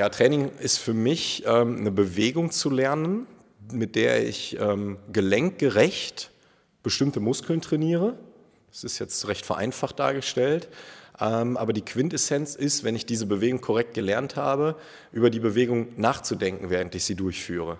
[0.00, 3.26] Ja, Training ist für mich ähm, eine Bewegung zu lernen,
[3.70, 6.30] mit der ich ähm, gelenkgerecht
[6.82, 8.18] bestimmte Muskeln trainiere.
[8.70, 10.70] Das ist jetzt recht vereinfacht dargestellt.
[11.20, 14.76] Ähm, aber die Quintessenz ist, wenn ich diese Bewegung korrekt gelernt habe,
[15.12, 17.76] über die Bewegung nachzudenken, während ich sie durchführe.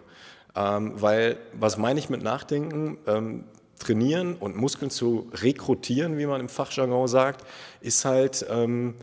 [0.54, 2.98] Ähm, weil, was meine ich mit Nachdenken?
[3.06, 3.44] Ähm,
[3.78, 7.46] trainieren und Muskeln zu rekrutieren, wie man im Fachjargon sagt,
[7.80, 8.94] ist halt ähm,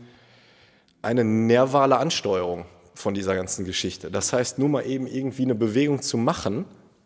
[1.02, 2.64] eine nervale Ansteuerung
[2.98, 4.10] von dieser ganzen Geschichte.
[4.10, 6.64] Das heißt, nur mal eben irgendwie eine Bewegung zu machen,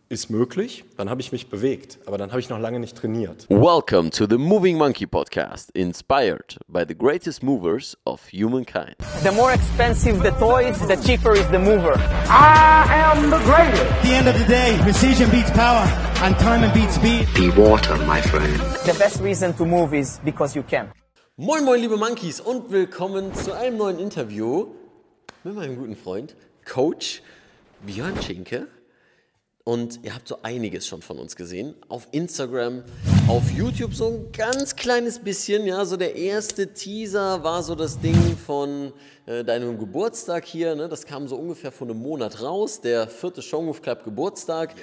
[0.09, 3.47] ist möglich, dann habe ich mich bewegt, aber dann habe ich noch lange nicht trainiert.
[3.49, 8.95] Welcome to the Moving Monkey Podcast, inspired by the greatest movers of humankind.
[9.23, 11.95] The more expensive the toys, the cheaper is the mover.
[12.29, 13.83] I am the greatest.
[13.83, 15.87] At the end of the day, precision beats power
[16.23, 17.27] and time beats speed.
[17.35, 18.53] Be water, my friend.
[18.85, 20.93] The best reason to move is because you can.
[21.39, 24.67] Moin moin liebe Monkeys und willkommen zu einem neuen Interview
[25.45, 27.23] mit meinem guten Freund Coach
[27.85, 28.69] Björn Schinke.
[29.65, 31.77] Und ihr habt so einiges schon von uns gesehen.
[31.89, 32.83] Auf Instagram,
[33.29, 35.67] auf YouTube so ein ganz kleines bisschen.
[35.67, 38.93] Ja, so der erste Teaser war so das Ding von
[39.27, 40.75] äh, deinem Geburtstag hier.
[40.75, 40.89] Ne?
[40.89, 42.81] Das kam so ungefähr vor einem Monat raus.
[42.81, 44.75] Der vierte Showmove Club Geburtstag.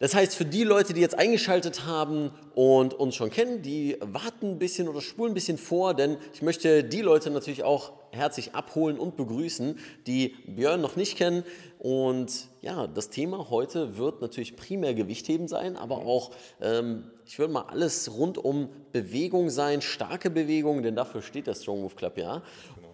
[0.00, 4.52] Das heißt, für die Leute, die jetzt eingeschaltet haben und uns schon kennen, die warten
[4.52, 8.54] ein bisschen oder spulen ein bisschen vor, denn ich möchte die Leute natürlich auch herzlich
[8.54, 9.76] abholen und begrüßen,
[10.06, 11.42] die Björn noch nicht kennen.
[11.80, 17.52] Und ja, das Thema heute wird natürlich primär Gewichtheben sein, aber auch, ähm, ich würde
[17.52, 22.18] mal alles rund um Bewegung sein, starke Bewegung, denn dafür steht der Strong Move Club
[22.18, 22.42] ja.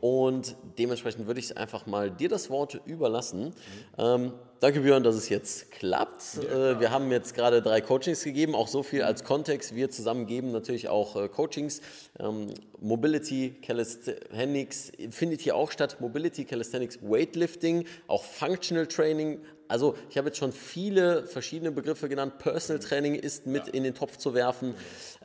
[0.04, 3.54] Und dementsprechend würde ich einfach mal dir das Wort überlassen.
[3.96, 6.44] Ähm, danke Björn, dass es jetzt klappt.
[6.44, 9.74] Äh, wir haben jetzt gerade drei Coachings gegeben, auch so viel als Kontext.
[9.74, 11.80] Wir zusammen geben natürlich auch äh, Coachings.
[12.20, 15.96] Ähm, Mobility, Calisthenics findet hier auch statt.
[16.00, 19.40] Mobility, Calisthenics, Weightlifting, auch Functional Training.
[19.68, 22.36] Also ich habe jetzt schon viele verschiedene Begriffe genannt.
[22.36, 24.74] Personal Training ist mit in den Topf zu werfen.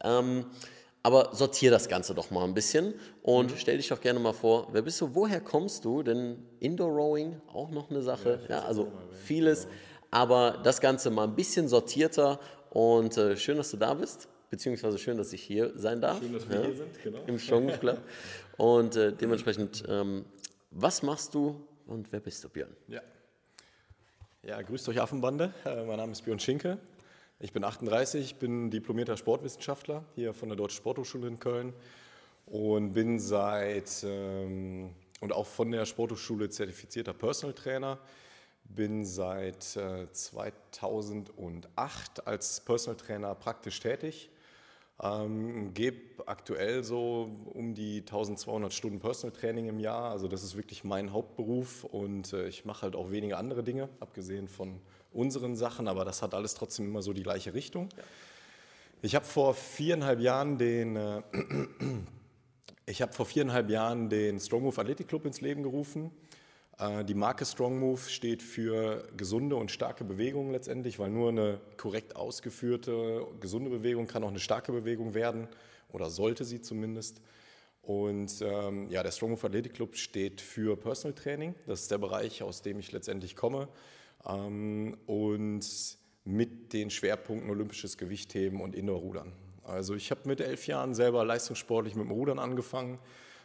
[0.01, 0.45] Ähm,
[1.03, 4.67] aber sortier das Ganze doch mal ein bisschen und stell dich doch gerne mal vor,
[4.71, 6.03] wer bist du, woher kommst du?
[6.03, 8.91] Denn Indoor Rowing auch noch eine Sache, ja, also
[9.23, 9.67] vieles,
[10.11, 12.39] aber das Ganze mal ein bisschen sortierter
[12.69, 16.19] und äh, schön, dass du da bist, beziehungsweise schön, dass ich hier sein darf.
[16.19, 17.19] Schön, dass wir hier sind, genau.
[17.25, 18.01] Im Strong Club.
[18.57, 20.25] Und äh, dementsprechend, ähm,
[20.71, 22.75] was machst du und wer bist du, Björn?
[22.89, 23.01] Ja.
[24.43, 25.53] Ja, grüßt euch Affenbande.
[25.65, 26.77] Äh, mein Name ist Björn Schinke.
[27.41, 31.71] Ich bin 38, bin diplomierter Sportwissenschaftler hier von der Deutschen Sporthochschule in Köln
[32.45, 34.89] und bin seit ähm,
[35.21, 37.97] und auch von der Sporthochschule zertifizierter Personal Trainer.
[38.65, 44.29] Bin seit äh, 2008 als Personal Trainer praktisch tätig.
[45.01, 50.11] Ähm, gebe aktuell so um die 1200 Stunden Personal Training im Jahr.
[50.11, 53.87] Also das ist wirklich mein Hauptberuf und äh, ich mache halt auch wenige andere Dinge,
[54.01, 54.81] abgesehen von
[55.11, 57.89] unseren Sachen, aber das hat alles trotzdem immer so die gleiche Richtung.
[59.01, 61.21] Ich habe vor viereinhalb Jahren den, äh,
[62.85, 66.11] ich habe vor viereinhalb Jahren den Strong Move Athletic Club ins Leben gerufen.
[66.77, 71.61] Äh, die Marke Strong Move steht für gesunde und starke Bewegung letztendlich, weil nur eine
[71.77, 75.47] korrekt ausgeführte, gesunde Bewegung kann auch eine starke Bewegung werden
[75.91, 77.21] oder sollte sie zumindest.
[77.81, 81.55] Und ähm, ja, der Strong Move Athletic Club steht für Personal Training.
[81.65, 83.67] Das ist der Bereich, aus dem ich letztendlich komme.
[84.27, 85.65] Ähm, und
[86.25, 89.31] mit den Schwerpunkten olympisches Gewichtheben und Indoor-Rudern.
[89.63, 92.99] Also ich habe mit elf Jahren selber leistungssportlich mit dem Rudern angefangen,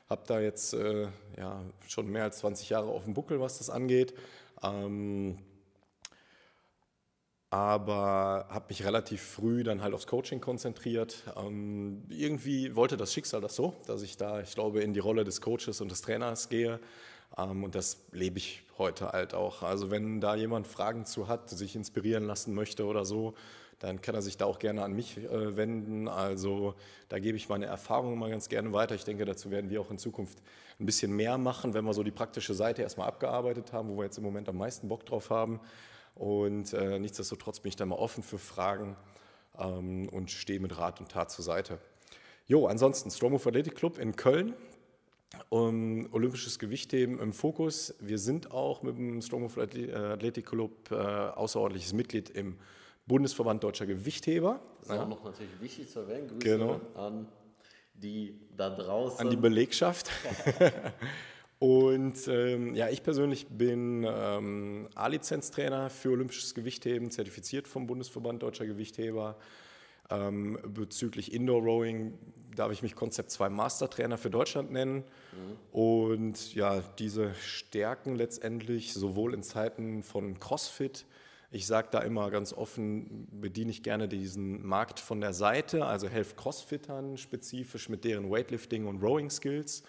[0.08, 3.70] habe da jetzt äh, ja, schon mehr als 20 Jahre auf dem Buckel, was das
[3.70, 4.14] angeht.
[4.62, 5.38] Ähm,
[7.54, 11.22] aber habe mich relativ früh dann halt aufs Coaching konzentriert.
[11.36, 15.22] Ähm, irgendwie wollte das Schicksal das so, dass ich da, ich glaube, in die Rolle
[15.22, 16.80] des Coaches und des Trainers gehe.
[17.36, 19.62] Ähm, und das lebe ich heute halt auch.
[19.62, 23.34] Also wenn da jemand Fragen zu hat, sich inspirieren lassen möchte oder so,
[23.78, 26.08] dann kann er sich da auch gerne an mich äh, wenden.
[26.08, 26.74] Also
[27.08, 28.94] da gebe ich meine Erfahrungen mal ganz gerne weiter.
[28.94, 30.38] Ich denke, dazu werden wir auch in Zukunft
[30.80, 34.04] ein bisschen mehr machen, wenn wir so die praktische Seite erstmal abgearbeitet haben, wo wir
[34.04, 35.60] jetzt im Moment am meisten Bock drauf haben.
[36.14, 38.96] Und äh, nichtsdestotrotz bin ich da mal offen für Fragen
[39.58, 41.78] ähm, und stehe mit Rat und Tat zur Seite.
[42.46, 44.54] Jo, ansonsten Stromo Athletic Club in Köln,
[45.48, 47.94] um, olympisches Gewichtheben im Fokus.
[48.00, 52.56] Wir sind auch mit dem Strongman Athletic Club äh, außerordentliches Mitglied im
[53.06, 54.60] Bundesverband Deutscher Gewichtheber.
[54.80, 55.02] Das ist ja.
[55.02, 56.28] auch noch natürlich wichtig zu erwähnen.
[56.28, 56.80] Grüße Genau.
[56.94, 57.28] an
[57.94, 59.20] die da draußen.
[59.20, 60.10] An die Belegschaft.
[61.58, 68.66] Und ähm, ja, ich persönlich bin ähm, A-Lizenztrainer für olympisches Gewichtheben, zertifiziert vom Bundesverband Deutscher
[68.66, 69.36] Gewichtheber.
[70.10, 72.18] Ähm, bezüglich Indoor Rowing
[72.54, 74.98] darf ich mich Konzept 2 Mastertrainer für Deutschland nennen.
[74.98, 75.78] Mhm.
[75.78, 81.06] Und ja, diese Stärken letztendlich sowohl in Zeiten von CrossFit,
[81.50, 86.08] ich sage da immer ganz offen, bediene ich gerne diesen Markt von der Seite, also
[86.08, 89.84] helfe Crossfittern spezifisch mit deren Weightlifting und Rowing Skills.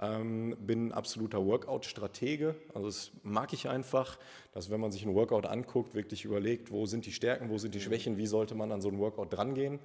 [0.00, 4.18] Ähm, bin absoluter Workout-Stratege, also das mag ich einfach,
[4.52, 7.74] dass wenn man sich ein Workout anguckt, wirklich überlegt, wo sind die Stärken, wo sind
[7.74, 9.80] die Schwächen, wie sollte man an so ein Workout drangehen.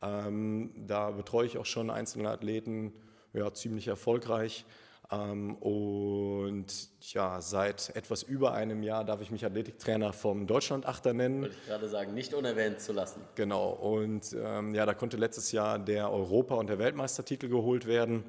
[0.00, 2.92] Ähm, da betreue ich auch schon einzelne Athleten,
[3.32, 4.64] ja, ziemlich erfolgreich.
[5.10, 6.66] Ähm, und
[7.12, 11.42] ja, seit etwas über einem Jahr darf ich mich Athletiktrainer vom Deutschlandachter nennen.
[11.42, 13.22] Wollte ich gerade sagen, nicht unerwähnt zu lassen.
[13.34, 18.22] Genau, und ähm, ja, da konnte letztes Jahr der Europa- und der Weltmeistertitel geholt werden,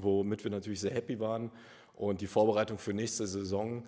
[0.00, 1.50] womit wir natürlich sehr happy waren.
[1.94, 3.84] Und die Vorbereitung für nächste Saison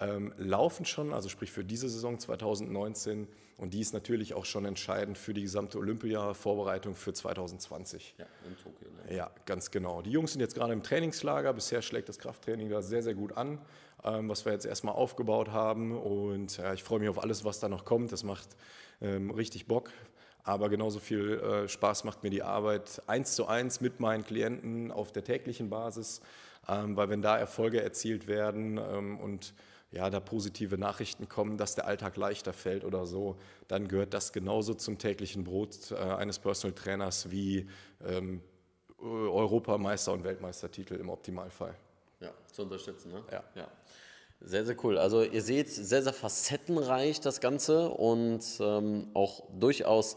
[0.00, 3.28] ähm, laufen schon, also sprich für diese Saison 2019.
[3.58, 8.14] Und die ist natürlich auch schon entscheidend für die gesamte Olympia-Vorbereitung für 2020.
[8.18, 8.88] Ja, in Tokio.
[9.06, 9.16] Ne?
[9.16, 10.02] Ja, ganz genau.
[10.02, 11.52] Die Jungs sind jetzt gerade im Trainingslager.
[11.52, 13.60] Bisher schlägt das Krafttraining da sehr, sehr gut an,
[14.02, 15.96] ähm, was wir jetzt erstmal aufgebaut haben.
[15.96, 18.10] Und ja, ich freue mich auf alles, was da noch kommt.
[18.10, 18.48] Das macht
[19.00, 19.90] ähm, richtig Bock.
[20.44, 24.90] Aber genauso viel äh, Spaß macht mir die Arbeit eins zu eins mit meinen Klienten
[24.90, 26.20] auf der täglichen Basis,
[26.68, 29.54] ähm, weil wenn da Erfolge erzielt werden ähm, und
[29.92, 33.36] ja, da positive Nachrichten kommen, dass der Alltag leichter fällt oder so,
[33.68, 37.68] dann gehört das genauso zum täglichen Brot äh, eines Personal Trainers wie
[38.04, 38.42] ähm,
[38.98, 41.74] Europameister und Weltmeistertitel im Optimalfall.
[42.20, 43.22] Ja, zu unterstützen, ne?
[43.30, 43.42] Ja.
[43.54, 43.68] ja.
[44.44, 44.98] Sehr, sehr cool.
[44.98, 50.16] Also ihr seht, sehr, sehr facettenreich das Ganze und ähm, auch durchaus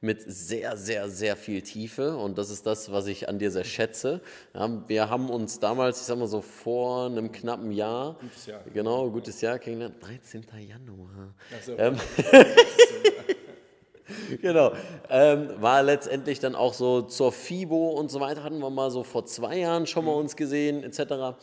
[0.00, 3.64] mit sehr, sehr, sehr viel Tiefe und das ist das, was ich an dir sehr
[3.64, 4.20] schätze.
[4.54, 8.60] Ja, wir haben uns damals, ich sag mal so vor einem knappen Jahr, gutes Jahr.
[8.72, 10.44] genau, gutes Jahr kennengelernt, 13.
[10.68, 11.34] Januar.
[11.64, 11.76] So.
[11.78, 11.96] Ähm,
[14.42, 14.72] genau.
[15.08, 19.02] Ähm, war letztendlich dann auch so zur FIBO und so weiter, hatten wir mal so
[19.02, 20.20] vor zwei Jahren schon mal mhm.
[20.20, 21.36] uns gesehen, etc.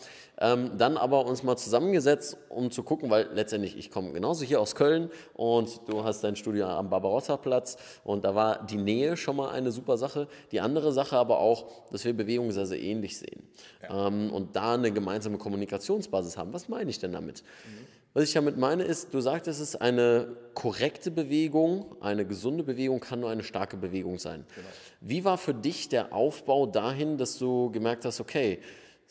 [0.43, 4.59] Ähm, dann aber uns mal zusammengesetzt, um zu gucken, weil letztendlich ich komme genauso hier
[4.59, 9.37] aus Köln und du hast dein Studio am Barbarossa-Platz und da war die Nähe schon
[9.37, 10.27] mal eine super Sache.
[10.51, 13.47] Die andere Sache aber auch, dass wir Bewegungen sehr, sehr ähnlich sehen
[13.83, 14.07] ja.
[14.07, 16.51] ähm, und da eine gemeinsame Kommunikationsbasis haben.
[16.51, 17.41] Was meine ich denn damit?
[17.65, 17.87] Mhm.
[18.13, 22.99] Was ich damit meine ist, du sagst, es ist eine korrekte Bewegung, eine gesunde Bewegung
[22.99, 24.45] kann nur eine starke Bewegung sein.
[24.53, 24.67] Genau.
[24.99, 28.59] Wie war für dich der Aufbau dahin, dass du gemerkt hast, okay,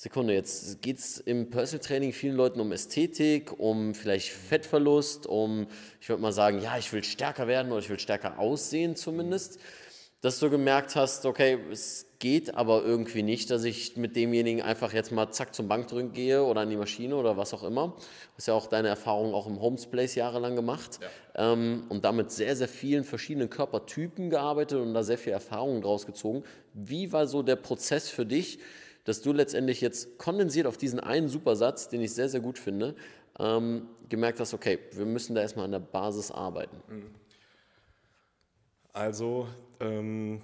[0.03, 5.69] Sekunde, jetzt geht es im Personal Training vielen Leuten um Ästhetik, um vielleicht Fettverlust, um,
[6.01, 9.61] ich würde mal sagen, ja, ich will stärker werden oder ich will stärker aussehen zumindest.
[10.21, 14.93] Dass du gemerkt hast, okay, es geht aber irgendwie nicht, dass ich mit demjenigen einfach
[14.93, 17.95] jetzt mal zack zum Bankdrücken gehe oder an die Maschine oder was auch immer.
[17.97, 21.53] Du hast ja auch deine Erfahrung auch im Homesplace jahrelang gemacht ja.
[21.53, 26.07] ähm, und damit sehr, sehr vielen verschiedenen Körpertypen gearbeitet und da sehr viel Erfahrung draus
[26.07, 26.43] gezogen.
[26.75, 28.59] Wie war so der Prozess für dich,
[29.05, 32.95] dass du letztendlich jetzt kondensiert auf diesen einen Supersatz, den ich sehr, sehr gut finde,
[33.39, 36.77] ähm, gemerkt hast, okay, wir müssen da erstmal an der Basis arbeiten?
[36.89, 37.11] Mhm.
[38.93, 39.49] Also
[39.81, 40.43] ähm,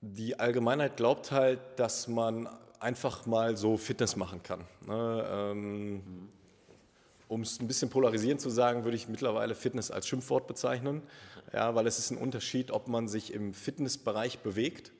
[0.00, 2.48] die Allgemeinheit glaubt halt, dass man
[2.78, 4.60] einfach mal so Fitness machen kann.
[4.86, 5.26] Ne?
[5.28, 6.28] Ähm,
[7.26, 11.02] um es ein bisschen polarisierend zu sagen, würde ich mittlerweile Fitness als Schimpfwort bezeichnen,
[11.52, 14.92] ja, weil es ist ein Unterschied, ob man sich im Fitnessbereich bewegt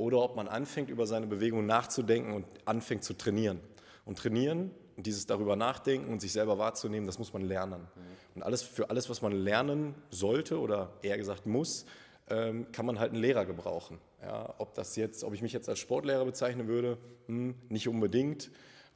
[0.00, 3.60] oder ob man anfängt, über seine Bewegung nachzudenken und anfängt zu trainieren.
[4.06, 7.86] Und trainieren und dieses darüber nachdenken und sich selber wahrzunehmen, das muss man lernen.
[8.34, 11.84] Und alles, für alles, was man lernen sollte oder eher gesagt muss,
[12.28, 13.98] ähm, kann man halt einen Lehrer gebrauchen.
[14.22, 16.96] Ja, ob das jetzt, ob ich mich jetzt als Sportlehrer bezeichnen würde,
[17.26, 18.50] hm, nicht unbedingt.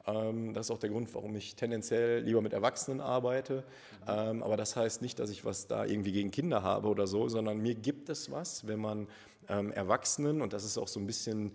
[0.07, 3.63] Ähm, das ist auch der Grund, warum ich tendenziell lieber mit Erwachsenen arbeite.
[4.07, 7.27] Ähm, aber das heißt nicht, dass ich was da irgendwie gegen Kinder habe oder so,
[7.27, 9.07] sondern mir gibt es was, wenn man
[9.49, 11.53] ähm, Erwachsenen, und das ist auch so ein bisschen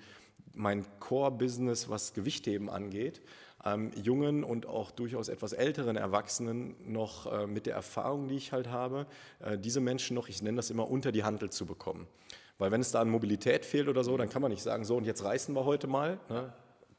[0.54, 3.20] mein Core-Business, was Gewichtheben angeht,
[3.64, 8.52] ähm, jungen und auch durchaus etwas älteren Erwachsenen noch äh, mit der Erfahrung, die ich
[8.52, 9.06] halt habe,
[9.40, 12.06] äh, diese Menschen noch, ich nenne das immer, unter die Handel zu bekommen.
[12.58, 14.96] Weil wenn es da an Mobilität fehlt oder so, dann kann man nicht sagen, so
[14.96, 16.18] und jetzt reißen wir heute mal.
[16.28, 16.52] Ne?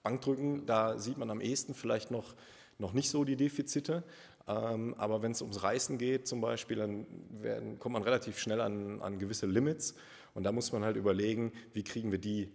[0.03, 2.35] Bankdrücken, da sieht man am ehesten vielleicht noch,
[2.79, 4.03] noch nicht so die Defizite.
[4.47, 7.05] Ähm, aber wenn es ums Reißen geht zum Beispiel, dann
[7.41, 9.93] werden, kommt man relativ schnell an, an gewisse Limits.
[10.33, 12.49] Und da muss man halt überlegen, wie kriegen wir die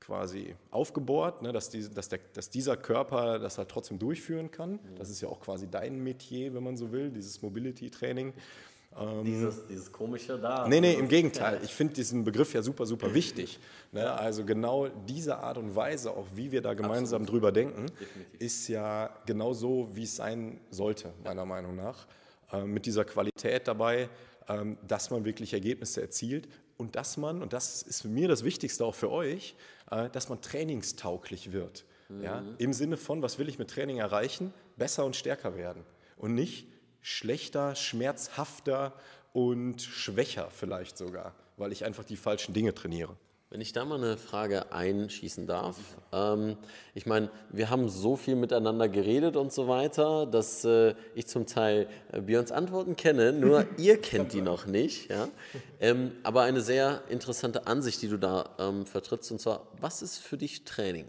[0.00, 4.78] quasi aufgebohrt, ne, dass, die, dass, der, dass, dieser Körper das halt trotzdem durchführen kann.
[4.98, 8.34] Das ist ja auch quasi dein Metier, wenn man so will, dieses Mobility-Training.
[9.00, 10.68] Ähm, dieses, dieses komische da.
[10.68, 11.60] Nee, nee, im Gegenteil.
[11.64, 13.58] Ich finde diesen Begriff ja super, super wichtig.
[13.92, 14.12] Ne?
[14.12, 17.42] Also genau diese Art und Weise, auch wie wir da gemeinsam Absolut.
[17.42, 18.40] drüber denken, Definitiv.
[18.40, 22.06] ist ja genau so, wie es sein sollte, meiner Meinung nach.
[22.52, 24.08] Ähm, mit dieser Qualität dabei,
[24.48, 28.44] ähm, dass man wirklich Ergebnisse erzielt, und dass man, und das ist für mir das
[28.44, 29.54] Wichtigste auch für euch,
[29.90, 31.84] äh, dass man trainingstauglich wird.
[32.22, 32.44] Ja?
[32.58, 34.52] Im Sinne von, was will ich mit Training erreichen?
[34.76, 35.84] Besser und stärker werden.
[36.16, 36.68] Und nicht
[37.00, 38.92] schlechter, schmerzhafter
[39.32, 43.16] und schwächer vielleicht sogar, weil ich einfach die falschen Dinge trainiere.
[43.54, 45.76] Wenn ich da mal eine Frage einschießen darf.
[46.10, 46.56] Ähm,
[46.92, 51.46] ich meine, wir haben so viel miteinander geredet und so weiter, dass äh, ich zum
[51.46, 55.08] Teil äh, Björns Antworten kenne, nur ihr kennt die noch nicht.
[55.08, 55.28] Ja?
[55.78, 60.18] Ähm, aber eine sehr interessante Ansicht, die du da ähm, vertrittst, und zwar, was ist
[60.18, 61.06] für dich Training?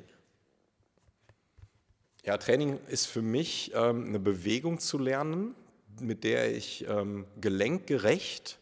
[2.26, 5.56] Ja, Training ist für mich ähm, eine Bewegung zu lernen,
[6.00, 8.60] mit der ich ähm, gelenkgerecht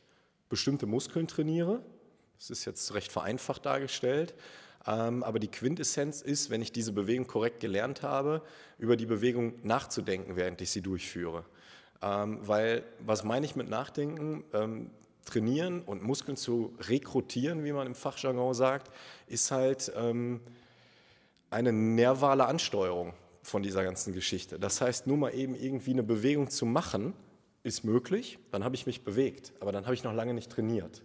[0.47, 1.81] bestimmte Muskeln trainiere.
[2.43, 4.33] Das ist jetzt recht vereinfacht dargestellt.
[4.85, 8.41] Ähm, aber die Quintessenz ist, wenn ich diese Bewegung korrekt gelernt habe,
[8.77, 11.45] über die Bewegung nachzudenken, während ich sie durchführe.
[12.01, 14.43] Ähm, weil, was meine ich mit Nachdenken?
[14.51, 14.89] Ähm,
[15.23, 18.91] trainieren und Muskeln zu rekrutieren, wie man im Fachjargon sagt,
[19.27, 24.59] ist halt eine nervale Ansteuerung von dieser ganzen Geschichte.
[24.59, 27.13] Das heißt, nur mal eben irgendwie eine Bewegung zu machen,
[27.63, 31.01] ist möglich, dann habe ich mich bewegt, aber dann habe ich noch lange nicht trainiert.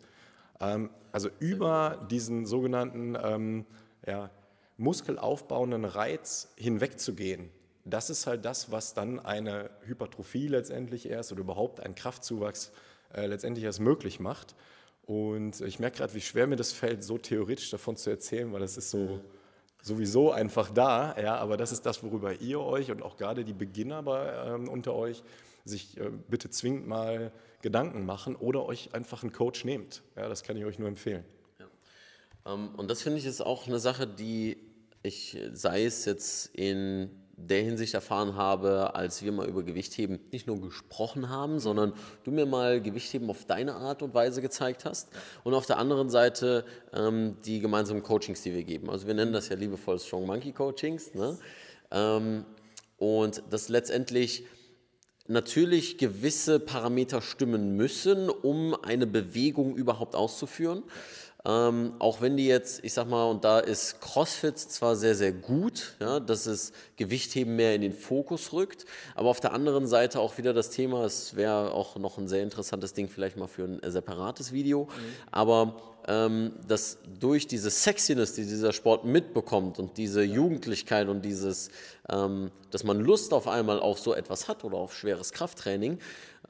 [0.61, 3.67] Ähm, also über diesen sogenannten ähm,
[4.07, 4.31] ja,
[4.77, 7.50] muskelaufbauenden Reiz hinwegzugehen,
[7.85, 12.73] das ist halt das, was dann eine Hypertrophie letztendlich erst oder überhaupt einen Kraftzuwachs
[13.15, 14.55] äh, letztendlich erst möglich macht.
[15.07, 18.61] Und ich merke gerade, wie schwer mir das fällt, so theoretisch davon zu erzählen, weil
[18.61, 19.21] das ist so
[19.83, 21.17] sowieso einfach da.
[21.21, 24.69] Ja, aber das ist das, worüber ihr euch und auch gerade die Beginner bei, ähm,
[24.69, 25.23] unter euch
[25.65, 30.03] sich äh, bitte zwingend mal Gedanken machen oder euch einfach einen Coach nehmt.
[30.17, 31.25] Ja, das kann ich euch nur empfehlen.
[31.59, 32.55] Ja.
[32.55, 34.59] Ähm, und das finde ich ist auch eine Sache, die
[35.03, 40.49] ich, sei es jetzt in der Hinsicht erfahren habe, als wir mal über Gewichtheben nicht
[40.49, 41.93] nur gesprochen haben, sondern
[42.25, 45.09] du mir mal Gewichtheben auf deine Art und Weise gezeigt hast.
[45.45, 48.91] Und auf der anderen Seite ähm, die gemeinsamen Coachings, die wir geben.
[48.91, 51.15] Also wir nennen das ja liebevoll Strong Monkey Coachings.
[51.15, 51.38] Ne?
[51.93, 52.45] Ähm,
[52.97, 54.45] und das letztendlich
[55.28, 60.82] natürlich gewisse Parameter stimmen müssen, um eine Bewegung überhaupt auszuführen.
[61.45, 65.33] Ähm, auch wenn die jetzt, ich sag mal, und da ist CrossFit zwar sehr, sehr
[65.33, 70.18] gut, ja, dass es Gewichtheben mehr in den Fokus rückt, aber auf der anderen Seite
[70.18, 73.64] auch wieder das Thema, es wäre auch noch ein sehr interessantes Ding vielleicht mal für
[73.64, 74.88] ein separates Video, mhm.
[75.30, 75.76] aber
[76.09, 81.71] ähm, dass durch diese Sexiness, die dieser Sport mitbekommt und diese Jugendlichkeit und dieses,
[82.09, 85.99] ähm, dass man Lust auf einmal auf so etwas hat oder auf schweres Krafttraining,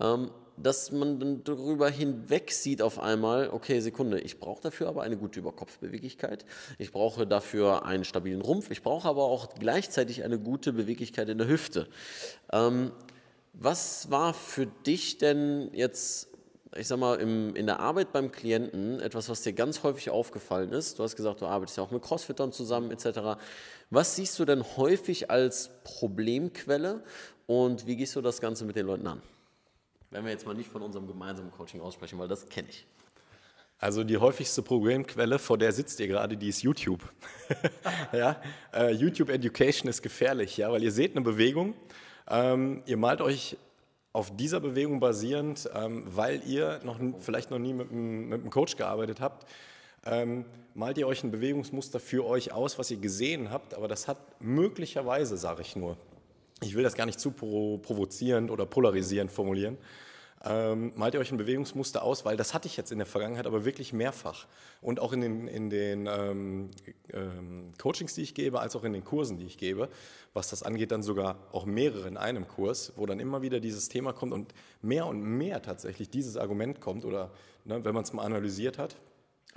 [0.01, 0.31] ähm,
[0.63, 5.17] dass man dann darüber hinweg sieht auf einmal, okay, Sekunde, ich brauche dafür aber eine
[5.17, 6.45] gute Überkopfbeweglichkeit,
[6.79, 11.39] ich brauche dafür einen stabilen Rumpf, ich brauche aber auch gleichzeitig eine gute Beweglichkeit in
[11.39, 11.89] der Hüfte.
[12.53, 12.93] Ähm,
[13.53, 16.29] was war für dich denn jetzt,
[16.77, 20.73] ich sag mal, im, in der Arbeit beim Klienten etwas, was dir ganz häufig aufgefallen
[20.73, 20.99] ist?
[20.99, 23.41] Du hast gesagt, du arbeitest ja auch mit Crossfittern zusammen etc.
[23.91, 27.03] Was siehst du denn häufig als Problemquelle
[27.47, 29.23] und wie gehst du das Ganze mit den Leuten an?
[30.11, 32.87] Wenn wir jetzt mal nicht von unserem gemeinsamen Coaching aussprechen, weil das kenne ich.
[33.81, 37.01] Also die häufigste Problemquelle, vor der sitzt ihr gerade, die ist YouTube.
[38.13, 38.41] ja?
[38.77, 41.75] Uh, YouTube Education ist gefährlich, ja, weil ihr seht eine Bewegung,
[42.29, 43.57] ähm, ihr malt euch
[44.13, 48.77] auf dieser Bewegung basierend, ähm, weil ihr noch, vielleicht noch nie mit, mit einem Coach
[48.77, 49.47] gearbeitet habt,
[50.05, 54.09] ähm, malt ihr euch ein Bewegungsmuster für euch aus, was ihr gesehen habt, aber das
[54.09, 55.97] hat möglicherweise, sage ich nur,
[56.63, 59.79] ich will das gar nicht zu provozierend oder polarisierend formulieren,
[60.45, 63.47] ähm, malt ihr euch ein Bewegungsmuster aus, weil das hatte ich jetzt in der Vergangenheit
[63.47, 64.47] aber wirklich mehrfach.
[64.81, 66.71] Und auch in den, in den ähm,
[67.13, 69.89] ähm, Coachings, die ich gebe, als auch in den Kursen, die ich gebe,
[70.35, 73.89] was das angeht, dann sogar auch mehrere in einem Kurs, wo dann immer wieder dieses
[73.89, 77.33] Thema kommt und mehr und mehr tatsächlich dieses Argument kommt oder
[77.65, 78.95] ne, wenn man es mal analysiert hat,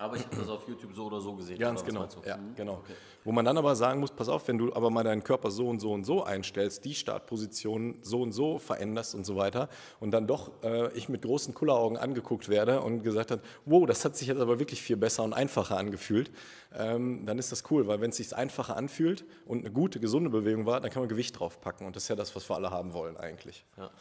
[0.02, 1.60] aber ich habe das auf YouTube so oder so gesehen.
[1.60, 2.08] Ganz genau.
[2.26, 2.56] Ja, mhm.
[2.56, 2.74] genau.
[2.74, 2.94] Okay.
[3.24, 5.68] Wo man dann aber sagen muss, pass auf, wenn du aber mal deinen Körper so
[5.70, 10.12] und so und so einstellst, die Startposition so und so veränderst und so weiter und
[10.12, 14.18] dann doch äh, ich mit großen Kulleraugen angeguckt werde und gesagt hat, wow, das hat
[14.18, 16.32] sich jetzt aber wirklich viel besser und einfacher angefühlt,
[16.76, 20.32] ähm, dann ist das cool, weil wenn es sich einfacher anfühlt und eine gute, gesunde
[20.32, 22.72] Bewegung war, dann kann man Gewicht draufpacken und das ist ja das, was wir alle
[22.72, 23.66] haben wollen eigentlich.
[23.78, 23.92] Ja.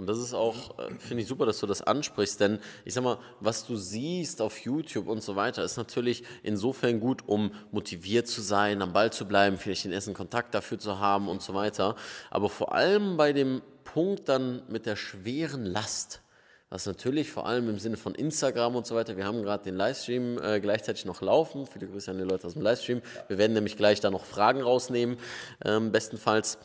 [0.00, 3.04] Und das ist auch, äh, finde ich super, dass du das ansprichst, denn ich sag
[3.04, 8.26] mal, was du siehst auf YouTube und so weiter, ist natürlich insofern gut, um motiviert
[8.26, 11.52] zu sein, am Ball zu bleiben, vielleicht den ersten Kontakt dafür zu haben und so
[11.52, 11.96] weiter.
[12.30, 16.22] Aber vor allem bei dem Punkt dann mit der schweren Last,
[16.70, 19.76] was natürlich vor allem im Sinne von Instagram und so weiter, wir haben gerade den
[19.76, 21.66] Livestream äh, gleichzeitig noch laufen.
[21.66, 23.02] Viele Grüße an die Leute aus dem Livestream.
[23.28, 25.18] Wir werden nämlich gleich da noch Fragen rausnehmen,
[25.62, 26.58] ähm, bestenfalls.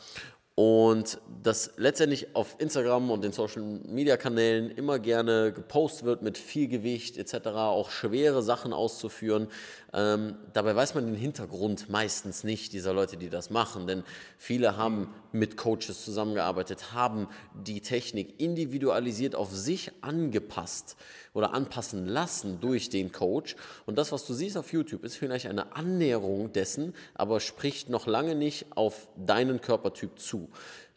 [0.58, 6.38] Und dass letztendlich auf Instagram und den Social Media Kanälen immer gerne gepostet wird mit
[6.38, 9.48] viel Gewicht etc., auch schwere Sachen auszuführen.
[9.92, 14.02] Ähm, dabei weiß man den Hintergrund meistens nicht dieser Leute, die das machen, denn
[14.36, 20.96] viele haben mit Coaches zusammengearbeitet, haben die Technik individualisiert auf sich angepasst
[21.34, 23.56] oder anpassen lassen durch den Coach.
[23.84, 28.06] Und das, was du siehst auf YouTube, ist vielleicht eine Annäherung dessen, aber spricht noch
[28.06, 30.48] lange nicht auf deinen Körpertyp zu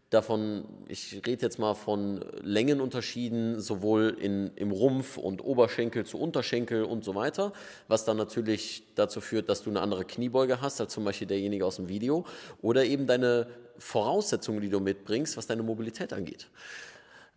[0.10, 6.84] davon, ich rede jetzt mal von Längenunterschieden, sowohl in, im Rumpf und Oberschenkel zu Unterschenkel
[6.84, 7.54] und so weiter,
[7.88, 11.66] was dann natürlich dazu führt, dass du eine andere Kniebeuge hast, als zum Beispiel derjenige
[11.66, 12.26] aus dem Video,
[12.62, 13.48] oder eben deine
[13.78, 16.48] Voraussetzungen, die du mitbringst, was deine Mobilität angeht.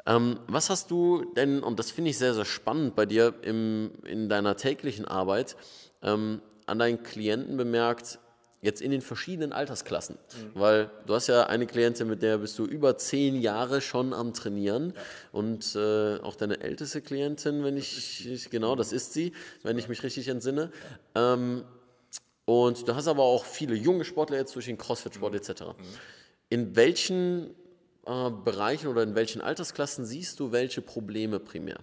[0.07, 3.93] Ähm, was hast du denn, und das finde ich sehr, sehr spannend bei dir im,
[4.05, 5.57] in deiner täglichen Arbeit,
[6.02, 8.19] ähm, an deinen Klienten bemerkt,
[8.62, 10.16] jetzt in den verschiedenen Altersklassen?
[10.16, 10.50] Mhm.
[10.61, 14.33] Weil du hast ja eine Klientin, mit der bist du über zehn Jahre schon am
[14.33, 15.02] Trainieren ja.
[15.33, 19.88] und äh, auch deine älteste Klientin, wenn ich, ich, genau, das ist sie, wenn ich
[19.88, 20.73] mich richtig entsinne.
[21.14, 21.35] Ja.
[21.35, 21.64] Ähm,
[22.45, 25.38] und du hast aber auch viele junge Sportler jetzt durch den Crossfit-Sport mhm.
[25.38, 25.62] etc.
[25.62, 25.75] Mhm.
[26.49, 27.50] In welchen
[28.07, 31.78] äh, Bereichen oder in welchen Altersklassen siehst du welche Probleme primär?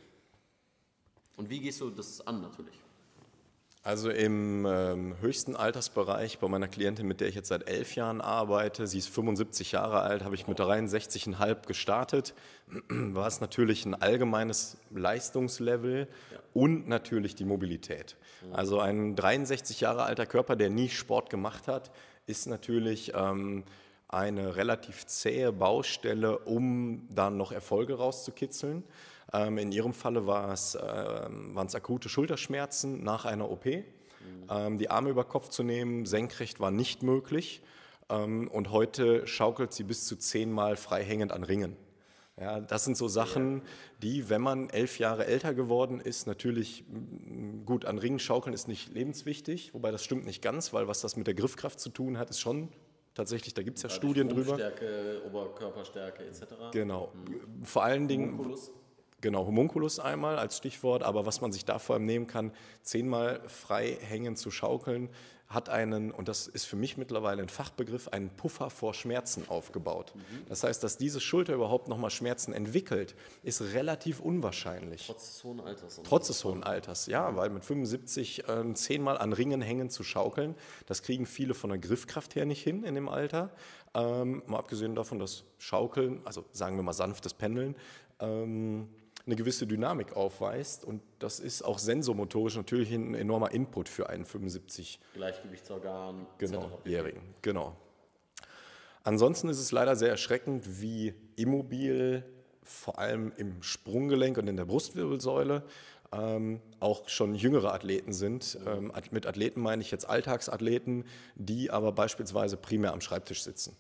[1.38, 2.75] Und wie gehst du das an natürlich?
[3.89, 8.22] Also im ähm, höchsten Altersbereich bei meiner Klientin, mit der ich jetzt seit elf Jahren
[8.22, 12.36] arbeite, sie ist 75 Jahre alt, habe ich mit 63,5 gestartet,
[12.88, 16.39] war es natürlich ein allgemeines Leistungslevel ja.
[16.53, 18.15] und natürlich die Mobilität.
[18.46, 18.53] Mhm.
[18.53, 21.89] Also ein 63 Jahre alter Körper, der nie Sport gemacht hat,
[22.27, 23.63] ist natürlich ähm,
[24.08, 28.84] eine relativ zähe Baustelle, um dann noch Erfolge rauszukitzeln.
[29.33, 33.65] Ähm, in Ihrem Falle war es, äh, waren es akute Schulterschmerzen nach einer OP.
[33.65, 33.83] Mhm.
[34.50, 37.62] Ähm, die Arme über Kopf zu nehmen, senkrecht war nicht möglich.
[38.09, 41.75] Ähm, und heute schaukelt sie bis zu zehnmal freihängend an Ringen.
[42.39, 43.62] Ja, das sind so Sachen,
[44.01, 46.86] die, wenn man elf Jahre älter geworden ist, natürlich
[47.65, 51.17] gut an Ringen schaukeln ist nicht lebenswichtig, wobei das stimmt nicht ganz, weil was das
[51.17, 52.69] mit der Griffkraft zu tun hat, ist schon
[53.13, 54.53] tatsächlich, da gibt es ja Studien drüber.
[54.53, 56.45] Stärke, Oberkörperstärke etc.
[56.71, 57.12] Genau.
[57.13, 57.65] Mhm.
[57.65, 58.31] Vor allen Dingen.
[58.31, 58.71] Homunculus.
[59.21, 62.51] Genau, Homunculus einmal als Stichwort, aber was man sich da vor allem nehmen kann,
[62.82, 65.10] zehnmal frei hängen zu schaukeln,
[65.49, 70.13] hat einen, und das ist für mich mittlerweile ein Fachbegriff, einen Puffer vor Schmerzen aufgebaut.
[70.15, 70.45] Mhm.
[70.47, 75.08] Das heißt, dass diese Schulter überhaupt nochmal Schmerzen entwickelt, ist relativ unwahrscheinlich.
[75.08, 76.01] Trotz des hohen Alters.
[76.03, 80.55] Trotz des hohen Alters, ja, weil mit 75 äh, zehnmal an Ringen hängen zu schaukeln,
[80.86, 83.51] das kriegen viele von der Griffkraft her nicht hin in dem Alter.
[83.95, 87.75] Ähm, mal abgesehen davon, dass Schaukeln, also sagen wir mal sanftes Pendeln,
[88.19, 88.88] ähm,
[89.29, 94.25] eine gewisse Dynamik aufweist und das ist auch sensomotorisch natürlich ein enormer Input für einen
[94.25, 97.21] 75 Gleichgewichtsorgan genau, Jährigen.
[97.43, 97.75] Genau.
[99.03, 102.23] Ansonsten ist es leider sehr erschreckend, wie immobil
[102.63, 105.63] vor allem im Sprunggelenk und in der Brustwirbelsäule
[106.11, 108.57] ähm, auch schon jüngere Athleten sind.
[108.65, 113.77] Ähm, mit Athleten meine ich jetzt Alltagsathleten, die aber beispielsweise primär am Schreibtisch sitzen.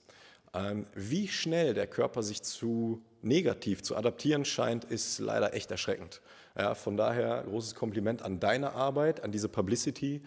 [0.53, 6.21] Ähm, wie schnell der Körper sich zu negativ zu adaptieren scheint, ist leider echt erschreckend.
[6.57, 10.21] Ja, von daher großes Kompliment an deine Arbeit, an diese Publicity,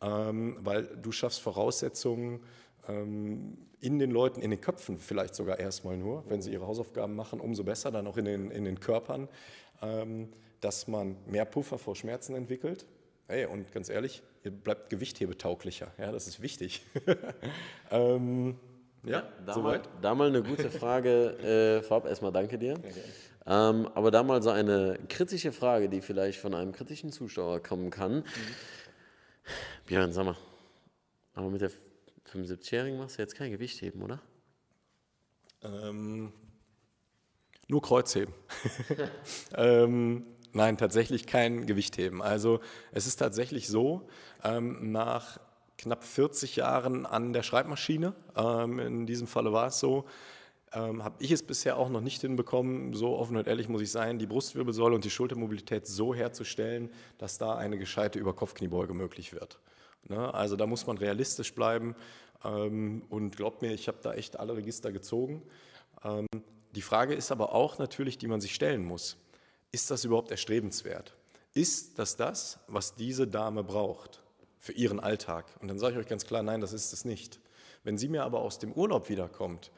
[0.00, 2.40] ähm, weil du schaffst Voraussetzungen
[2.88, 7.14] ähm, in den Leuten, in den Köpfen vielleicht sogar erstmal nur, wenn sie ihre Hausaufgaben
[7.14, 9.28] machen, umso besser dann auch in den, in den Körpern,
[10.60, 12.86] dass man mehr Puffer vor Schmerzen entwickelt.
[13.26, 15.92] Hey, und ganz ehrlich, ihr bleibt gewichthebetauglicher.
[15.98, 16.86] Ja, das ist wichtig.
[19.04, 19.84] ja, da, soweit.
[19.84, 22.74] Mal, da mal eine gute Frage, äh, Fab, erstmal danke dir.
[22.74, 22.92] Okay.
[23.46, 27.90] Ähm, aber da mal so eine kritische Frage, die vielleicht von einem kritischen Zuschauer kommen
[27.90, 28.16] kann.
[28.16, 28.24] Mhm.
[29.86, 30.36] Björn, sag mal,
[31.34, 31.70] aber mit der
[32.32, 34.20] 75-Jährigen machst du jetzt kein Gewicht heben, oder?
[35.62, 36.32] Ähm,
[37.68, 38.34] nur Kreuzheben.
[39.56, 42.22] ähm, nein, tatsächlich kein Gewichtheben.
[42.22, 42.60] Also
[42.92, 44.08] es ist tatsächlich so,
[44.42, 45.38] ähm, nach
[45.84, 48.14] knapp 40 Jahren an der Schreibmaschine.
[48.36, 50.06] Ähm, in diesem Falle war es so.
[50.72, 53.92] Ähm, habe ich es bisher auch noch nicht hinbekommen, so offen und ehrlich muss ich
[53.92, 59.60] sein, die Brustwirbelsäule und die Schultermobilität so herzustellen, dass da eine gescheite Überkopfkniebeuge möglich wird.
[60.08, 60.34] Ne?
[60.34, 61.94] Also da muss man realistisch bleiben
[62.44, 65.42] ähm, und glaubt mir, ich habe da echt alle Register gezogen.
[66.02, 66.26] Ähm,
[66.74, 69.16] die Frage ist aber auch natürlich, die man sich stellen muss,
[69.70, 71.14] ist das überhaupt erstrebenswert?
[71.52, 74.23] Ist das das, was diese Dame braucht?
[74.64, 75.44] Für ihren Alltag.
[75.60, 77.38] Und dann sage ich euch ganz klar, nein, das ist es nicht.
[77.82, 79.70] Wenn sie mir aber aus dem Urlaub wiederkommt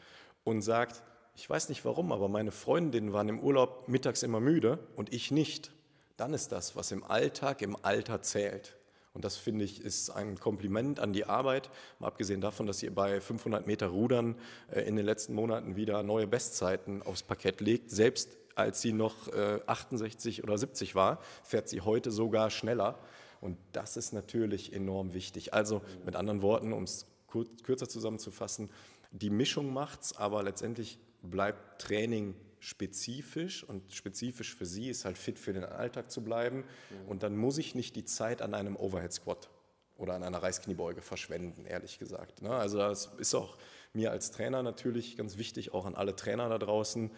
[0.44, 1.02] und sagt,
[1.34, 5.32] ich weiß nicht warum, aber meine Freundinnen waren im Urlaub mittags immer müde und ich
[5.32, 5.72] nicht,
[6.16, 8.76] dann ist das, was im Alltag, im Alter zählt.
[9.12, 11.68] Und das finde ich ist ein Kompliment an die Arbeit,
[11.98, 14.36] mal abgesehen davon, dass ihr bei 500 Meter Rudern
[14.70, 17.90] äh, in den letzten Monaten wieder neue Bestzeiten aufs Parkett legt.
[17.90, 23.00] Selbst als sie noch äh, 68 oder 70 war, fährt sie heute sogar schneller.
[23.40, 25.54] Und das ist natürlich enorm wichtig.
[25.54, 27.06] Also mit anderen Worten, um es
[27.62, 28.70] kürzer zusammenzufassen,
[29.10, 35.38] die Mischung macht's, aber letztendlich bleibt Training spezifisch und spezifisch für sie ist halt fit
[35.38, 36.64] für den Alltag zu bleiben.
[37.06, 39.50] Und dann muss ich nicht die Zeit an einem Overhead Squat
[39.96, 42.42] oder an einer Reißkniebeuge verschwenden, ehrlich gesagt.
[42.42, 42.50] Ne?
[42.50, 43.56] Also das ist auch
[43.92, 47.10] mir als Trainer natürlich ganz wichtig, auch an alle Trainer da draußen.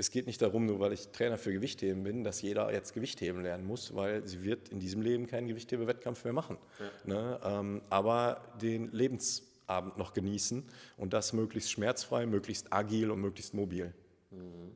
[0.00, 3.42] Es geht nicht darum, nur weil ich Trainer für Gewichtheben bin, dass jeder jetzt Gewichtheben
[3.42, 6.56] lernen muss, weil sie wird in diesem Leben keinen Gewichthebewettkampf mehr machen.
[6.78, 7.14] Ja.
[7.14, 7.40] Ne?
[7.44, 10.64] Ähm, aber den Lebens Abend noch genießen
[10.96, 13.92] und das möglichst schmerzfrei, möglichst agil und möglichst mobil.
[14.30, 14.72] Mhm.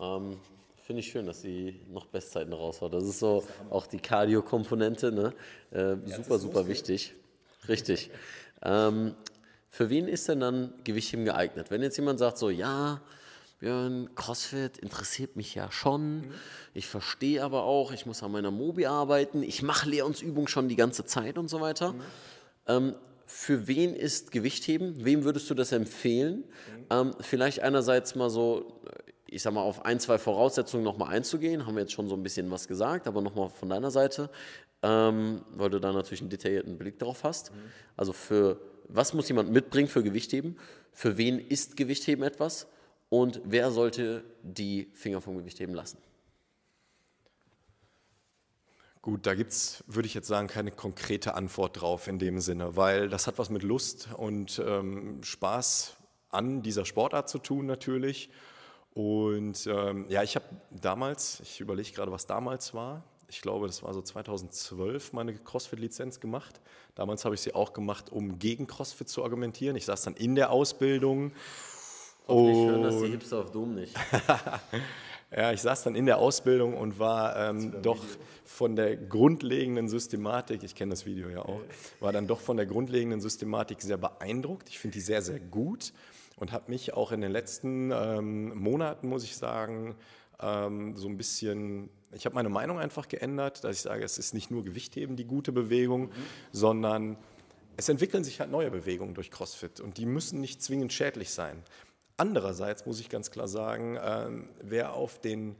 [0.00, 0.40] Ähm,
[0.82, 2.92] Finde ich schön, dass sie noch Bestzeiten raushaut.
[2.92, 5.32] Das ist so auch die Cardio-Komponente, ne?
[5.70, 7.14] Äh, super, super wichtig.
[7.68, 8.10] Richtig.
[8.62, 9.14] ähm,
[9.70, 11.70] für wen ist denn dann Gewichtheben geeignet?
[11.70, 13.00] Wenn jetzt jemand sagt, so, ja,
[13.64, 16.18] Björn, CrossFit interessiert mich ja schon.
[16.18, 16.24] Mhm.
[16.74, 19.42] Ich verstehe aber auch, ich muss an meiner Mobi arbeiten.
[19.42, 21.94] Ich mache Lehrungsübungen schon die ganze Zeit und so weiter.
[21.94, 22.02] Mhm.
[22.66, 25.02] Ähm, für wen ist Gewichtheben?
[25.06, 26.40] Wem würdest du das empfehlen?
[26.40, 26.86] Mhm.
[26.90, 28.82] Ähm, vielleicht einerseits mal so,
[29.26, 31.66] ich sag mal, auf ein, zwei Voraussetzungen nochmal einzugehen.
[31.66, 34.28] Haben wir jetzt schon so ein bisschen was gesagt, aber nochmal von deiner Seite,
[34.82, 37.50] ähm, weil du da natürlich einen detaillierten Blick drauf hast.
[37.50, 37.56] Mhm.
[37.96, 40.58] Also für was muss jemand mitbringen für Gewichtheben?
[40.92, 42.66] Für wen ist Gewichtheben etwas?
[43.08, 45.98] Und wer sollte die Finger vom Gewichtheben lassen?
[49.02, 52.74] Gut, da gibt es, würde ich jetzt sagen, keine konkrete Antwort drauf in dem Sinne,
[52.76, 55.96] weil das hat was mit Lust und ähm, Spaß
[56.30, 58.30] an dieser Sportart zu tun natürlich.
[58.94, 63.82] Und ähm, ja, ich habe damals, ich überlege gerade, was damals war, ich glaube, das
[63.82, 66.60] war so 2012 meine CrossFit-Lizenz gemacht.
[66.94, 69.76] Damals habe ich sie auch gemacht, um gegen CrossFit zu argumentieren.
[69.76, 71.32] Ich saß dann in der Ausbildung.
[72.26, 73.94] Hoffentlich hören das die Hipster auf Dom nicht.
[75.36, 78.16] Ja, ich saß dann in der Ausbildung und war ähm, doch Video.
[78.44, 81.60] von der grundlegenden Systematik, ich kenne das Video ja auch,
[81.98, 84.68] war dann doch von der grundlegenden Systematik sehr beeindruckt.
[84.68, 85.92] Ich finde die sehr, sehr gut
[86.36, 89.96] und habe mich auch in den letzten ähm, Monaten, muss ich sagen,
[90.40, 94.34] ähm, so ein bisschen, ich habe meine Meinung einfach geändert, dass ich sage, es ist
[94.34, 96.12] nicht nur Gewichtheben die gute Bewegung, mhm.
[96.52, 97.16] sondern
[97.76, 101.60] es entwickeln sich halt neue Bewegungen durch CrossFit und die müssen nicht zwingend schädlich sein.
[102.16, 105.56] Andererseits muss ich ganz klar sagen, ähm, wer auf den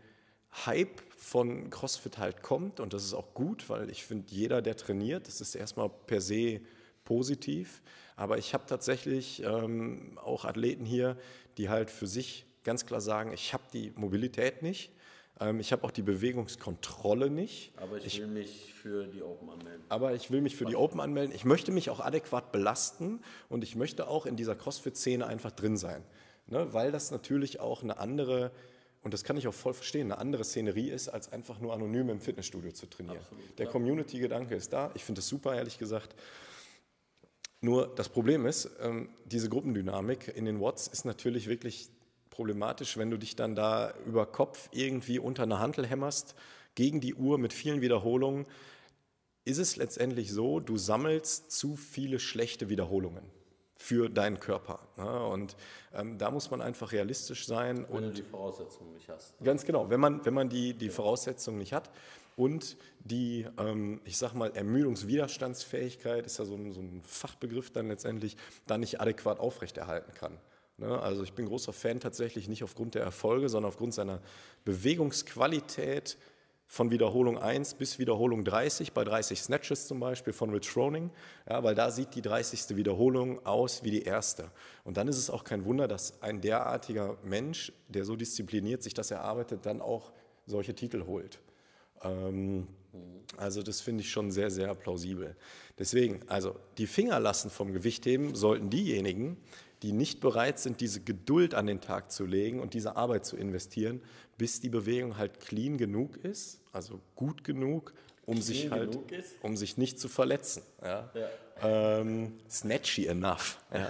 [0.67, 4.77] Hype von CrossFit halt kommt, und das ist auch gut, weil ich finde, jeder, der
[4.77, 6.61] trainiert, das ist erstmal per se
[7.05, 7.83] positiv.
[8.17, 11.17] Aber ich habe tatsächlich ähm, auch Athleten hier,
[11.59, 14.93] die halt für sich ganz klar sagen, ich habe die Mobilität nicht,
[15.41, 17.73] ähm, ich habe auch die Bewegungskontrolle nicht.
[17.77, 19.85] Aber ich, ich, will mich für die Open anmelden.
[19.89, 21.35] Aber ich will mich für die Open anmelden.
[21.35, 25.77] Ich möchte mich auch adäquat belasten und ich möchte auch in dieser CrossFit-Szene einfach drin
[25.77, 26.05] sein
[26.47, 28.51] ne, weil das natürlich auch eine andere,
[29.03, 32.09] und das kann ich auch voll verstehen, eine andere Szenerie ist, als einfach nur anonym
[32.11, 33.19] im Fitnessstudio zu trainieren.
[33.19, 36.15] Absolut, Der Community-Gedanke ist da, ich finde das super, ehrlich gesagt.
[37.61, 41.89] Nur das Problem ist, ähm, diese Gruppendynamik in den Watts ist natürlich wirklich
[42.29, 46.35] problematisch, wenn du dich dann da über Kopf irgendwie unter eine Handel hämmerst,
[46.75, 48.47] gegen die Uhr mit vielen Wiederholungen,
[49.45, 53.25] ist es letztendlich so, du sammelst zu viele schlechte Wiederholungen
[53.85, 54.81] für deinen Körper.
[54.97, 55.27] Ne?
[55.27, 55.57] Und
[55.93, 57.85] ähm, da muss man einfach realistisch sein.
[57.91, 59.39] Wenn und du die Voraussetzungen nicht hast.
[59.39, 59.45] Ne?
[59.45, 61.91] Ganz genau, wenn man, wenn man die, die Voraussetzungen nicht hat
[62.35, 67.89] und die, ähm, ich sag mal, Ermüdungswiderstandsfähigkeit, ist ja so ein, so ein Fachbegriff dann
[67.89, 70.39] letztendlich, dann nicht adäquat aufrechterhalten kann.
[70.79, 70.99] Ne?
[70.99, 74.23] Also ich bin großer Fan tatsächlich nicht aufgrund der Erfolge, sondern aufgrund seiner
[74.65, 76.17] Bewegungsqualität,
[76.67, 81.11] von Wiederholung 1 bis Wiederholung 30, bei 30 Snatches zum Beispiel von Rich Froning,
[81.49, 82.77] ja, weil da sieht die 30.
[82.77, 84.51] Wiederholung aus wie die erste.
[84.83, 88.95] Und dann ist es auch kein Wunder, dass ein derartiger Mensch, der so diszipliniert sich
[88.95, 90.13] das erarbeitet, dann auch
[90.47, 91.41] solche Titel holt.
[92.03, 92.67] Ähm,
[93.37, 95.37] also das finde ich schon sehr, sehr plausibel.
[95.79, 99.37] Deswegen, also die Finger lassen vom Gewichtheben sollten diejenigen,
[99.83, 103.37] die nicht bereit sind, diese Geduld an den Tag zu legen und diese Arbeit zu
[103.37, 104.01] investieren,
[104.39, 107.93] bis die Bewegung halt clean genug ist, also gut genug,
[108.27, 108.99] um clean sich halt,
[109.43, 110.63] um sich nicht zu verletzen.
[110.83, 111.11] Ja?
[111.15, 111.29] ja.
[111.63, 113.59] Ähm, snatchy enough.
[113.73, 113.89] Ja?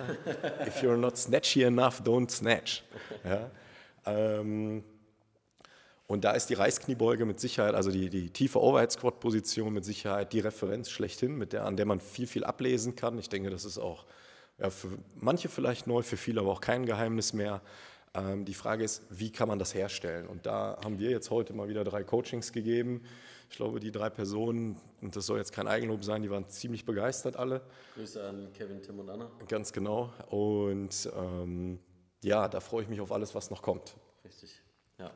[0.66, 2.82] If you're not snatchy enough, don't snatch.
[4.06, 4.84] Ähm,
[6.06, 10.40] und da ist die Reißkniebeuge mit Sicherheit, also die, die tiefe Overhead-Squat-Position mit Sicherheit die
[10.40, 13.18] Referenz schlechthin, mit der, an der man viel, viel ablesen kann.
[13.18, 14.04] Ich denke, das ist auch
[14.58, 17.60] ja, für manche vielleicht neu, für viele aber auch kein Geheimnis mehr.
[18.14, 20.26] Ähm, die Frage ist, wie kann man das herstellen?
[20.28, 23.02] Und da haben wir jetzt heute mal wieder drei Coachings gegeben.
[23.50, 26.84] Ich glaube, die drei Personen, und das soll jetzt kein Eigenlob sein, die waren ziemlich
[26.84, 27.62] begeistert alle.
[27.94, 29.30] Grüße an Kevin, Tim und Anna.
[29.48, 30.12] Ganz genau.
[30.28, 31.78] Und ähm,
[32.22, 33.96] ja, da freue ich mich auf alles, was noch kommt.
[34.24, 34.62] Richtig,
[34.98, 35.10] ja.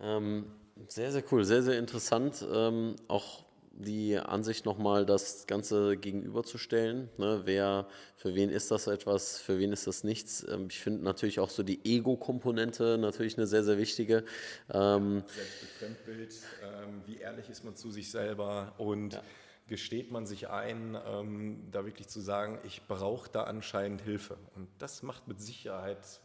[0.00, 0.46] Ähm,
[0.88, 2.46] sehr, sehr cool, sehr, sehr interessant.
[2.52, 3.43] Ähm, auch
[3.76, 7.10] die Ansicht nochmal, das Ganze gegenüberzustellen.
[7.18, 7.42] Ne?
[7.44, 10.46] Wer, für wen ist das etwas, für wen ist das nichts?
[10.48, 14.24] Ähm, ich finde natürlich auch so die Ego-Komponente natürlich eine sehr, sehr wichtige.
[14.72, 19.22] Ähm, Selbstbefremdbild, ähm, wie ehrlich ist man zu sich selber und ja.
[19.66, 24.36] gesteht man sich ein, ähm, da wirklich zu sagen, ich brauche da anscheinend Hilfe.
[24.54, 26.20] Und das macht mit Sicherheit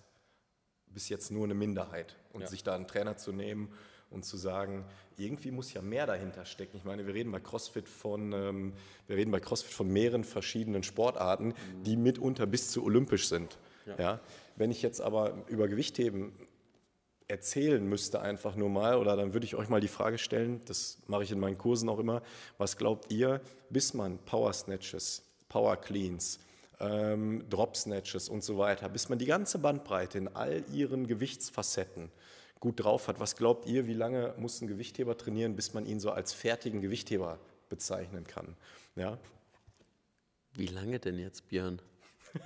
[0.85, 2.15] bis jetzt nur eine Minderheit.
[2.31, 2.47] Und ja.
[2.47, 3.73] sich da einen Trainer zu nehmen
[4.11, 4.85] und zu sagen,
[5.17, 6.77] irgendwie muss ja mehr dahinter stecken.
[6.77, 8.73] Ich meine, wir reden bei CrossFit von, ähm,
[9.07, 11.83] wir reden bei CrossFit von mehreren verschiedenen Sportarten, mhm.
[11.83, 13.57] die mitunter bis zu olympisch sind.
[13.85, 13.95] Ja.
[13.97, 14.19] ja.
[14.55, 16.31] Wenn ich jetzt aber über Gewichtheben
[17.27, 20.97] erzählen müsste einfach nur mal, oder dann würde ich euch mal die Frage stellen, das
[21.07, 22.23] mache ich in meinen Kursen auch immer,
[22.57, 26.39] was glaubt ihr, bis man Power Snatches, Power Cleans,
[26.79, 32.11] ähm, Drop Snatches und so weiter, bis man die ganze Bandbreite in all ihren Gewichtsfacetten
[32.59, 33.19] gut drauf hat.
[33.19, 36.81] Was glaubt ihr, wie lange muss ein Gewichtheber trainieren, bis man ihn so als fertigen
[36.81, 38.55] Gewichtheber bezeichnen kann?
[38.95, 39.17] Ja?
[40.53, 41.81] Wie lange denn jetzt, Björn?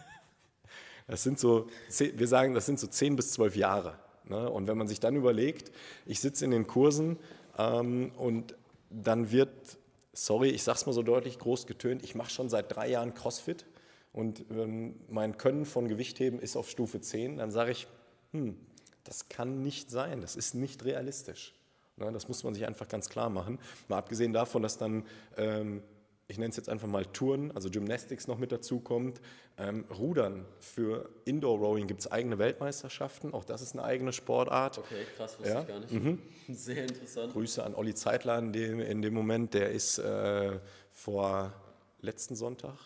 [1.05, 1.67] Das sind so,
[1.99, 3.99] wir sagen, das sind so zehn bis zwölf Jahre.
[4.25, 4.49] Ne?
[4.49, 5.69] Und wenn man sich dann überlegt,
[6.05, 7.17] ich sitze in den Kursen
[7.57, 8.55] ähm, und
[8.89, 9.77] dann wird,
[10.13, 13.65] sorry, ich sag's mal so deutlich, groß getönt, ich mache schon seit drei Jahren CrossFit
[14.13, 17.87] und ähm, mein Können von Gewichtheben ist auf Stufe 10, dann sage ich,
[18.31, 18.55] hm,
[19.03, 21.53] das kann nicht sein, das ist nicht realistisch.
[21.97, 23.59] Ne, das muss man sich einfach ganz klar machen.
[23.87, 25.05] Mal abgesehen davon, dass dann,
[25.37, 25.83] ähm,
[26.27, 29.21] ich nenne es jetzt einfach mal Touren, also Gymnastics noch mit dazu kommt.
[29.57, 34.79] Ähm, Rudern für Indoor Rowing gibt es eigene Weltmeisterschaften, auch das ist eine eigene Sportart.
[34.79, 35.61] Okay, krass, wusste ja.
[35.61, 35.91] ich gar nicht.
[35.91, 36.19] Mhm.
[36.49, 37.33] Sehr interessant.
[37.33, 40.59] Grüße an Olli Zeitler in dem, in dem Moment, der ist äh,
[40.91, 41.53] vor
[42.01, 42.79] letzten Sonntag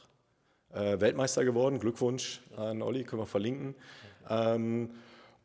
[0.73, 1.79] äh, Weltmeister geworden.
[1.79, 3.75] Glückwunsch an Olli, können wir verlinken.
[4.29, 4.89] Ähm,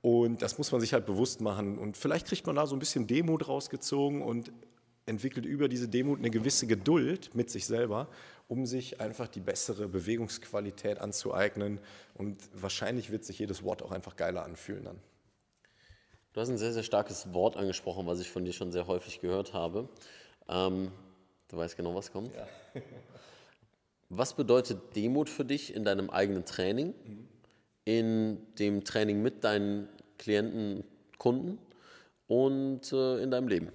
[0.03, 1.79] und das muss man sich halt bewusst machen.
[1.79, 4.53] Und vielleicht kriegt man da so ein bisschen Demut rausgezogen und
[5.07, 8.09] entwickelt über diese Demut eine gewisse Geduld mit sich selber,
[8.49, 11.81] um sich einfach die bessere Bewegungsqualität anzueignen.
[12.15, 14.99] Und wahrscheinlich wird sich jedes Wort auch einfach geiler anfühlen dann.
[16.33, 19.21] Du hast ein sehr, sehr starkes Wort angesprochen, was ich von dir schon sehr häufig
[19.21, 19.89] gehört habe.
[20.49, 20.91] Ähm,
[21.49, 22.35] du weißt genau, was kommt.
[22.35, 22.49] Ja.
[24.09, 26.95] was bedeutet Demut für dich in deinem eigenen Training?
[27.07, 27.32] Mhm
[27.85, 30.85] in dem Training mit deinen Klienten,
[31.19, 31.59] Kunden
[32.27, 33.73] und äh, in deinem Leben?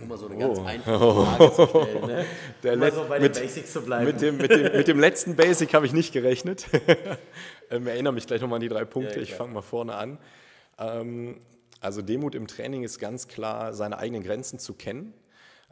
[0.00, 0.62] Um mal so eine ganz oh.
[0.62, 2.06] einfache Frage zu stellen.
[2.06, 2.24] Ne?
[2.62, 4.04] Der um so bei den mit, Basics zu bleiben.
[4.06, 6.66] Mit dem, mit dem, mit dem letzten Basic habe ich nicht gerechnet.
[7.70, 9.16] ähm, erinnere mich gleich nochmal an die drei Punkte.
[9.16, 10.18] Ja, ich fange mal vorne an.
[10.78, 11.40] Ähm,
[11.80, 15.12] also Demut im Training ist ganz klar, seine eigenen Grenzen zu kennen.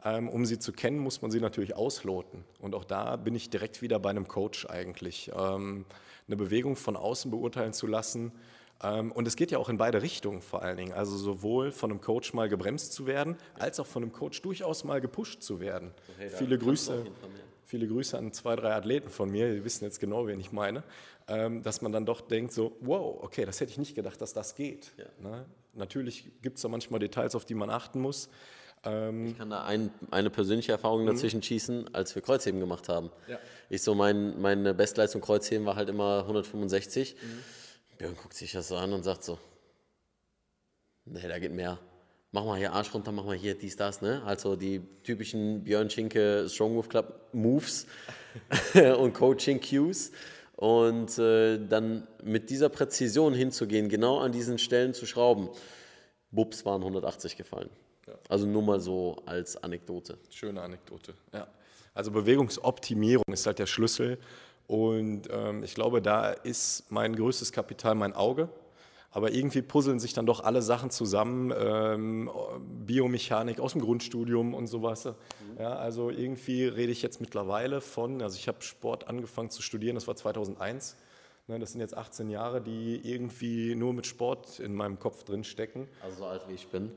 [0.05, 2.43] Ähm, um sie zu kennen, muss man sie natürlich ausloten.
[2.59, 5.31] Und auch da bin ich direkt wieder bei einem Coach eigentlich.
[5.37, 5.85] Ähm,
[6.27, 8.33] eine Bewegung von außen beurteilen zu lassen.
[8.81, 10.91] Ähm, und es geht ja auch in beide Richtungen vor allen Dingen.
[10.91, 14.83] Also sowohl von einem Coach mal gebremst zu werden, als auch von einem Coach durchaus
[14.83, 15.91] mal gepusht zu werden.
[16.15, 17.05] Okay, viele, Grüße,
[17.65, 20.83] viele Grüße an zwei, drei Athleten von mir, die wissen jetzt genau, wen ich meine,
[21.25, 24.55] dass man dann doch denkt, so, wow, okay, das hätte ich nicht gedacht, dass das
[24.55, 24.91] geht.
[24.97, 25.05] Ja.
[25.29, 25.45] Ne?
[25.73, 28.29] Natürlich gibt es da manchmal Details, auf die man achten muss.
[28.85, 31.07] Ähm, ich kann da ein, eine persönliche Erfahrung mhm.
[31.07, 33.11] dazwischen schießen, als wir Kreuzheben gemacht haben.
[33.27, 33.39] Ja.
[33.69, 37.15] Ich so, mein, meine Bestleistung Kreuzheben war halt immer 165.
[37.15, 37.97] Mhm.
[37.97, 39.37] Björn guckt sich das so an und sagt so,
[41.05, 41.79] nee, da geht mehr.
[42.31, 44.23] Mach mal hier Arsch runter, mach mal hier dies, das, ne?
[44.25, 47.85] Also die typischen Björn Schinke Strong Move Club Moves
[48.73, 50.11] und Coaching Cues.
[50.55, 55.49] Und äh, dann mit dieser Präzision hinzugehen, genau an diesen Stellen zu schrauben.
[56.31, 57.69] Bubs waren 180 gefallen.
[58.07, 58.13] Ja.
[58.29, 60.17] Also nur mal so als Anekdote.
[60.29, 61.47] Schöne Anekdote, ja.
[61.93, 64.17] Also Bewegungsoptimierung ist halt der Schlüssel.
[64.67, 68.49] Und ähm, ich glaube, da ist mein größtes Kapital mein Auge.
[69.11, 72.31] Aber irgendwie puzzeln sich dann doch alle Sachen zusammen, ähm,
[72.83, 75.05] Biomechanik aus dem Grundstudium und sowas.
[75.05, 75.13] Mhm.
[75.59, 79.93] Ja, also irgendwie rede ich jetzt mittlerweile von, also ich habe Sport angefangen zu studieren,
[79.93, 80.97] das war 2001.
[81.47, 85.43] Ne, das sind jetzt 18 Jahre, die irgendwie nur mit Sport in meinem Kopf drin
[85.43, 85.87] stecken.
[86.01, 86.91] Also so alt wie ich bin.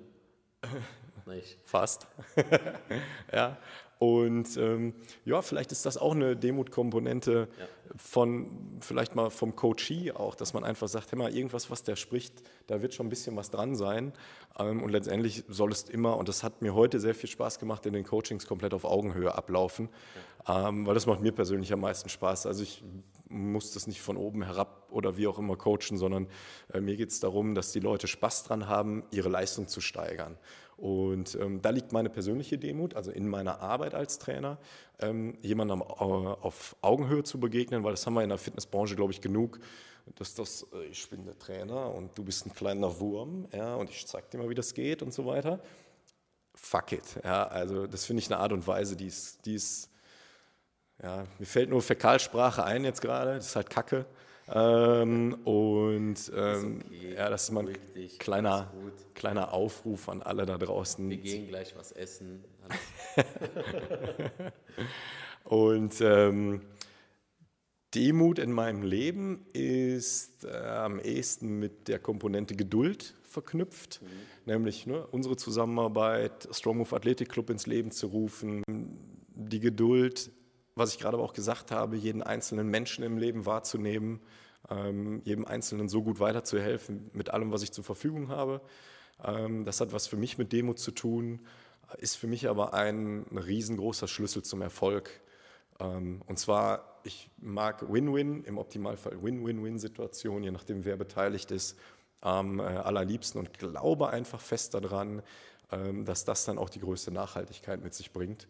[1.27, 1.59] Nicht.
[1.65, 2.07] Fast.
[3.33, 3.57] ja.
[3.99, 7.67] Und ähm, ja, vielleicht ist das auch eine Demutkomponente ja.
[7.97, 11.97] von, vielleicht mal vom Coachee auch, dass man einfach sagt, hey mal, irgendwas, was der
[11.97, 12.35] spricht,
[12.67, 14.13] da wird schon ein bisschen was dran sein.
[14.59, 17.87] Ähm, und letztendlich soll es immer, und das hat mir heute sehr viel Spaß gemacht,
[17.87, 19.89] in den Coachings komplett auf Augenhöhe ablaufen,
[20.47, 20.69] ja.
[20.69, 22.47] ähm, weil das macht mir persönlich am meisten Spaß.
[22.47, 22.85] Also ich
[23.29, 26.29] muss das nicht von oben herab oder wie auch immer coachen, sondern
[26.73, 30.39] äh, mir geht es darum, dass die Leute Spaß dran haben, ihre Leistung zu steigern.
[30.77, 34.59] Und ähm, da liegt meine persönliche Demut, also in meiner Arbeit als Trainer,
[35.01, 39.23] ähm, jemandem auf Augenhöhe zu begegnen, weil das haben wir in der Fitnessbranche, glaube ich,
[39.23, 39.59] genug,
[40.15, 43.89] dass das, äh, ich bin der Trainer und du bist ein kleiner Wurm, ja, und
[43.89, 45.61] ich zeige dir mal, wie das geht und so weiter.
[46.55, 49.91] Fuck it, ja, also das finde ich eine Art und Weise, die ist, die ist
[51.03, 54.07] ja, mir fällt nur Fäkalsprache ein jetzt gerade, das ist halt Kacke.
[54.49, 57.15] Ähm, und ähm, okay.
[57.17, 58.73] ja, das ist mal ein kleiner,
[59.15, 61.09] kleiner Aufruf an alle da draußen.
[61.11, 62.45] Wir gehen gleich was essen.
[65.45, 66.63] und ähm,
[67.95, 74.53] Demut in meinem Leben ist äh, am ehesten mit der Komponente Geduld verknüpft, mhm.
[74.53, 78.63] nämlich ne, unsere Zusammenarbeit, Strong Move Athletic Club ins Leben zu rufen,
[79.35, 80.31] die Geduld
[80.77, 84.21] was ich gerade auch gesagt habe, jeden einzelnen Menschen im Leben wahrzunehmen,
[84.71, 88.61] ähm, jedem Einzelnen so gut weiterzuhelfen mit allem, was ich zur Verfügung habe.
[89.25, 91.41] Ähm, das hat was für mich mit Demut zu tun,
[91.99, 95.11] ist für mich aber ein riesengroßer Schlüssel zum Erfolg.
[95.81, 101.79] Ähm, und zwar, ich mag Win-Win, im Optimalfall Win-Win-Win-Situationen, je nachdem, wer beteiligt ist,
[102.21, 105.23] am äh, allerliebsten und glaube einfach fest daran,
[105.73, 108.47] ähm, dass das dann auch die größte Nachhaltigkeit mit sich bringt.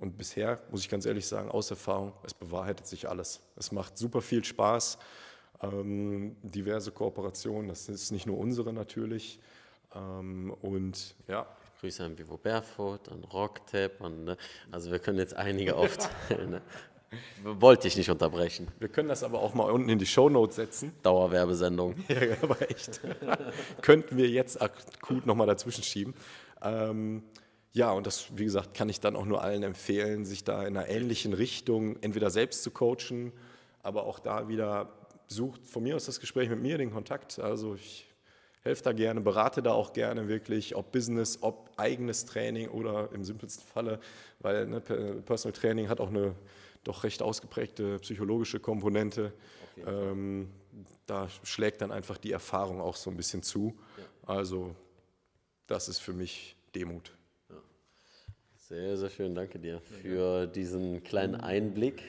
[0.00, 3.40] Und bisher, muss ich ganz ehrlich sagen, aus Erfahrung, es bewahrheitet sich alles.
[3.56, 4.98] Es macht super viel Spaß.
[5.62, 9.38] Ähm, diverse Kooperationen, das ist nicht nur unsere natürlich.
[9.94, 11.46] Ähm, und ja.
[11.80, 14.36] Grüße an Vivo Barefoot, an Rocktap, an, ne?
[14.70, 16.50] also wir können jetzt einige aufzählen.
[16.50, 16.62] Ne?
[17.42, 18.68] Wollte ich nicht unterbrechen.
[18.78, 20.92] Wir können das aber auch mal unten in die Shownotes setzen.
[21.02, 21.96] Dauerwerbesendung.
[22.08, 23.00] ja, aber echt.
[23.82, 26.14] Könnten wir jetzt akut nochmal dazwischen schieben.
[26.62, 27.22] Ähm,
[27.72, 30.76] ja, und das, wie gesagt, kann ich dann auch nur allen empfehlen, sich da in
[30.76, 33.32] einer ähnlichen Richtung entweder selbst zu coachen,
[33.82, 34.92] aber auch da wieder
[35.28, 37.38] sucht von mir aus das Gespräch mit mir, den Kontakt.
[37.38, 38.06] Also ich
[38.62, 43.22] helfe da gerne, berate da auch gerne wirklich, ob Business, ob eigenes Training oder im
[43.24, 44.00] simpelsten Falle,
[44.40, 46.34] weil ne, Personal Training hat auch eine
[46.82, 49.32] doch recht ausgeprägte psychologische Komponente.
[49.86, 50.50] Ähm,
[51.06, 53.78] da schlägt dann einfach die Erfahrung auch so ein bisschen zu.
[53.96, 54.34] Ja.
[54.34, 54.74] Also
[55.66, 57.12] das ist für mich Demut.
[58.70, 62.04] Sehr, sehr schön, danke dir für diesen kleinen Einblick.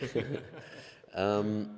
[1.15, 1.71] ähm,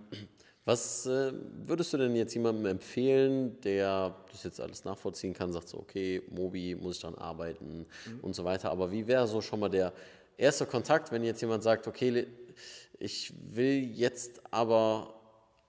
[0.65, 1.31] was äh,
[1.65, 6.21] würdest du denn jetzt jemandem empfehlen, der das jetzt alles nachvollziehen kann, sagt so, okay,
[6.31, 8.19] Mobi, muss ich dran arbeiten mhm.
[8.23, 8.71] und so weiter.
[8.71, 9.93] Aber wie wäre so schon mal der
[10.35, 12.27] erste Kontakt, wenn jetzt jemand sagt, okay,
[12.99, 15.13] ich will jetzt aber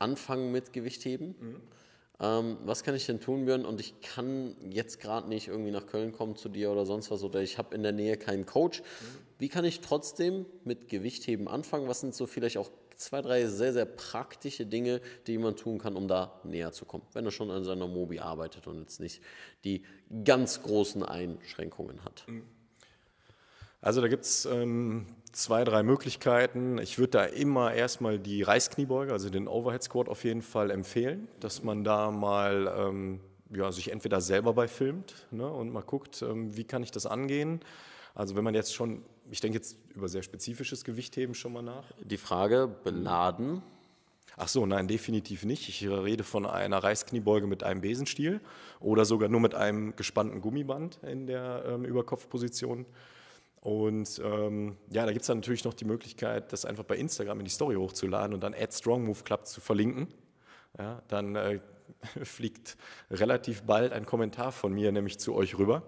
[0.00, 1.36] anfangen mit Gewichtheben?
[1.38, 1.73] Mhm
[2.20, 3.64] ähm, was kann ich denn tun, Björn?
[3.64, 7.22] Und ich kann jetzt gerade nicht irgendwie nach Köln kommen zu dir oder sonst was
[7.24, 8.82] oder ich habe in der Nähe keinen Coach.
[9.38, 11.88] Wie kann ich trotzdem mit Gewichtheben anfangen?
[11.88, 15.96] Was sind so vielleicht auch zwei, drei sehr, sehr praktische Dinge, die jemand tun kann,
[15.96, 19.20] um da näher zu kommen, wenn er schon an seiner Mobi arbeitet und jetzt nicht
[19.64, 19.82] die
[20.24, 22.24] ganz großen Einschränkungen hat?
[22.28, 22.44] Mhm.
[23.80, 26.78] Also da gibt es ähm, zwei, drei Möglichkeiten.
[26.78, 31.28] Ich würde da immer erstmal die Reißkniebeuge, also den Overhead Squat auf jeden Fall empfehlen,
[31.40, 33.20] dass man da mal ähm,
[33.50, 37.06] ja, sich entweder selber bei filmt ne, und mal guckt, ähm, wie kann ich das
[37.06, 37.60] angehen.
[38.14, 41.84] Also wenn man jetzt schon, ich denke jetzt über sehr spezifisches Gewichtheben schon mal nach.
[42.02, 43.62] Die Frage, beladen?
[44.36, 45.68] Ach so, nein, definitiv nicht.
[45.68, 48.40] Ich rede von einer Reißkniebeuge mit einem Besenstiel
[48.80, 52.86] oder sogar nur mit einem gespannten Gummiband in der ähm, Überkopfposition.
[53.64, 57.38] Und ähm, ja, da gibt es dann natürlich noch die Möglichkeit, das einfach bei Instagram
[57.38, 60.08] in die Story hochzuladen und dann Add Strong Move Club zu verlinken.
[60.78, 61.60] Ja, dann äh,
[62.24, 62.76] fliegt
[63.10, 65.82] relativ bald ein Kommentar von mir nämlich zu euch rüber.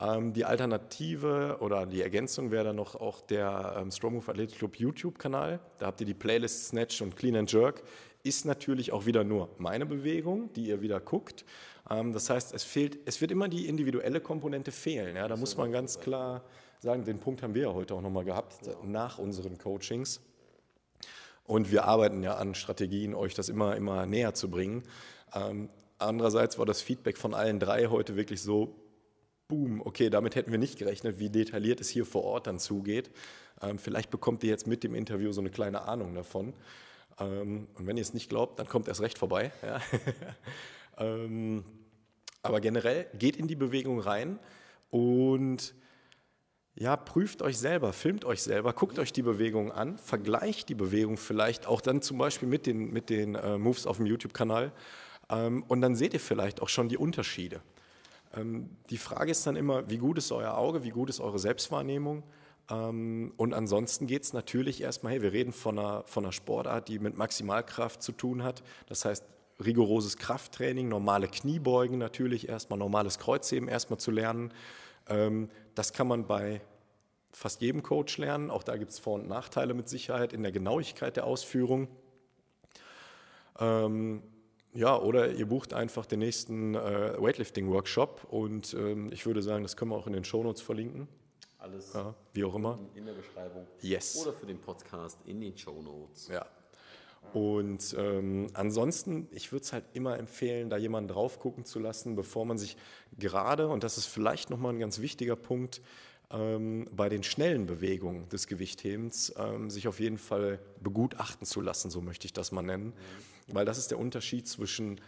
[0.00, 4.58] Ähm, die Alternative oder die Ergänzung wäre dann noch auch der ähm, Strong Move Athletic
[4.58, 5.60] Club YouTube-Kanal.
[5.78, 7.84] Da habt ihr die Playlist Snatch und Clean and Jerk.
[8.24, 11.44] Ist natürlich auch wieder nur meine Bewegung, die ihr wieder guckt.
[11.88, 15.14] Ähm, das heißt, es, fehlt, es wird immer die individuelle Komponente fehlen.
[15.14, 16.42] Ja, da muss man ganz klar
[16.84, 20.20] sagen, den Punkt haben wir ja heute auch nochmal gehabt, nach unseren Coachings.
[21.44, 24.82] Und wir arbeiten ja an Strategien, euch das immer, immer näher zu bringen.
[25.34, 25.68] Ähm,
[25.98, 28.76] andererseits war das Feedback von allen drei heute wirklich so,
[29.48, 33.10] boom, okay, damit hätten wir nicht gerechnet, wie detailliert es hier vor Ort dann zugeht.
[33.60, 36.54] Ähm, vielleicht bekommt ihr jetzt mit dem Interview so eine kleine Ahnung davon.
[37.18, 39.52] Ähm, und wenn ihr es nicht glaubt, dann kommt erst recht vorbei.
[39.62, 39.80] Ja.
[40.98, 41.64] ähm,
[42.42, 44.38] aber generell geht in die Bewegung rein
[44.90, 45.74] und
[46.76, 51.16] ja, prüft euch selber, filmt euch selber, guckt euch die Bewegung an, vergleicht die Bewegung
[51.16, 54.72] vielleicht auch dann zum Beispiel mit den, mit den äh, Moves auf dem YouTube-Kanal
[55.30, 57.60] ähm, und dann seht ihr vielleicht auch schon die Unterschiede.
[58.36, 61.38] Ähm, die Frage ist dann immer, wie gut ist euer Auge, wie gut ist eure
[61.38, 62.22] Selbstwahrnehmung,
[62.70, 66.88] Ähm, und ansonsten geht es natürlich erstmal, hey, wir reden von einer, von einer Sportart,
[66.88, 68.62] die mit Maximalkraft zu tun hat.
[68.86, 69.22] Das heißt,
[69.62, 74.52] rigoroses Krafttraining, normale Kniebeugen natürlich, erstmal normales Kreuzheben erstmal zu lernen.
[75.08, 76.62] Ähm, das kann man bei
[77.34, 78.50] fast jedem Coach lernen.
[78.50, 81.88] Auch da gibt es Vor- und Nachteile mit Sicherheit in der Genauigkeit der Ausführung.
[83.58, 84.22] Ähm,
[84.72, 89.76] ja, oder ihr bucht einfach den nächsten äh, Weightlifting-Workshop und ähm, ich würde sagen, das
[89.76, 91.06] können wir auch in den Shownotes verlinken.
[91.58, 92.78] Alles Ja, wie auch immer.
[92.94, 93.66] in der Beschreibung.
[93.80, 94.16] Yes.
[94.20, 96.28] Oder für den Podcast in den Show Notes.
[96.28, 96.44] Ja.
[97.32, 102.16] Und ähm, ansonsten, ich würde es halt immer empfehlen, da jemanden drauf gucken zu lassen,
[102.16, 102.76] bevor man sich
[103.18, 105.80] gerade, und das ist vielleicht nochmal ein ganz wichtiger Punkt,
[106.34, 111.90] ähm, bei den schnellen Bewegungen des Gewichthebens ähm, sich auf jeden Fall begutachten zu lassen,
[111.90, 112.92] so möchte ich das mal nennen.
[113.48, 115.00] Weil das ist der Unterschied zwischen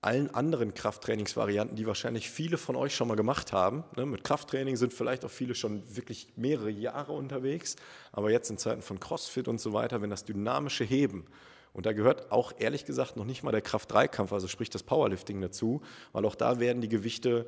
[0.00, 3.84] allen anderen Krafttrainingsvarianten, die wahrscheinlich viele von euch schon mal gemacht haben.
[3.96, 7.76] Ne, mit Krafttraining sind vielleicht auch viele schon wirklich mehrere Jahre unterwegs,
[8.12, 11.26] aber jetzt in Zeiten von CrossFit und so weiter, wenn das dynamische Heben,
[11.74, 15.40] und da gehört auch ehrlich gesagt noch nicht mal der Kraft-3-Kampf, also sprich das Powerlifting
[15.40, 15.82] dazu,
[16.12, 17.46] weil auch da werden die Gewichte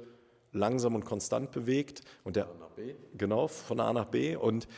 [0.52, 4.68] langsam und konstant bewegt und der Nach B, genau von A nach B und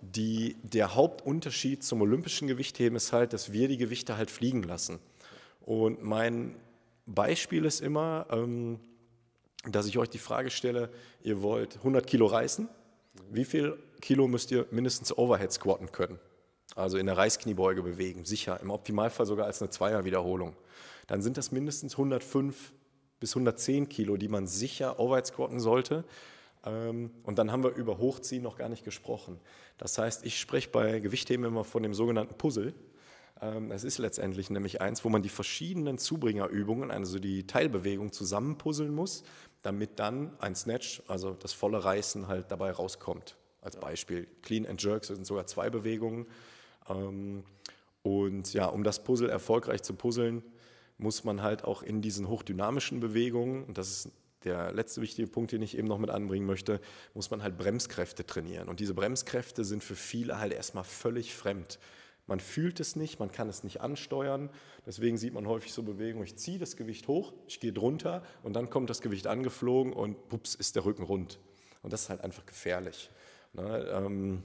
[0.00, 4.98] die, der Hauptunterschied zum olympischen Gewichtheben ist halt, dass wir die Gewichte halt fliegen lassen.
[5.64, 6.56] Und mein
[7.06, 8.80] Beispiel ist immer, ähm,
[9.66, 10.90] dass ich euch die Frage stelle,
[11.22, 12.68] ihr wollt 100 Kilo reißen,
[13.30, 16.18] wie viel Kilo müsst ihr mindestens Overhead squatten können?
[16.74, 20.56] Also in der Reißkniebeuge bewegen, sicher, im Optimalfall sogar als eine Zweierwiederholung.
[21.06, 22.72] Dann sind das mindestens 105
[23.24, 26.04] bis 110 Kilo, die man sicher Overhead squatten sollte.
[26.66, 29.40] Ähm, Und dann haben wir über Hochziehen noch gar nicht gesprochen.
[29.78, 32.74] Das heißt, ich spreche bei Gewichtheben immer von dem sogenannten Puzzle.
[33.40, 38.94] Ähm, Es ist letztendlich nämlich eins, wo man die verschiedenen Zubringerübungen, also die Teilbewegung zusammenpuzzeln
[38.94, 39.22] muss,
[39.62, 43.36] damit dann ein Snatch, also das volle Reißen halt dabei rauskommt.
[43.62, 46.26] Als Beispiel Clean and Jerks sind sogar zwei Bewegungen.
[46.90, 47.44] Ähm,
[48.02, 50.42] Und ja, um das Puzzle erfolgreich zu puzzeln,
[50.98, 54.12] muss man halt auch in diesen hochdynamischen Bewegungen, und das ist
[54.44, 56.80] der letzte wichtige Punkt, den ich eben noch mit anbringen möchte,
[57.14, 58.68] muss man halt Bremskräfte trainieren.
[58.68, 61.78] Und diese Bremskräfte sind für viele halt erstmal völlig fremd.
[62.26, 64.50] Man fühlt es nicht, man kann es nicht ansteuern.
[64.86, 68.54] Deswegen sieht man häufig so Bewegungen, ich ziehe das Gewicht hoch, ich gehe drunter und
[68.54, 71.38] dann kommt das Gewicht angeflogen und pups, ist der Rücken rund.
[71.82, 73.10] Und das ist halt einfach gefährlich.
[73.52, 73.88] Ne?
[73.92, 74.42] Ähm,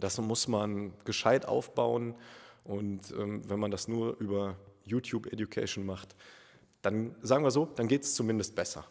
[0.00, 2.16] das muss man gescheit aufbauen.
[2.64, 4.56] Und ähm, wenn man das nur über
[4.86, 6.16] YouTube Education macht,
[6.82, 8.86] dann sagen wir so, dann geht es zumindest besser.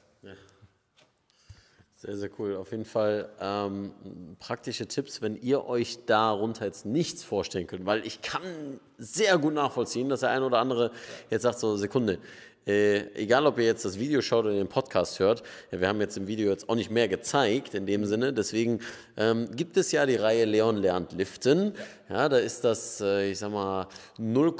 [2.05, 2.55] Sehr, sehr cool.
[2.57, 3.91] Auf jeden Fall ähm,
[4.37, 9.55] praktische Tipps, wenn ihr euch darunter jetzt nichts vorstellen könnt, weil ich kann sehr gut
[9.55, 10.91] nachvollziehen, dass der ein oder andere
[11.31, 12.19] jetzt sagt, so Sekunde,
[12.65, 16.01] äh, egal ob ihr jetzt das Video schaut oder den Podcast hört, ja, wir haben
[16.01, 18.79] jetzt im Video jetzt auch nicht mehr gezeigt in dem Sinne, deswegen
[19.17, 21.73] ähm, gibt es ja die Reihe Leon lernt liften.
[22.09, 23.87] Ja, da ist das, äh, ich sag mal,
[24.17, 24.55] 0,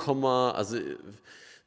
[0.53, 0.77] also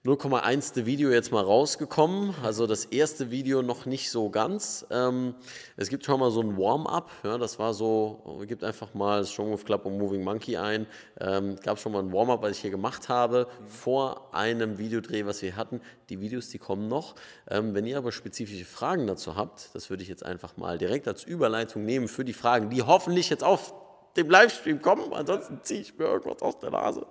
[0.04, 0.86] 0,1.
[0.86, 2.32] Video jetzt mal rausgekommen.
[2.44, 4.86] Also das erste Video noch nicht so ganz.
[4.92, 5.34] Ähm,
[5.76, 7.10] es gibt schon mal so ein Warm-up.
[7.24, 10.86] Ja, das war so, gibt einfach mal Strong Club und Moving Monkey ein.
[11.20, 15.42] Ähm, gab schon mal ein Warm-up, was ich hier gemacht habe, vor einem Videodreh, was
[15.42, 15.80] wir hatten.
[16.10, 17.16] Die Videos, die kommen noch.
[17.50, 21.08] Ähm, wenn ihr aber spezifische Fragen dazu habt, das würde ich jetzt einfach mal direkt
[21.08, 23.74] als Überleitung nehmen für die Fragen, die hoffentlich jetzt auf
[24.16, 25.12] dem Livestream kommen.
[25.12, 27.04] Ansonsten ziehe ich mir irgendwas aus der Nase.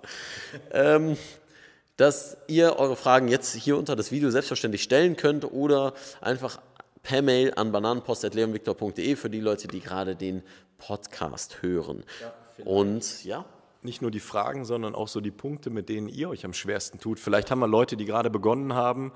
[0.72, 1.18] ähm,
[1.98, 6.60] dass ihr eure Fragen jetzt hier unter das Video selbstverständlich stellen könnt oder einfach
[7.02, 10.42] per Mail an bananenpost.leonviktor.de für die Leute, die gerade den
[10.78, 12.04] Podcast hören.
[12.64, 13.44] Und ja,
[13.82, 16.98] Nicht nur die Fragen, sondern auch so die Punkte, mit denen ihr euch am schwersten
[16.98, 17.18] tut.
[17.18, 19.12] Vielleicht haben wir Leute, die gerade begonnen haben.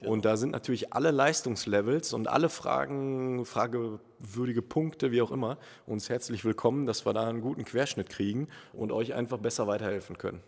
[0.00, 5.56] Und da sind natürlich alle Leistungslevels und alle Fragen, fragewürdige Punkte, wie auch immer,
[5.86, 10.18] uns herzlich willkommen, dass wir da einen guten Querschnitt kriegen und euch einfach besser weiterhelfen
[10.18, 10.42] können.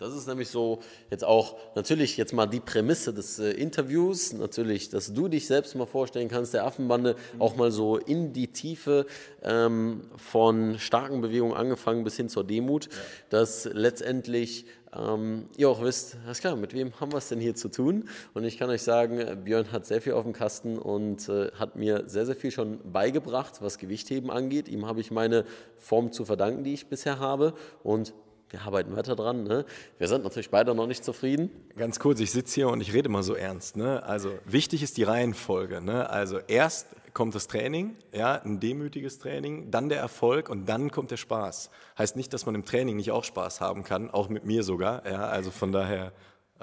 [0.00, 0.80] Ja, das ist nämlich so
[1.10, 5.76] jetzt auch natürlich jetzt mal die Prämisse des äh, Interviews, natürlich, dass du dich selbst
[5.76, 9.06] mal vorstellen kannst, der Affenbande auch mal so in die Tiefe
[9.42, 12.88] ähm, von starken Bewegungen angefangen bis hin zur Demut,
[13.28, 14.66] dass letztendlich
[14.96, 18.08] ähm, ihr auch wisst, alles klar, mit wem haben wir es denn hier zu tun?
[18.32, 21.76] Und ich kann euch sagen, Björn hat sehr viel auf dem Kasten und äh, hat
[21.76, 24.68] mir sehr, sehr viel schon beigebracht, was Gewichtheben angeht.
[24.68, 25.44] Ihm habe ich meine
[25.78, 28.12] Form zu verdanken, die ich bisher habe und
[28.54, 29.44] wir arbeiten weiter dran.
[29.44, 29.64] Ne?
[29.98, 31.50] Wir sind natürlich beide noch nicht zufrieden.
[31.76, 33.76] Ganz kurz, ich sitze hier und ich rede mal so ernst.
[33.76, 34.02] Ne?
[34.04, 35.80] Also wichtig ist die Reihenfolge.
[35.80, 36.08] Ne?
[36.08, 41.10] Also erst kommt das Training, ja, ein demütiges Training, dann der Erfolg und dann kommt
[41.10, 41.70] der Spaß.
[41.98, 45.04] Heißt nicht, dass man im Training nicht auch Spaß haben kann, auch mit mir sogar.
[45.04, 45.26] Ja?
[45.26, 46.12] Also von daher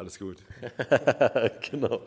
[0.02, 0.38] Alles gut.
[1.72, 2.02] genau.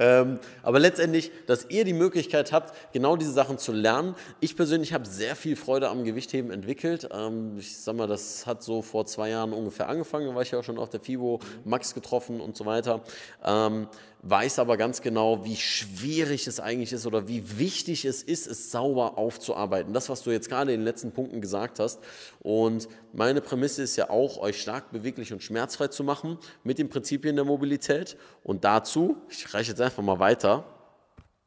[0.00, 4.16] Ähm, aber letztendlich, dass ihr die Möglichkeit habt, genau diese Sachen zu lernen.
[4.40, 7.08] Ich persönlich habe sehr viel Freude am Gewichtheben entwickelt.
[7.12, 10.26] Ähm, ich sag mal, das hat so vor zwei Jahren ungefähr angefangen.
[10.26, 13.00] Da war ich ja auch schon auf der FIBO, Max getroffen und so weiter.
[13.44, 13.86] Ähm,
[14.22, 18.70] weiß aber ganz genau, wie schwierig es eigentlich ist oder wie wichtig es ist, es
[18.70, 19.92] sauber aufzuarbeiten.
[19.92, 22.00] Das, was du jetzt gerade in den letzten Punkten gesagt hast.
[22.40, 26.90] Und meine Prämisse ist ja auch, euch stark beweglich und schmerzfrei zu machen mit den
[26.90, 28.16] Prinzipien der Mobilität.
[28.42, 30.64] Und dazu, ich reiche jetzt einfach mal weiter.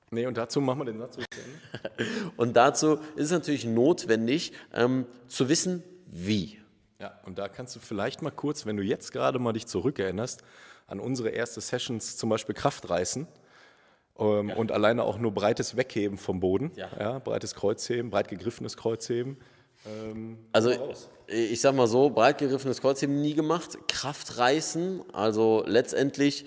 [0.10, 1.18] Nee, und dazu machen wir den Satz.
[2.38, 6.60] Und dazu ist es natürlich notwendig, ähm, zu wissen, wie.
[7.00, 10.44] Ja, und da kannst du vielleicht mal kurz, wenn du jetzt gerade mal dich zurückerinnerst,
[10.88, 13.28] an unsere erste Sessions zum Beispiel Kraft reißen
[14.20, 17.20] ähm, und alleine auch nur breites Wegheben vom Boden, Ja.
[17.20, 19.38] breites Kreuzheben, breit gegriffenes Kreuzheben.
[19.86, 21.10] Ähm, Also raus.
[21.28, 26.46] ich sag mal so, breit gegriffenes Kreuzheben nie gemacht, Kraft reißen, also letztendlich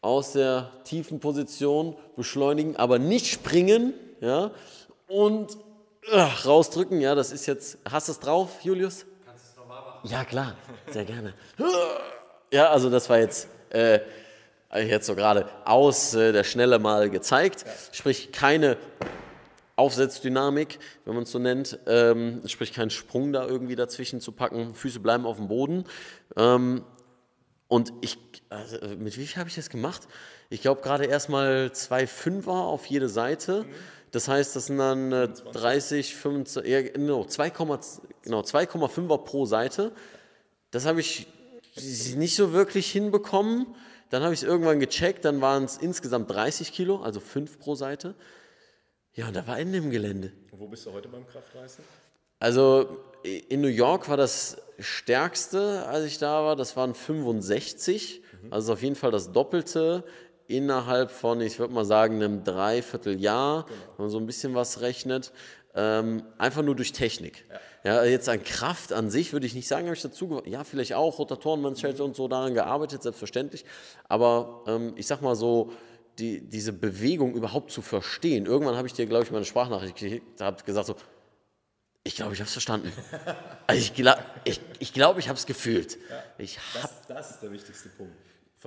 [0.00, 4.50] aus der tiefen Position beschleunigen, aber nicht springen, ja,
[5.06, 5.56] und
[6.10, 9.06] äh, rausdrücken, ja, das ist jetzt, hast du es drauf, Julius?
[9.24, 10.08] Kannst du es nochmal machen?
[10.10, 10.56] Ja, klar,
[10.90, 11.34] sehr gerne.
[12.50, 14.00] Ja, also das war jetzt, äh,
[14.74, 18.76] jetzt so gerade aus äh, der Schnelle mal gezeigt, sprich keine
[19.76, 24.74] Aufsetzdynamik, wenn man es so nennt, ähm, sprich keinen Sprung da irgendwie dazwischen zu packen,
[24.74, 25.84] Füße bleiben auf dem Boden.
[26.36, 26.84] Ähm,
[27.68, 28.18] und ich,
[28.50, 30.02] also mit wie viel habe ich das gemacht?
[30.50, 33.64] Ich glaube gerade erstmal zwei Fünfer auf jede Seite.
[34.10, 39.92] Das heißt, das sind dann äh, 30, 25, ja, genau, 2,5 genau, 2,5er pro Seite.
[40.70, 41.26] Das habe ich
[41.76, 43.66] nicht so wirklich hinbekommen.
[44.10, 47.74] Dann habe ich es irgendwann gecheckt, dann waren es insgesamt 30 Kilo, also 5 pro
[47.74, 48.14] Seite.
[49.14, 50.32] Ja, und da war Ende im Gelände.
[50.50, 51.82] Wo bist du heute beim Kraftreißen?
[52.38, 58.22] Also in New York war das stärkste, als ich da war, das waren 65.
[58.50, 60.04] Also auf jeden Fall das Doppelte
[60.48, 63.66] innerhalb von, ich würde mal sagen, einem Dreivierteljahr,
[63.96, 65.32] wenn man so ein bisschen was rechnet.
[65.74, 67.46] Ähm, einfach nur durch Technik.
[67.48, 67.60] Ja.
[67.84, 71.18] Jetzt an Kraft an sich würde ich nicht sagen, habe ich dazu, ja, vielleicht auch
[71.18, 73.64] Rotatorenmanschette und so daran gearbeitet, selbstverständlich.
[74.08, 75.72] Aber ähm, ich sag mal so,
[76.18, 78.46] die, diese Bewegung überhaupt zu verstehen.
[78.46, 80.96] Irgendwann habe ich dir, glaube ich, meine Sprachnachricht gekriegt, da habe gesagt so,
[82.04, 82.92] ich glaube, ich habe es verstanden.
[83.68, 85.96] Also ich glaube, ich, ich, glaub, ich habe es gefühlt.
[86.36, 88.12] Ich hab, Das, das ist der wichtigste Punkt.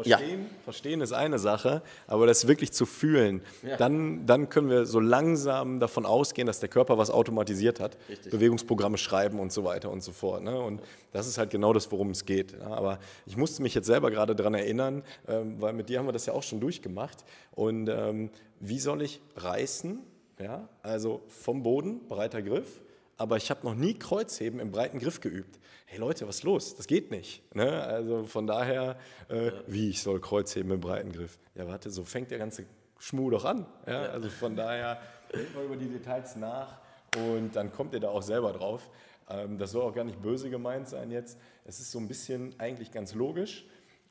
[0.04, 0.18] Ja.
[0.18, 3.42] Verstehen, verstehen ist eine Sache, aber das wirklich zu fühlen,
[3.78, 7.98] dann, dann können wir so langsam davon ausgehen, dass der Körper was automatisiert hat.
[8.30, 10.44] Bewegungsprogramme schreiben und so weiter und so fort.
[10.44, 10.60] Ne?
[10.60, 10.82] Und
[11.14, 12.54] das ist halt genau das, worum es geht.
[12.54, 12.68] Ja?
[12.68, 16.14] Aber ich musste mich jetzt selber gerade daran erinnern, ähm, weil mit dir haben wir
[16.14, 17.24] das ja auch schon durchgemacht.
[17.54, 18.30] Und ähm,
[18.60, 20.00] wie soll ich reißen?
[20.40, 20.68] Ja?
[20.84, 22.82] Also vom Boden, breiter Griff,
[23.18, 25.60] aber ich habe noch nie Kreuzheben im breiten Griff geübt.
[25.86, 26.76] Hey Leute, was ist los?
[26.76, 27.44] Das geht nicht.
[27.56, 27.84] Ne?
[27.84, 28.98] Also von daher,
[29.30, 31.38] äh, wie ich soll Kreuzheben im breiten Griff?
[31.56, 32.66] Ja, warte, so fängt der ganze
[33.00, 33.66] Schmuh doch an.
[33.88, 34.02] Ja?
[34.04, 35.00] Also von daher,
[35.34, 36.80] denkt mal über die Details nach
[37.18, 38.90] und dann kommt ihr da auch selber drauf.
[39.30, 41.38] Ähm, das soll auch gar nicht böse gemeint sein jetzt.
[41.64, 43.66] Es ist so ein bisschen eigentlich ganz logisch.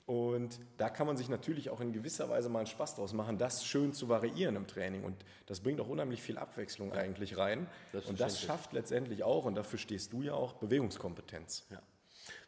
[0.07, 3.38] Und da kann man sich natürlich auch in gewisser Weise mal einen Spaß draus machen,
[3.38, 5.02] das schön zu variieren im Training.
[5.02, 7.66] Und das bringt auch unheimlich viel Abwechslung eigentlich rein.
[8.07, 11.66] Und das schafft letztendlich auch, und dafür stehst du ja auch, Bewegungskompetenz.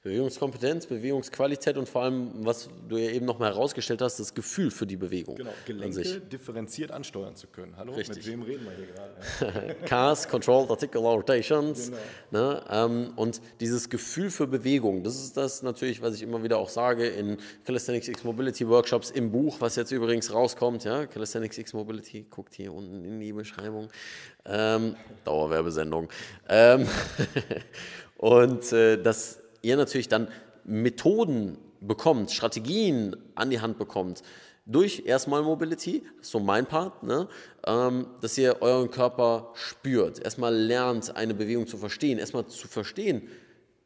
[0.02, 4.70] Bewegungskompetenz, Bewegungsqualität und vor allem, was du ja eben noch mal herausgestellt hast, das Gefühl
[4.70, 6.04] für die Bewegung Genau, an sich.
[6.04, 7.76] Gelenke differenziert ansteuern zu können.
[7.76, 8.18] Hallo, Richtig.
[8.18, 9.74] mit wem reden wir hier gerade?
[9.86, 11.90] CARS, Controlled Articular Rotations.
[12.30, 12.52] Genau.
[12.52, 16.58] Ne, ähm, und dieses Gefühl für Bewegung, das ist das natürlich, was ich immer wieder
[16.58, 20.84] auch sage in Calisthenics X Mobility Workshops im Buch, was jetzt übrigens rauskommt.
[20.84, 23.88] Ja, Calisthenics X Mobility, guckt hier unten in die Beschreibung.
[24.44, 26.08] Ähm, Dauerwerbesendung.
[26.48, 26.86] Ähm,
[28.18, 30.28] und äh, dass ihr natürlich dann
[30.64, 34.22] Methoden bekommt, Strategien an die Hand bekommt,
[34.66, 37.28] durch erstmal Mobility, so mein Part, ne?
[37.64, 43.28] ähm, dass ihr euren Körper spürt, erstmal lernt, eine Bewegung zu verstehen, erstmal zu verstehen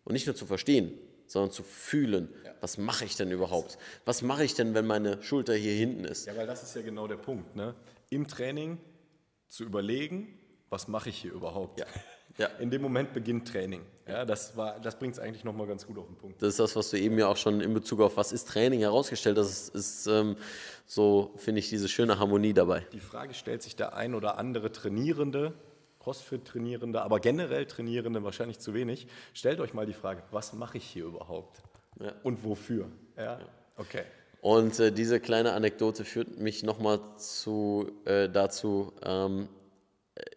[0.05, 0.95] und nicht nur zu verstehen,
[1.27, 2.31] sondern zu fühlen,
[2.63, 3.79] was mache ich denn überhaupt?
[4.05, 6.27] Was mache ich denn, wenn meine Schulter hier hinten ist?
[6.27, 7.55] ja, weil das ist ja genau der Punkt.
[7.57, 7.75] Ne?
[8.09, 8.79] Im Training
[9.49, 10.39] zu überlegen,
[10.71, 11.79] was mache ich hier überhaupt?
[11.79, 11.87] Ja.
[12.39, 12.47] Ja.
[12.59, 13.83] In dem Moment beginnt Training.
[14.11, 16.43] Ja, das war, das bringt es eigentlich nochmal ganz gut auf den Punkt.
[16.43, 18.81] Das ist das, was du eben ja auch schon in Bezug auf was ist Training
[18.81, 19.49] herausgestellt hast.
[19.49, 20.37] Das ist ähm,
[20.87, 22.87] so, finde ich, diese schöne Harmonie dabei.
[22.93, 25.53] Die Frage stellt sich der ein oder andere Trainierende,
[26.01, 29.07] Crossfit-Trainierende, aber generell Trainierende wahrscheinlich zu wenig.
[29.35, 31.63] Stellt euch mal die Frage, was mache ich hier überhaupt?
[32.01, 32.13] Ja.
[32.23, 32.87] Und wofür?
[33.17, 33.39] Ja?
[33.77, 34.03] Okay.
[34.41, 39.49] Und äh, diese kleine Anekdote führt mich nochmal zu, äh, dazu, ähm,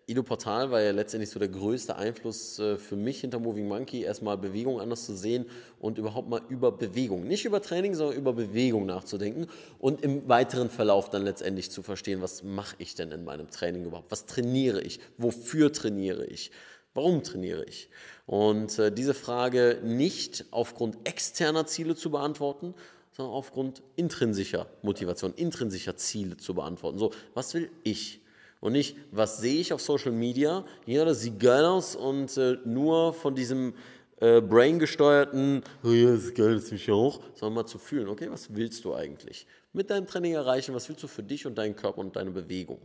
[0.06, 4.02] Ido Portal war ja letztendlich so der größte Einfluss äh, für mich hinter Moving Monkey,
[4.02, 5.46] erstmal Bewegung anders zu sehen
[5.80, 9.48] und überhaupt mal über Bewegung, nicht über Training, sondern über Bewegung nachzudenken
[9.80, 13.86] und im weiteren Verlauf dann letztendlich zu verstehen, was mache ich denn in meinem Training
[13.86, 16.52] überhaupt, was trainiere ich, wofür trainiere ich,
[16.94, 17.90] warum trainiere ich.
[18.26, 22.74] Und äh, diese Frage nicht aufgrund externer Ziele zu beantworten,
[23.12, 26.98] sondern aufgrund intrinsischer Motivation, intrinsischer Ziele zu beantworten.
[26.98, 28.23] So, was will ich?
[28.64, 30.64] Und nicht, was sehe ich auf Social Media?
[30.86, 33.74] Ja, das sieht geil aus und äh, nur von diesem
[34.22, 38.08] äh, brain-gesteuerten, oh ja, das ist geil, das will ich auch, sondern mal zu fühlen,
[38.08, 40.74] okay, was willst du eigentlich mit deinem Training erreichen?
[40.74, 42.80] Was willst du für dich und deinen Körper und deine Bewegung?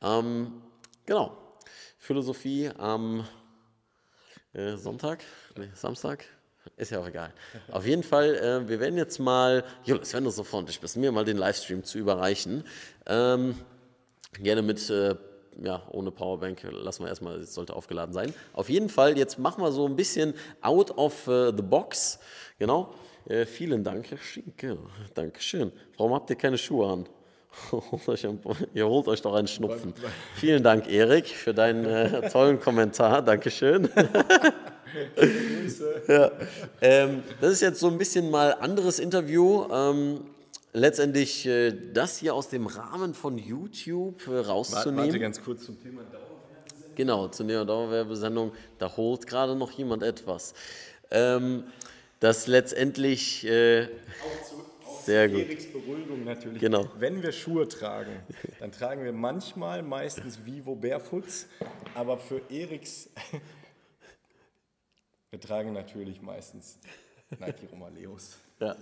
[0.00, 0.62] Ähm,
[1.04, 1.36] genau.
[1.98, 3.26] Philosophie am
[4.52, 5.24] äh, Sonntag,
[5.56, 6.26] nee, Samstag,
[6.76, 7.32] ist ja auch egal.
[7.72, 11.10] Auf jeden Fall, äh, wir werden jetzt mal, Julius, wenn du so freundlich bist, mir
[11.10, 12.62] mal den Livestream zu überreichen.
[13.06, 13.56] Ähm,
[14.32, 15.14] gerne mit, äh,
[15.62, 18.32] ja, ohne Powerbank lassen wir erstmal, es sollte aufgeladen sein.
[18.52, 22.18] Auf jeden Fall, jetzt machen wir so ein bisschen out of uh, the box.
[22.58, 22.94] Genau.
[23.28, 24.78] Äh, vielen Dank, Herr Schinke.
[25.14, 25.72] Dankeschön.
[25.96, 27.08] Warum habt ihr keine Schuhe an?
[28.74, 29.92] ihr holt euch doch einen Schnupfen.
[30.36, 33.22] Vielen Dank, Erik, für deinen äh, tollen Kommentar.
[33.22, 33.88] Dankeschön.
[36.08, 36.30] ja.
[36.80, 39.66] ähm, das ist jetzt so ein bisschen mal anderes Interview.
[39.72, 40.20] Ähm,
[40.72, 45.06] letztendlich äh, das hier aus dem Rahmen von YouTube äh, rauszunehmen.
[45.06, 46.94] Warte ganz kurz zum Thema Dauerwerbesendung.
[46.94, 48.52] Genau, zum Thema Dauerwerbesendung.
[48.78, 50.54] Da holt gerade noch jemand etwas.
[51.10, 51.64] Ähm,
[52.20, 53.46] das letztendlich.
[53.46, 54.54] Äh, Auch zu,
[54.84, 55.40] auch Sehr gut.
[55.40, 56.60] Eriks Beruhigung natürlich.
[56.60, 56.88] Genau.
[56.98, 58.12] Wenn wir Schuhe tragen,
[58.60, 61.46] dann tragen wir manchmal meistens Vivo Barefoots,
[61.94, 63.08] aber für Eriks.
[65.30, 66.78] wir tragen natürlich meistens
[67.38, 68.38] Nike Romaleos.
[68.60, 68.74] Ja,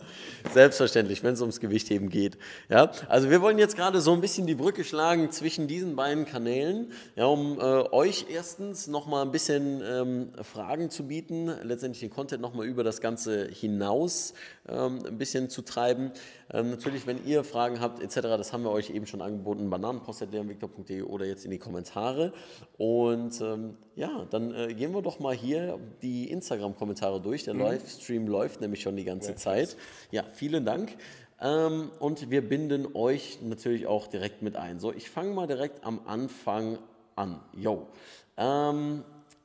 [0.55, 2.39] selbstverständlich, wenn es ums Gewichtheben geht.
[2.71, 6.25] Ja, also wir wollen jetzt gerade so ein bisschen die Brücke schlagen zwischen diesen beiden
[6.25, 12.09] Kanälen, ja, um äh, euch erstens nochmal ein bisschen ähm, Fragen zu bieten, letztendlich den
[12.09, 14.33] Content nochmal über das Ganze hinaus
[14.67, 16.11] ähm, ein bisschen zu treiben.
[16.53, 21.03] Ähm, natürlich, wenn ihr Fragen habt etc., das haben wir euch eben schon angeboten, bananenpost.dervictor.de
[21.03, 22.33] oder jetzt in die Kommentare.
[22.79, 27.45] Und ähm, ja, dann äh, gehen wir doch mal hier die Instagram-Kommentare durch.
[27.45, 29.77] Der Livestream läuft nämlich schon die ganze Zeit.
[30.11, 30.97] Ja, vielen Dank.
[31.41, 34.79] Ähm, und wir binden euch natürlich auch direkt mit ein.
[34.79, 36.79] So, ich fange mal direkt am Anfang
[37.15, 37.41] an.
[37.55, 37.89] Yo.
[38.37, 39.03] Ähm,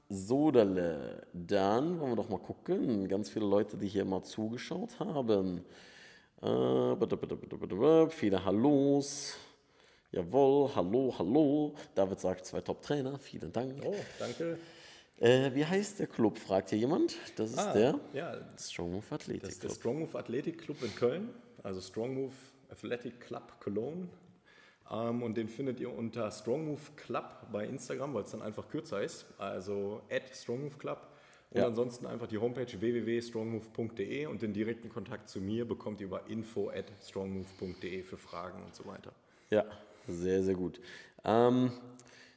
[0.10, 1.26] Sodale.
[1.34, 3.08] Dann wollen wir doch mal gucken.
[3.08, 5.64] Ganz viele Leute, die hier mal zugeschaut haben.
[8.10, 9.38] Viele Hallos.
[10.12, 11.76] Jawohl, hallo, hallo.
[11.96, 13.18] David sagt zwei Top-Trainer.
[13.20, 13.76] Vielen Dank.
[13.86, 14.58] Oh, danke.
[15.20, 16.38] Äh, wie heißt der Club?
[16.40, 17.16] Fragt hier jemand.
[17.36, 19.80] Das ist Ah, der Ja, das Strong Move Athletic ist der Club.
[19.80, 21.30] Strong Move Athletic Club in Köln,
[21.64, 22.34] also Strong Move
[22.72, 24.08] Athletic Club Cologne.
[24.92, 28.68] Ähm, und den findet ihr unter Strong Move Club bei Instagram, weil es dann einfach
[28.68, 29.26] kürzer ist.
[29.38, 30.98] Also at Strong Move Club.
[31.52, 31.68] Und Ja.
[31.68, 36.70] ansonsten einfach die Homepage www.strongmove.de und den direkten Kontakt zu mir bekommt ihr über info
[36.70, 39.12] at strongmove.de für Fragen und so weiter.
[39.50, 39.66] Ja,
[40.08, 40.80] sehr, sehr gut.
[41.26, 41.72] Ähm,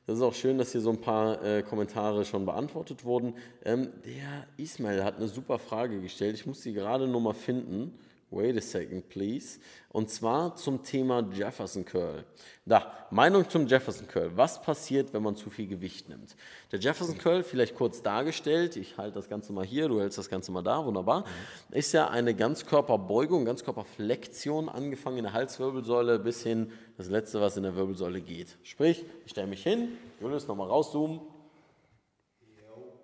[0.07, 3.35] das ist auch schön, dass hier so ein paar äh, Kommentare schon beantwortet wurden.
[3.65, 6.35] Ähm, der Ismail hat eine super Frage gestellt.
[6.35, 7.97] Ich muss sie gerade nur mal finden.
[8.35, 9.61] Wait a second, please.
[9.91, 12.25] Und zwar zum Thema Jefferson Curl.
[12.67, 14.37] Da, Meinung zum Jefferson Curl.
[14.37, 16.35] Was passiert, wenn man zu viel Gewicht nimmt?
[16.73, 20.29] Der Jefferson Curl, vielleicht kurz dargestellt, ich halte das Ganze mal hier, du hältst das
[20.29, 21.25] Ganze mal da, wunderbar,
[21.71, 27.63] ist ja eine Ganzkörperbeugung, Ganzkörperflexion, angefangen in der Halswirbelsäule bis hin das letzte, was in
[27.63, 28.57] der Wirbelsäule geht.
[28.65, 31.21] Sprich, ich stelle mich hin, Julius, nochmal rauszoomen.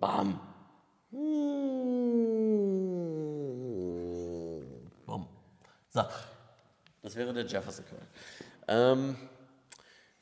[0.01, 0.41] Bam.
[1.11, 2.70] Bam.
[5.93, 6.03] So,
[7.01, 7.99] das wäre der Jefferson Curl.
[8.69, 9.15] Ähm,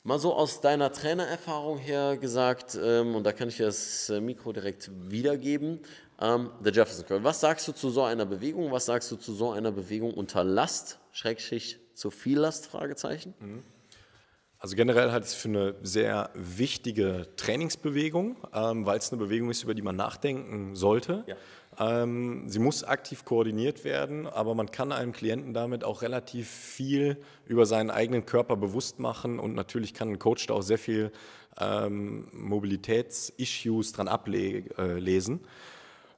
[0.02, 4.20] mal so aus deiner Trainererfahrung her gesagt, ähm, und da kann ich dir das äh,
[4.20, 5.78] Mikro direkt wiedergeben,
[6.20, 7.22] ähm, der Jefferson Curl.
[7.22, 8.72] Was sagst du zu so einer Bewegung?
[8.72, 12.66] Was sagst du zu so einer Bewegung unter Last, Schrägschicht, zu viel Last?
[12.66, 13.34] Fragezeichen.
[14.58, 19.50] Also generell halte ich es für eine sehr wichtige Trainingsbewegung, ähm, weil es eine Bewegung
[19.50, 21.22] ist, über die man nachdenken sollte.
[21.28, 21.36] Ja.
[21.80, 27.16] Ähm, sie muss aktiv koordiniert werden, aber man kann einem Klienten damit auch relativ viel
[27.46, 31.10] über seinen eigenen Körper bewusst machen und natürlich kann ein Coach da auch sehr viel
[31.58, 35.40] ähm, Mobilitäts-Issues dran ablesen.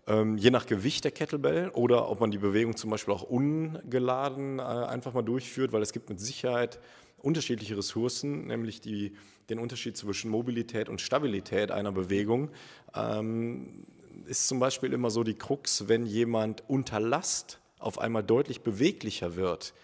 [0.08, 4.58] Ähm, je nach Gewicht der Kettlebell oder ob man die Bewegung zum Beispiel auch ungeladen
[4.58, 6.80] äh, einfach mal durchführt, weil es gibt mit Sicherheit
[7.18, 9.12] unterschiedliche Ressourcen, nämlich die,
[9.48, 12.50] den Unterschied zwischen Mobilität und Stabilität einer Bewegung.
[12.96, 13.84] Ähm,
[14.26, 19.36] ist zum Beispiel immer so die Krux, wenn jemand unter Last auf einmal deutlich beweglicher
[19.36, 19.74] wird,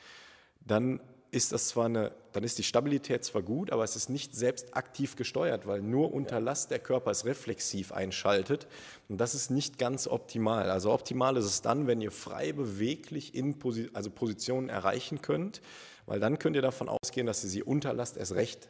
[0.61, 1.01] dann
[1.31, 4.74] ist das zwar eine, dann ist die Stabilität zwar gut, aber es ist nicht selbst
[4.74, 8.66] aktiv gesteuert, weil nur unter Last der Körper es reflexiv einschaltet.
[9.09, 10.70] Und das ist nicht ganz optimal.
[10.70, 15.61] Also optimal ist es dann, wenn ihr frei beweglich in Posi also Positionen erreichen könnt,
[16.07, 18.68] weil dann könnt ihr davon ausgehen, dass ihr sie unter Last erst recht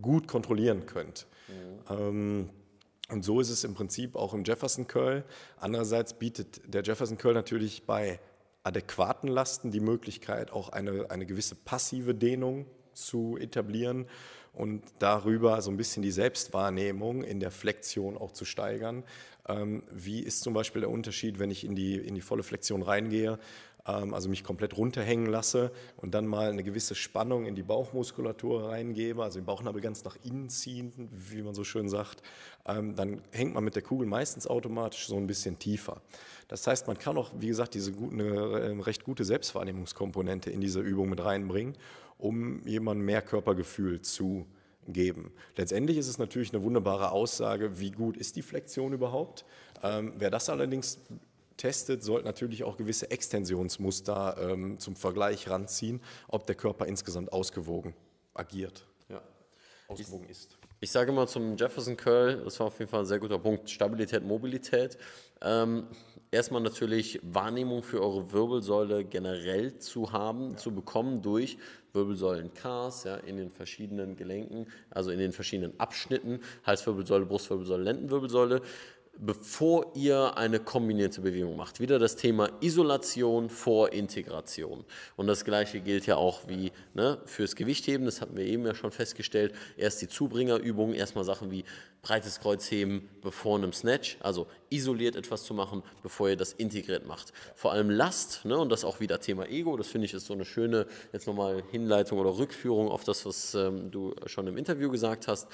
[0.00, 1.26] gut kontrollieren könnt.
[1.48, 1.96] Mhm.
[1.96, 2.50] Ähm,
[3.12, 5.24] und so ist es im Prinzip auch im Jefferson Curl.
[5.58, 8.18] Andererseits bietet der Jefferson Curl natürlich bei
[8.64, 14.06] adäquaten Lasten die Möglichkeit, auch eine, eine gewisse passive Dehnung zu etablieren
[14.54, 19.02] und darüber so ein bisschen die Selbstwahrnehmung in der Flexion auch zu steigern.
[19.48, 22.82] Ähm, wie ist zum Beispiel der Unterschied, wenn ich in die, in die volle Flexion
[22.82, 23.38] reingehe
[23.84, 29.22] also mich komplett runterhängen lasse und dann mal eine gewisse Spannung in die Bauchmuskulatur reingebe,
[29.22, 32.22] also den Bauchnabel ganz nach innen ziehen, wie man so schön sagt,
[32.66, 36.00] ähm, dann hängt man mit der Kugel meistens automatisch so ein bisschen tiefer.
[36.48, 40.60] Das heißt, man kann auch, wie gesagt, diese gute, eine ähm, recht gute Selbstwahrnehmungskomponente in
[40.60, 41.76] diese Übung mit reinbringen,
[42.18, 44.46] um jemandem mehr Körpergefühl zu
[44.86, 45.32] geben.
[45.56, 49.44] Letztendlich ist es natürlich eine wunderbare Aussage, wie gut ist die Flexion überhaupt.
[49.82, 50.98] Ähm, wer das allerdings
[51.62, 57.94] testet, sollte natürlich auch gewisse Extensionsmuster ähm, zum Vergleich ranziehen, ob der Körper insgesamt ausgewogen
[58.34, 59.22] agiert, ja.
[59.86, 60.58] ausgewogen ist.
[60.80, 63.70] Ich sage mal zum Jefferson Curl, das war auf jeden Fall ein sehr guter Punkt,
[63.70, 64.98] Stabilität, Mobilität.
[65.40, 65.86] Ähm,
[66.32, 70.56] erstmal natürlich Wahrnehmung für eure Wirbelsäule generell zu haben, ja.
[70.56, 71.58] zu bekommen durch
[71.92, 78.62] Wirbelsäulen-Cars ja, in den verschiedenen Gelenken, also in den verschiedenen Abschnitten, Halswirbelsäule, Brustwirbelsäule, Lendenwirbelsäule
[79.18, 81.80] bevor ihr eine kombinierte Bewegung macht.
[81.80, 84.84] Wieder das Thema Isolation vor Integration.
[85.16, 88.74] Und das gleiche gilt ja auch wie ne, fürs Gewichtheben, das hatten wir eben ja
[88.74, 89.54] schon festgestellt.
[89.76, 91.64] Erst die Zubringerübungen, erstmal Sachen wie
[92.00, 97.32] breites Kreuzheben bevor einem Snatch, also isoliert etwas zu machen, bevor ihr das integriert macht.
[97.54, 100.34] Vor allem Last, ne, und das auch wieder Thema Ego, das finde ich ist so
[100.34, 104.90] eine schöne, jetzt nochmal Hinleitung oder Rückführung auf das, was ähm, du schon im Interview
[104.90, 105.46] gesagt hast.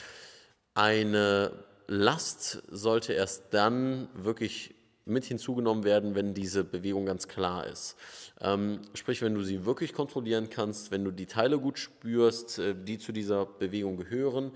[0.74, 1.52] Eine
[1.88, 4.74] Last sollte erst dann wirklich
[5.06, 7.96] mit hinzugenommen werden, wenn diese Bewegung ganz klar ist.
[8.40, 12.74] Ähm, sprich, wenn du sie wirklich kontrollieren kannst, wenn du die Teile gut spürst, äh,
[12.74, 14.52] die zu dieser Bewegung gehören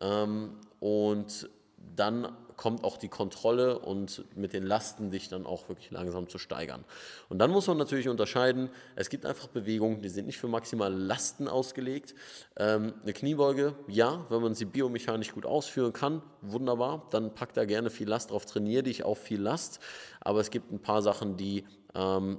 [0.00, 1.50] ähm, und
[1.96, 6.38] dann kommt auch die Kontrolle und mit den Lasten dich dann auch wirklich langsam zu
[6.38, 6.84] steigern.
[7.28, 10.96] Und dann muss man natürlich unterscheiden, es gibt einfach Bewegungen, die sind nicht für maximale
[10.96, 12.14] Lasten ausgelegt.
[12.56, 17.64] Ähm, eine Kniebeuge, ja, wenn man sie biomechanisch gut ausführen kann, wunderbar, dann pack da
[17.64, 19.80] gerne viel Last drauf, trainiere dich auf viel Last.
[20.20, 22.38] Aber es gibt ein paar Sachen, die ähm,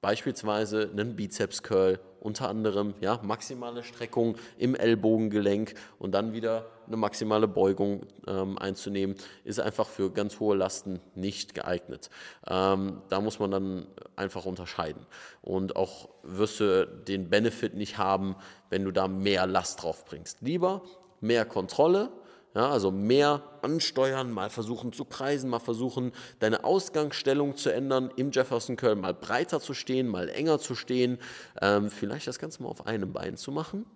[0.00, 7.48] beispielsweise einen Bizeps-Curl, unter anderem ja, maximale Streckung im Ellbogengelenk und dann wieder eine maximale
[7.48, 12.10] Beugung ähm, einzunehmen, ist einfach für ganz hohe Lasten nicht geeignet.
[12.46, 15.04] Ähm, da muss man dann einfach unterscheiden.
[15.42, 18.36] Und auch wirst du den Benefit nicht haben,
[18.70, 20.42] wenn du da mehr Last drauf bringst.
[20.42, 20.82] Lieber
[21.20, 22.10] mehr Kontrolle,
[22.54, 28.30] ja, also mehr ansteuern, mal versuchen zu kreisen, mal versuchen, deine Ausgangsstellung zu ändern, im
[28.30, 31.18] Jefferson Curl mal breiter zu stehen, mal enger zu stehen,
[31.60, 33.86] ähm, vielleicht das Ganze mal auf einem Bein zu machen.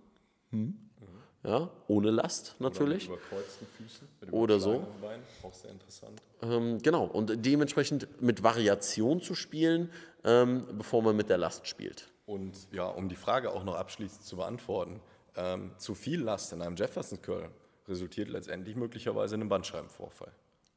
[0.50, 0.78] Hm.
[1.44, 3.08] Ja, ohne Last natürlich.
[3.08, 4.08] Oder mit überkreuzten Füßen.
[4.20, 4.84] Mit Oder so.
[5.00, 6.20] Bein, auch sehr interessant.
[6.42, 9.90] Ähm, genau, und dementsprechend mit Variation zu spielen,
[10.24, 12.08] ähm, bevor man mit der Last spielt.
[12.26, 15.00] Und ja, um die Frage auch noch abschließend zu beantworten,
[15.36, 17.48] ähm, zu viel Last in einem Jefferson Curl
[17.88, 20.32] resultiert letztendlich möglicherweise in einem Bandscheibenvorfall.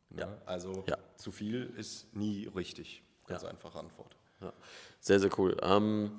[0.10, 0.22] Ne?
[0.22, 0.38] Ja.
[0.46, 0.98] Also ja.
[1.16, 3.04] zu viel ist nie richtig.
[3.28, 3.50] Ganz ja.
[3.50, 4.16] einfache Antwort.
[5.00, 5.58] Sehr, sehr cool.
[5.62, 6.18] Ähm,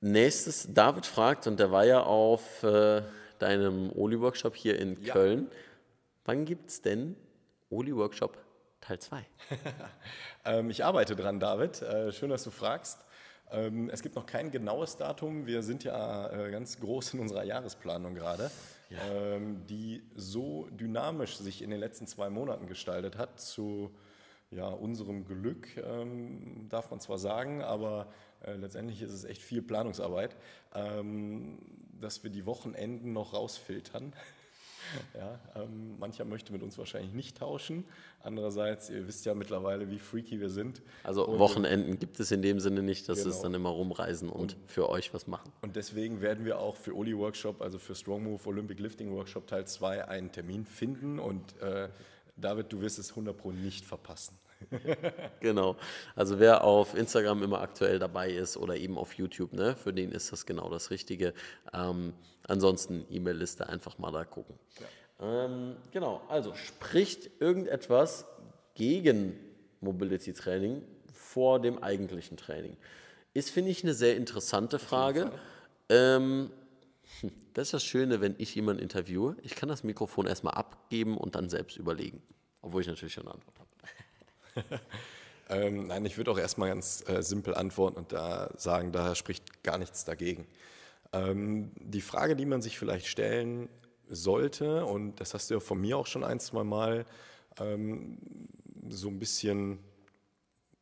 [0.00, 3.02] nächstes, David fragt, und der war ja auf äh,
[3.38, 5.50] deinem Oli-Workshop hier in Köln.
[6.24, 7.16] Wann gibt es denn
[7.70, 8.36] Oli-Workshop
[8.80, 9.26] Teil 2?
[10.44, 11.82] ähm, ich arbeite dran, David.
[11.82, 13.04] Äh, schön, dass du fragst.
[13.50, 15.46] Ähm, es gibt noch kein genaues Datum.
[15.46, 18.50] Wir sind ja äh, ganz groß in unserer Jahresplanung gerade
[18.90, 18.98] ja.
[19.12, 23.90] ähm, die so dynamisch sich in den letzten zwei Monaten gestaltet hat, zu
[24.50, 28.12] ja, unserem Glück, ähm, darf man zwar sagen, aber
[28.44, 30.36] äh, letztendlich ist es echt viel Planungsarbeit,
[30.74, 31.58] ähm,
[32.00, 34.12] dass wir die Wochenenden noch rausfiltern.
[35.14, 37.84] Ja, ähm, mancher möchte mit uns wahrscheinlich nicht tauschen.
[38.22, 40.82] Andererseits, ihr wisst ja mittlerweile, wie freaky wir sind.
[41.04, 43.30] Also und Wochenenden gibt es in dem Sinne nicht, dass genau.
[43.30, 45.52] es dann immer rumreisen und, und, für euch was machen.
[45.62, 49.46] Und deswegen werden wir auch für Oli Workshop, also für Strong Move Olympic Lifting Workshop
[49.46, 51.18] Teil 2 einen Termin finden.
[51.18, 51.88] Und äh,
[52.36, 54.36] David, du wirst es 100 Pro nicht verpassen.
[55.40, 55.76] genau.
[56.14, 60.12] Also wer auf Instagram immer aktuell dabei ist oder eben auf YouTube, ne, für den
[60.12, 61.34] ist das genau das Richtige.
[61.72, 62.14] Ähm,
[62.46, 64.58] ansonsten E-Mail-Liste einfach mal da gucken.
[64.80, 64.86] Ja.
[65.18, 68.26] Ähm, genau, also spricht irgendetwas
[68.74, 69.38] gegen
[69.80, 70.82] Mobility Training
[71.12, 72.76] vor dem eigentlichen Training?
[73.34, 75.30] Ist, finde ich, eine sehr interessante Frage.
[75.88, 76.50] Ähm,
[77.20, 79.36] hm, das ist das Schöne, wenn ich jemanden interviewe.
[79.42, 82.22] Ich kann das Mikrofon erstmal abgeben und dann selbst überlegen.
[82.62, 83.65] Obwohl ich natürlich schon eine Antwort habe.
[85.48, 89.62] Ähm, nein, ich würde auch erstmal ganz äh, simpel antworten und da sagen, da spricht
[89.62, 90.44] gar nichts dagegen.
[91.12, 93.68] Ähm, die Frage, die man sich vielleicht stellen
[94.08, 97.06] sollte, und das hast du ja von mir auch schon ein, zwei Mal
[97.60, 98.18] ähm,
[98.88, 99.78] so ein bisschen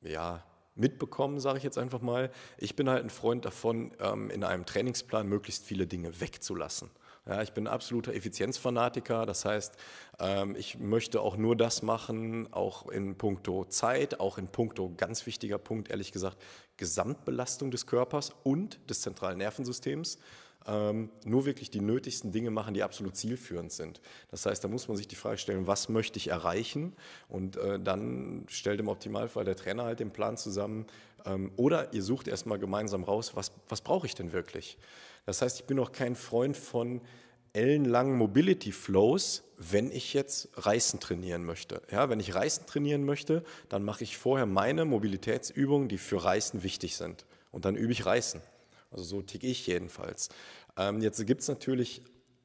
[0.00, 0.42] ja,
[0.74, 2.30] mitbekommen, sage ich jetzt einfach mal.
[2.58, 6.90] Ich bin halt ein Freund davon, ähm, in einem Trainingsplan möglichst viele Dinge wegzulassen.
[7.26, 9.74] Ja, ich bin ein absoluter Effizienzfanatiker, das heißt,
[10.18, 15.24] ähm, ich möchte auch nur das machen, auch in puncto Zeit, auch in puncto, ganz
[15.24, 16.36] wichtiger Punkt, ehrlich gesagt,
[16.76, 20.18] Gesamtbelastung des Körpers und des zentralen Nervensystems.
[20.66, 24.00] Ähm, nur wirklich die nötigsten Dinge machen, die absolut zielführend sind.
[24.30, 26.94] Das heißt, da muss man sich die Frage stellen, was möchte ich erreichen?
[27.28, 30.86] Und äh, dann stellt im Optimalfall der Trainer halt den Plan zusammen.
[31.24, 34.78] Ähm, oder ihr sucht erstmal gemeinsam raus, was, was brauche ich denn wirklich?
[35.26, 37.00] Das heißt, ich bin auch kein Freund von
[37.52, 41.80] ellenlangen Mobility Flows, wenn ich jetzt Reißen trainieren möchte.
[41.90, 46.62] Ja, wenn ich Reißen trainieren möchte, dann mache ich vorher meine Mobilitätsübungen, die für Reißen
[46.62, 47.24] wichtig sind.
[47.52, 48.40] Und dann übe ich Reißen.
[48.90, 50.28] Also so ticke ich jedenfalls.
[50.76, 52.02] Ähm, jetzt gibt es natürlich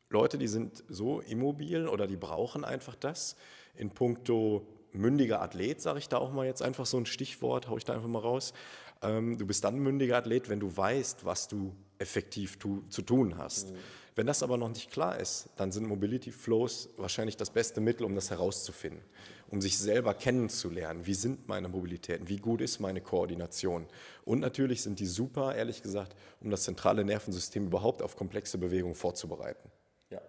[0.09, 3.36] Leute, die sind so immobil oder die brauchen einfach das.
[3.75, 7.78] In puncto mündiger Athlet, sage ich da auch mal jetzt einfach so ein Stichwort, haue
[7.78, 8.54] ich da einfach mal raus.
[9.02, 13.38] Ähm, du bist dann mündiger Athlet, wenn du weißt, was du effektiv tu, zu tun
[13.38, 13.72] hast.
[13.72, 13.78] Mhm.
[14.16, 18.04] Wenn das aber noch nicht klar ist, dann sind Mobility Flows wahrscheinlich das beste Mittel,
[18.04, 19.02] um das herauszufinden,
[19.50, 21.06] um sich selber kennenzulernen.
[21.06, 22.28] Wie sind meine Mobilitäten?
[22.28, 23.88] Wie gut ist meine Koordination?
[24.26, 28.96] Und natürlich sind die super, ehrlich gesagt, um das zentrale Nervensystem überhaupt auf komplexe Bewegungen
[28.96, 29.72] vorzubereiten.
[30.10, 30.22] Ja.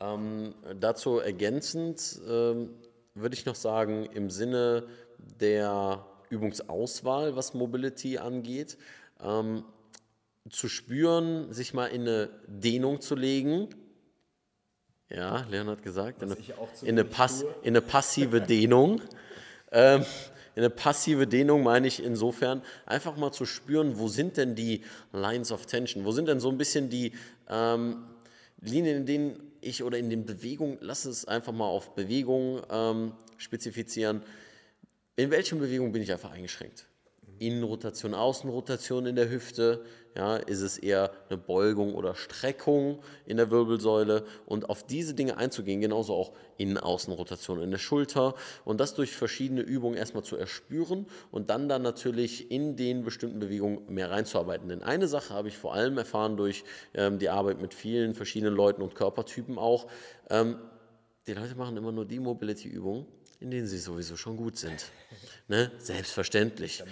[0.00, 2.70] Ähm, dazu ergänzend ähm,
[3.20, 4.86] würde ich noch sagen, im Sinne
[5.40, 8.78] der Übungsauswahl, was Mobility angeht,
[9.22, 9.64] ähm,
[10.50, 13.68] zu spüren, sich mal in eine Dehnung zu legen.
[15.10, 16.40] Ja, Leon hat gesagt, in eine,
[16.82, 19.00] in, eine Pass, in eine, passive Dehnung.
[19.72, 20.04] Ähm,
[20.54, 24.82] in eine passive Dehnung meine ich insofern, einfach mal zu spüren, wo sind denn die
[25.12, 27.12] Lines of Tension, wo sind denn so ein bisschen die
[27.48, 28.04] ähm,
[28.60, 33.12] Linien, in denen ich oder in den Bewegungen, lass es einfach mal auf Bewegung ähm,
[33.36, 34.22] spezifizieren,
[35.16, 36.87] in welchen Bewegungen bin ich einfach eingeschränkt?
[37.38, 39.84] Innenrotation, Außenrotation in der Hüfte,
[40.16, 44.24] ja, ist es eher eine Beugung oder Streckung in der Wirbelsäule.
[44.46, 48.34] Und auf diese Dinge einzugehen, genauso auch Innen-Außenrotation in der Schulter
[48.64, 53.38] und das durch verschiedene Übungen erstmal zu erspüren und dann dann natürlich in den bestimmten
[53.38, 54.68] Bewegungen mehr reinzuarbeiten.
[54.68, 56.64] Denn eine Sache habe ich vor allem erfahren durch
[56.94, 59.86] ähm, die Arbeit mit vielen verschiedenen Leuten und Körpertypen auch,
[60.30, 60.56] ähm,
[61.28, 63.06] die Leute machen immer nur die Mobility-Übungen,
[63.40, 64.86] in denen sie sowieso schon gut sind.
[65.46, 65.70] Ne?
[65.78, 66.82] Selbstverständlich.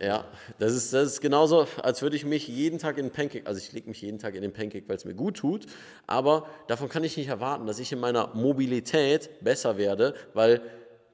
[0.00, 0.28] Ja,
[0.58, 3.58] das ist, das ist genauso, als würde ich mich jeden Tag in den Pancake, also
[3.58, 5.66] ich lege mich jeden Tag in den Pancake, weil es mir gut tut,
[6.06, 10.60] aber davon kann ich nicht erwarten, dass ich in meiner Mobilität besser werde, weil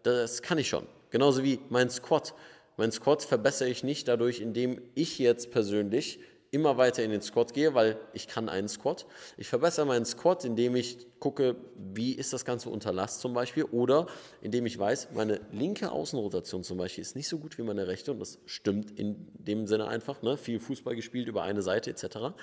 [0.03, 0.87] das kann ich schon.
[1.11, 2.35] Genauso wie mein Squat.
[2.77, 6.18] Mein Squat verbessere ich nicht dadurch, indem ich jetzt persönlich
[6.55, 9.07] immer weiter in den Squat gehe, weil ich kann einen Squat.
[9.37, 13.65] Ich verbessere meinen Squat, indem ich gucke, wie ist das Ganze unter Last zum Beispiel
[13.65, 14.07] oder
[14.41, 18.13] indem ich weiß, meine linke Außenrotation zum Beispiel ist nicht so gut wie meine rechte
[18.13, 20.37] und das stimmt in dem Sinne einfach, ne?
[20.37, 22.35] viel Fußball gespielt über eine Seite etc.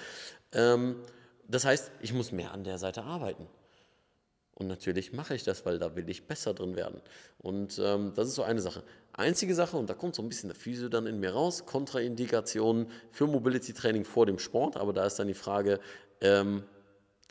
[0.52, 0.98] Ähm,
[1.48, 3.48] das heißt, ich muss mehr an der Seite arbeiten.
[4.56, 7.02] Und natürlich mache ich das, weil da will ich besser drin werden.
[7.40, 8.84] Und ähm, das ist so eine Sache.
[9.14, 12.88] Einzige Sache, und da kommt so ein bisschen der Physio dann in mir raus, Kontraindikationen
[13.12, 14.78] für Mobility Training vor dem Sport.
[14.78, 15.80] Aber da ist dann die Frage,
[16.22, 16.64] ähm,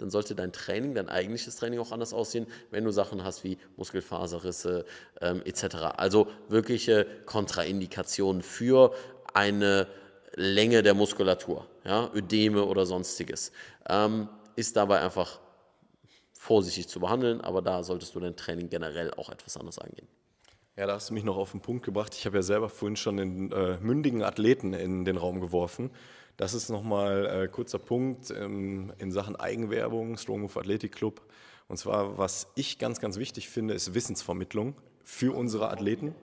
[0.01, 3.59] dann sollte dein Training, dein eigentliches Training auch anders aussehen, wenn du Sachen hast wie
[3.77, 4.87] Muskelfaserrisse
[5.21, 5.77] ähm, etc.
[5.97, 8.95] Also wirkliche Kontraindikationen für
[9.35, 9.87] eine
[10.35, 13.53] Länge der Muskulatur, ja, Ödeme oder sonstiges.
[13.89, 15.39] Ähm, ist dabei einfach
[16.41, 20.09] vorsichtig zu behandeln, aber da solltest du dein Training generell auch etwas anders angehen.
[20.75, 22.15] Ja, da hast du mich noch auf den Punkt gebracht.
[22.15, 25.91] Ich habe ja selber vorhin schon den äh, mündigen Athleten in den Raum geworfen.
[26.39, 31.21] Das ist nochmal äh, kurzer Punkt ähm, in Sachen Eigenwerbung, Strong Move Athletic Club.
[31.69, 34.75] Und zwar, was ich ganz, ganz wichtig finde, ist Wissensvermittlung
[35.05, 36.15] für unsere Athleten.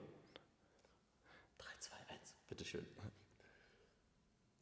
[1.58, 2.86] 3, 2, 1, bitteschön.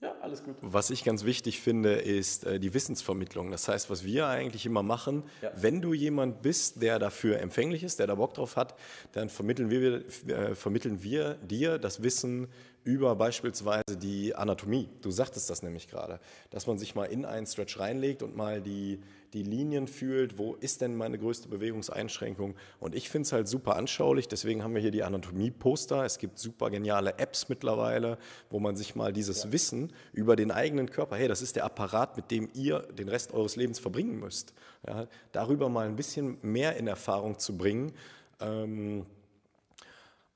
[0.02, 0.56] Ja, alles gut.
[0.60, 3.50] Was ich ganz wichtig finde, ist äh, die Wissensvermittlung.
[3.50, 5.50] Das heißt, was wir eigentlich immer machen, ja.
[5.56, 8.74] wenn du jemand bist, der dafür empfänglich ist, der da Bock drauf hat,
[9.12, 12.48] dann vermitteln wir, äh, vermitteln wir dir das Wissen
[12.86, 14.88] über beispielsweise die Anatomie.
[15.02, 16.20] Du sagtest das nämlich gerade,
[16.50, 19.00] dass man sich mal in einen Stretch reinlegt und mal die,
[19.32, 22.54] die Linien fühlt, wo ist denn meine größte Bewegungseinschränkung.
[22.78, 26.04] Und ich finde es halt super anschaulich, deswegen haben wir hier die Anatomie-Poster.
[26.04, 28.18] Es gibt super geniale Apps mittlerweile,
[28.50, 29.52] wo man sich mal dieses ja.
[29.52, 33.34] Wissen über den eigenen Körper, hey, das ist der Apparat, mit dem ihr den Rest
[33.34, 34.54] eures Lebens verbringen müsst,
[34.86, 37.92] ja, darüber mal ein bisschen mehr in Erfahrung zu bringen.
[38.38, 39.06] Ähm,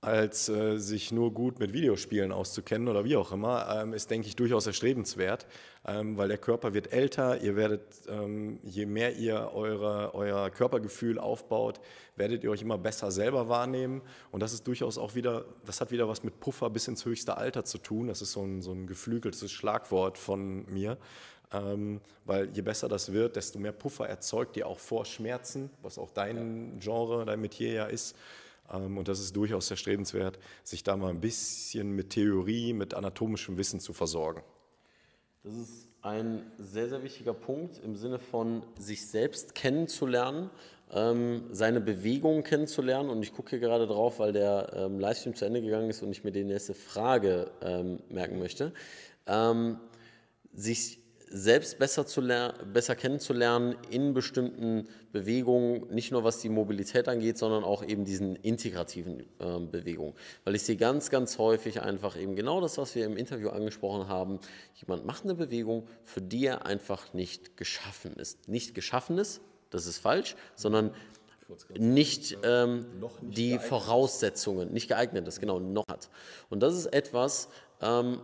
[0.03, 4.29] als äh, sich nur gut mit Videospielen auszukennen oder wie auch immer, ähm, ist, denke
[4.29, 5.47] ich, durchaus erstrebenswert,
[5.87, 11.19] ähm, weil der Körper wird älter, ihr werdet, ähm, je mehr ihr eure, euer Körpergefühl
[11.19, 11.81] aufbaut,
[12.17, 14.01] werdet ihr euch immer besser selber wahrnehmen.
[14.31, 17.37] Und das ist durchaus auch wieder, das hat wieder was mit Puffer bis ins höchste
[17.37, 20.97] Alter zu tun, das ist so ein, so ein geflügeltes Schlagwort von mir,
[21.53, 25.99] ähm, weil je besser das wird, desto mehr Puffer erzeugt ihr auch vor Schmerzen, was
[25.99, 28.17] auch dein Genre, dein Metier ja ist.
[28.73, 33.57] Ähm, und das ist durchaus erstrebenswert, sich da mal ein bisschen mit Theorie, mit anatomischem
[33.57, 34.43] Wissen zu versorgen.
[35.43, 40.51] Das ist ein sehr, sehr wichtiger Punkt im Sinne von sich selbst kennenzulernen,
[40.93, 43.11] ähm, seine Bewegungen kennenzulernen.
[43.11, 46.11] Und ich gucke hier gerade drauf, weil der ähm, Livestream zu Ende gegangen ist und
[46.11, 47.51] ich mir die nächste Frage
[48.09, 48.73] merken möchte.
[50.53, 51.00] sich
[51.31, 52.23] selbst besser, zu
[52.73, 58.37] besser kennenzulernen in bestimmten Bewegungen, nicht nur was die Mobilität angeht, sondern auch eben diesen
[58.37, 60.15] integrativen äh, Bewegungen.
[60.45, 64.09] Weil ich sehe ganz, ganz häufig einfach eben genau das, was wir im Interview angesprochen
[64.09, 64.41] haben.
[64.75, 68.49] Jemand macht eine Bewegung, für die er einfach nicht geschaffen ist.
[68.49, 70.93] Nicht geschaffen ist, das ist falsch, sondern
[71.79, 73.69] nicht, ähm, nicht die geeignet.
[73.69, 76.11] Voraussetzungen, nicht geeignet ist, genau, noch hat.
[76.49, 77.49] Und das ist etwas,
[77.81, 78.21] ähm,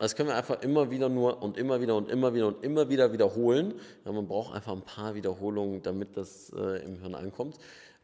[0.00, 2.88] das können wir einfach immer wieder nur und immer wieder und immer wieder und immer
[2.88, 3.74] wieder wiederholen.
[4.04, 7.58] Ja, man braucht einfach ein paar Wiederholungen, damit das äh, im Hirn ankommt.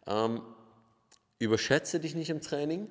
[0.06, 0.42] Ähm,
[1.38, 2.88] überschätze dich nicht im Training.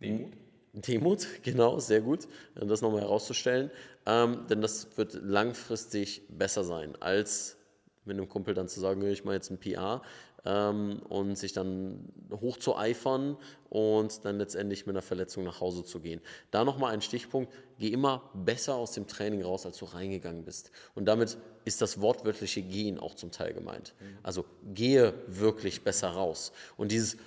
[0.00, 0.32] Demut.
[0.72, 2.26] Demut, genau, sehr gut,
[2.56, 3.70] das nochmal herauszustellen.
[4.06, 7.56] Ähm, denn das wird langfristig besser sein, als
[8.04, 10.02] mit einem Kumpel dann zu sagen, ich mache jetzt ein PR,
[10.44, 13.36] ähm, und sich dann hochzueifern
[13.70, 16.20] und dann letztendlich mit einer Verletzung nach Hause zu gehen.
[16.50, 20.70] Da nochmal ein Stichpunkt, geh immer besser aus dem Training raus, als du reingegangen bist.
[20.94, 23.94] Und damit ist das wortwörtliche Gehen auch zum Teil gemeint.
[24.00, 24.18] Mhm.
[24.22, 26.52] Also gehe wirklich besser raus.
[26.76, 27.18] Und dieses, äh,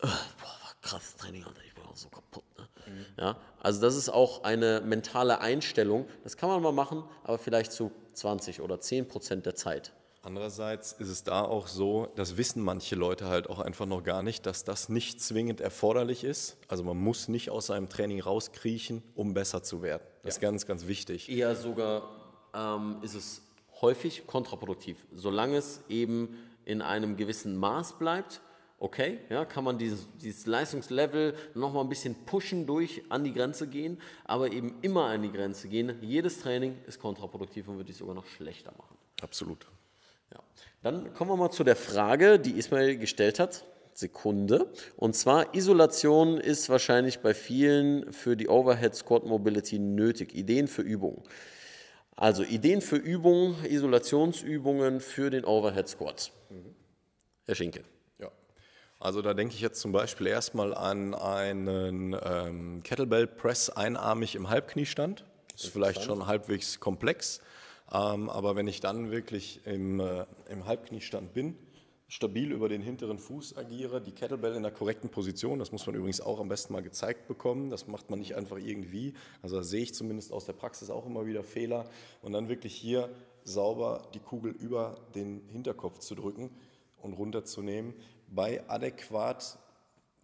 [0.00, 2.44] boah, war krasses Training, Alter, ich bin auch so kaputt.
[2.58, 2.68] Ne?
[2.86, 3.06] Mhm.
[3.18, 6.06] Ja, also das ist auch eine mentale Einstellung.
[6.24, 9.92] Das kann man mal machen, aber vielleicht zu 20 oder 10 Prozent der Zeit.
[10.24, 14.22] Andererseits ist es da auch so, das wissen manche Leute halt auch einfach noch gar
[14.22, 16.58] nicht, dass das nicht zwingend erforderlich ist.
[16.68, 20.04] Also man muss nicht aus seinem Training rauskriechen, um besser zu werden.
[20.22, 20.36] Das ja.
[20.36, 21.28] ist ganz, ganz wichtig.
[21.28, 22.08] Eher sogar
[22.54, 23.42] ähm, ist es
[23.80, 25.04] häufig kontraproduktiv.
[25.12, 28.40] Solange es eben in einem gewissen Maß bleibt,
[28.78, 33.32] okay, ja, kann man dieses, dieses Leistungslevel noch mal ein bisschen pushen durch an die
[33.32, 35.98] Grenze gehen, aber eben immer an die Grenze gehen.
[36.00, 38.96] Jedes Training ist kontraproduktiv und würde dich sogar noch schlechter machen.
[39.20, 39.66] Absolut.
[40.32, 40.40] Ja.
[40.82, 43.64] Dann kommen wir mal zu der Frage, die Ismail gestellt hat.
[43.94, 44.72] Sekunde.
[44.96, 50.34] Und zwar, Isolation ist wahrscheinlich bei vielen für die Overhead Squat Mobility nötig.
[50.34, 51.22] Ideen für Übungen.
[52.16, 56.32] Also Ideen für Übungen, Isolationsübungen für den Overhead Squat.
[56.50, 56.74] Mhm.
[57.44, 57.84] Herr Schinke.
[58.18, 58.30] Ja,
[58.98, 64.48] also da denke ich jetzt zum Beispiel erstmal an einen ähm, Kettlebell Press einarmig im
[64.48, 65.24] Halbkniestand.
[65.52, 67.40] Das ist vielleicht schon halbwegs komplex.
[67.92, 71.56] Ähm, aber wenn ich dann wirklich im, äh, im Halbkniestand bin,
[72.08, 75.94] stabil über den hinteren Fuß agiere, die Kettlebell in der korrekten Position, das muss man
[75.94, 79.62] übrigens auch am besten mal gezeigt bekommen, das macht man nicht einfach irgendwie, also da
[79.62, 81.86] sehe ich zumindest aus der Praxis auch immer wieder Fehler.
[82.22, 83.08] Und dann wirklich hier
[83.44, 86.50] sauber die Kugel über den Hinterkopf zu drücken
[87.00, 87.94] und runterzunehmen
[88.28, 89.58] bei adäquat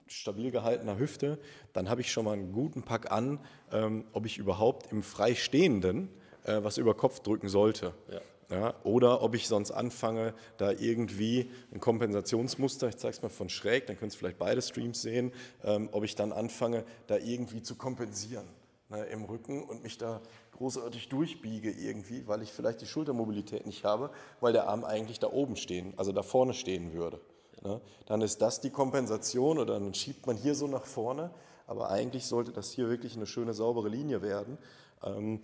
[0.06, 1.38] stabil gehaltener Hüfte,
[1.74, 3.40] dann habe ich schon mal einen guten Pack an,
[3.72, 6.08] ähm, ob ich überhaupt im Freistehenden
[6.48, 7.94] äh, was über Kopf drücken sollte.
[8.10, 8.20] Ja.
[8.50, 13.50] Ja, oder ob ich sonst anfange, da irgendwie ein Kompensationsmuster, ich zeige es mal von
[13.50, 15.32] schräg, dann könnt ihr vielleicht beide Streams sehen,
[15.62, 18.46] ähm, ob ich dann anfange, da irgendwie zu kompensieren
[18.88, 20.22] ne, im Rücken und mich da
[20.52, 25.30] großartig durchbiege irgendwie, weil ich vielleicht die Schultermobilität nicht habe, weil der Arm eigentlich da
[25.30, 27.20] oben stehen, also da vorne stehen würde.
[27.62, 27.82] Ne.
[28.06, 31.30] Dann ist das die Kompensation oder dann schiebt man hier so nach vorne,
[31.66, 34.56] aber eigentlich sollte das hier wirklich eine schöne, saubere Linie werden.
[35.04, 35.40] Ähm,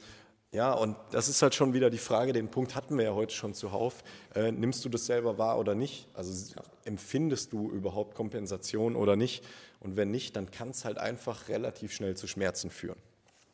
[0.55, 3.34] ja, und das ist halt schon wieder die Frage, den Punkt hatten wir ja heute
[3.34, 4.05] schon zuhauf.
[4.36, 6.07] Äh, nimmst du das selber wahr oder nicht?
[6.14, 9.44] Also empfindest du überhaupt Kompensation oder nicht?
[9.80, 12.98] Und wenn nicht, dann kann es halt einfach relativ schnell zu Schmerzen führen.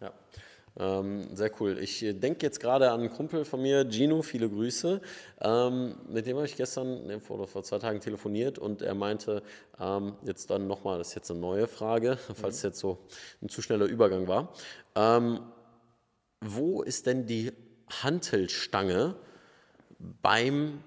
[0.03, 0.13] Ja.
[0.79, 1.79] Ähm, sehr cool.
[1.79, 5.01] Ich äh, denke jetzt gerade an einen Kumpel von mir, Gino, viele Grüße.
[5.41, 9.43] Ähm, mit dem habe ich gestern ne, vor, vor zwei Tagen telefoniert und er meinte,
[9.81, 12.99] ähm, jetzt dann nochmal, das ist jetzt eine neue Frage, falls es jetzt so
[13.43, 14.53] ein zu schneller Übergang war.
[16.41, 17.53] Wo ist denn die
[18.03, 19.17] Hantelstange
[20.23, 20.83] beim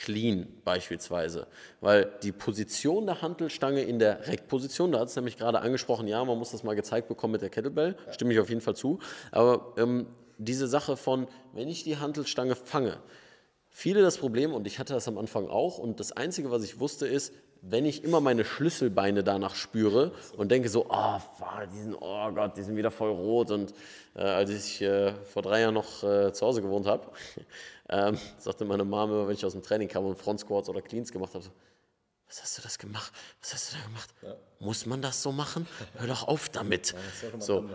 [0.00, 1.46] Clean beispielsweise.
[1.82, 6.24] Weil die Position der Hantelstange in der Reckposition, da hat es nämlich gerade angesprochen, ja,
[6.24, 8.98] man muss das mal gezeigt bekommen mit der Kettlebell, stimme ich auf jeden Fall zu.
[9.30, 10.06] Aber ähm,
[10.38, 12.96] diese Sache von, wenn ich die Hantelstange fange,
[13.68, 16.80] viele das Problem, und ich hatte das am Anfang auch, und das Einzige, was ich
[16.80, 21.18] wusste, ist, wenn ich immer meine Schlüsselbeine danach spüre und denke so, oh,
[21.72, 23.50] die sind, oh Gott, die sind wieder voll rot.
[23.50, 23.74] Und
[24.14, 27.06] äh, als ich äh, vor drei Jahren noch äh, zu Hause gewohnt habe,
[27.88, 31.12] ähm, sagte meine Mama, wenn ich aus dem Training kam und Front Squats oder Cleans
[31.12, 31.50] gemacht habe, so,
[32.30, 33.12] was hast du das gemacht?
[33.40, 34.14] Was hast du da gemacht?
[34.22, 34.36] Ja.
[34.60, 35.66] Muss man das so machen?
[35.94, 36.94] Hör doch auf damit.
[37.24, 37.68] Nein, so.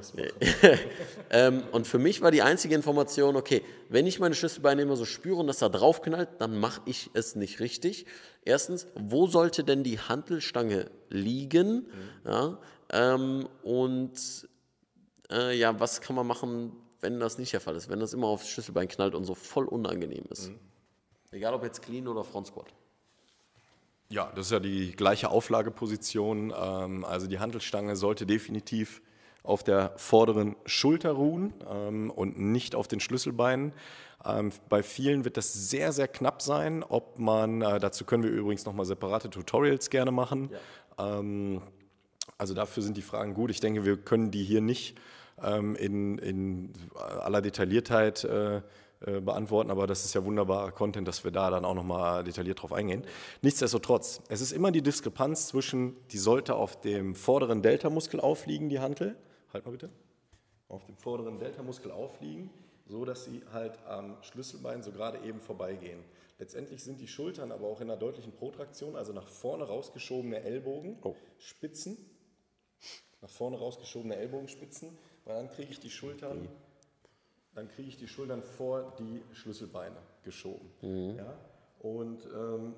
[1.30, 5.04] ähm, und für mich war die einzige Information, okay, wenn ich meine Schlüsselbeine immer so
[5.04, 8.06] spüre und das da drauf knallt, dann mache ich es nicht richtig.
[8.46, 11.74] Erstens, wo sollte denn die Hantelstange liegen?
[11.74, 11.90] Mhm.
[12.24, 12.58] Ja,
[12.92, 14.48] ähm, und
[15.32, 18.28] äh, ja, was kann man machen, wenn das nicht der Fall ist, wenn das immer
[18.28, 20.48] aufs Schlüsselbein knallt und so voll unangenehm ist.
[20.48, 20.60] Mhm.
[21.32, 22.74] Egal ob jetzt Clean oder Front Squat.
[24.10, 26.54] Ja, das ist ja die gleiche Auflageposition.
[26.56, 29.02] Ähm, also die Handelstange sollte definitiv
[29.44, 33.74] auf der vorderen Schulter ruhen ähm, und nicht auf den Schlüsselbeinen.
[34.24, 38.32] Ähm, bei vielen wird das sehr, sehr knapp sein, ob man, äh, dazu können wir
[38.32, 40.50] übrigens nochmal separate Tutorials gerne machen.
[40.98, 41.22] Ja.
[42.38, 43.52] also dafür sind die Fragen gut.
[43.52, 44.98] Ich denke, wir können die hier nicht
[45.38, 48.26] in, in, aller Detailliertheit
[49.06, 52.62] äh, beantworten, aber das ist ja wunderbarer Content, dass wir da dann auch nochmal detailliert
[52.62, 53.04] drauf eingehen.
[53.42, 58.80] Nichtsdestotrotz, es ist immer die Diskrepanz zwischen, die sollte auf dem vorderen Deltamuskel aufliegen, die
[58.80, 59.16] Hantel,
[59.54, 59.90] halt mal bitte,
[60.68, 62.50] auf dem vorderen Deltamuskel aufliegen,
[62.88, 66.00] so dass sie halt am Schlüsselbein so gerade eben vorbeigehen.
[66.40, 70.98] Letztendlich sind die Schultern aber auch in einer deutlichen Protraktion, also nach vorne rausgeschobene Ellbogen,
[71.04, 71.16] oh.
[71.38, 71.98] Spitzen,
[73.22, 76.48] nach vorne rausgeschobene Ellbogenspitzen weil dann kriege ich die Schultern,
[77.56, 80.70] dann kriege ich die Schultern vor die Schlüsselbeine geschoben.
[80.82, 81.18] Mhm.
[81.18, 81.38] Ja?
[81.80, 82.76] Und ähm,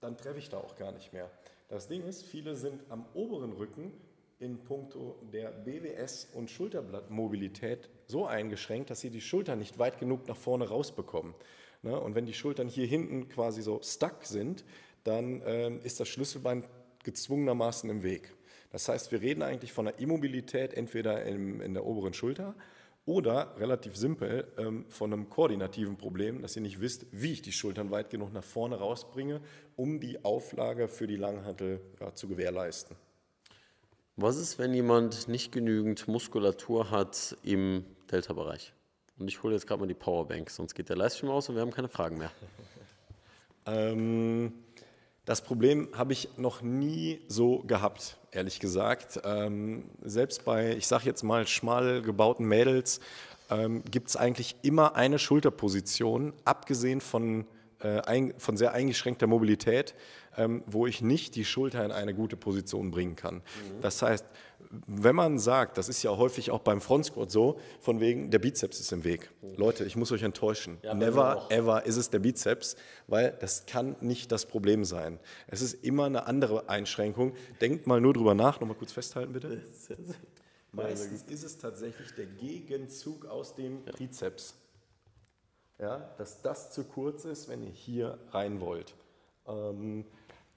[0.00, 1.30] dann treffe ich da auch gar nicht mehr.
[1.68, 3.92] Das Ding ist, viele sind am oberen Rücken
[4.38, 10.28] in puncto der BWS und Schulterblattmobilität so eingeschränkt, dass sie die Schultern nicht weit genug
[10.28, 11.34] nach vorne rausbekommen.
[11.82, 11.98] Ne?
[11.98, 14.64] Und wenn die Schultern hier hinten quasi so stuck sind,
[15.04, 16.64] dann ähm, ist das Schlüsselbein
[17.02, 18.34] gezwungenermaßen im Weg.
[18.70, 22.54] Das heißt, wir reden eigentlich von einer Immobilität entweder in, in der oberen Schulter
[23.06, 27.52] oder relativ simpel ähm, von einem koordinativen Problem, dass ihr nicht wisst, wie ich die
[27.52, 29.40] Schultern weit genug nach vorne rausbringe,
[29.76, 32.96] um die Auflage für die Langhantel ja, zu gewährleisten.
[34.16, 38.72] Was ist, wenn jemand nicht genügend Muskulatur hat im Delta-Bereich?
[39.18, 41.62] Und ich hole jetzt gerade mal die Powerbank, sonst geht der Livestream aus und wir
[41.62, 42.30] haben keine Fragen mehr.
[43.66, 44.52] ähm,
[45.24, 49.20] das Problem habe ich noch nie so gehabt, ehrlich gesagt.
[49.24, 53.00] Ähm, selbst bei, ich sage jetzt mal, schmal gebauten Mädels
[53.50, 57.46] ähm, gibt es eigentlich immer eine Schulterposition, abgesehen von,
[57.80, 59.94] äh, ein, von sehr eingeschränkter Mobilität,
[60.36, 63.36] ähm, wo ich nicht die Schulter in eine gute Position bringen kann.
[63.36, 63.80] Mhm.
[63.82, 64.24] Das heißt,
[64.86, 68.38] wenn man sagt, das ist ja häufig auch beim Front Squat so, von wegen, der
[68.38, 69.30] Bizeps ist im Weg.
[69.56, 70.78] Leute, ich muss euch enttäuschen.
[70.82, 75.18] Ja, Never ever ist es der Bizeps, weil das kann nicht das Problem sein.
[75.46, 77.34] Es ist immer eine andere Einschränkung.
[77.60, 79.62] Denkt mal nur drüber nach, nochmal kurz festhalten bitte.
[80.72, 84.54] Meistens ist es tatsächlich der Gegenzug aus dem Trizeps.
[85.78, 88.94] Ja, dass das zu kurz ist, wenn ihr hier rein wollt.
[89.46, 90.04] Ähm,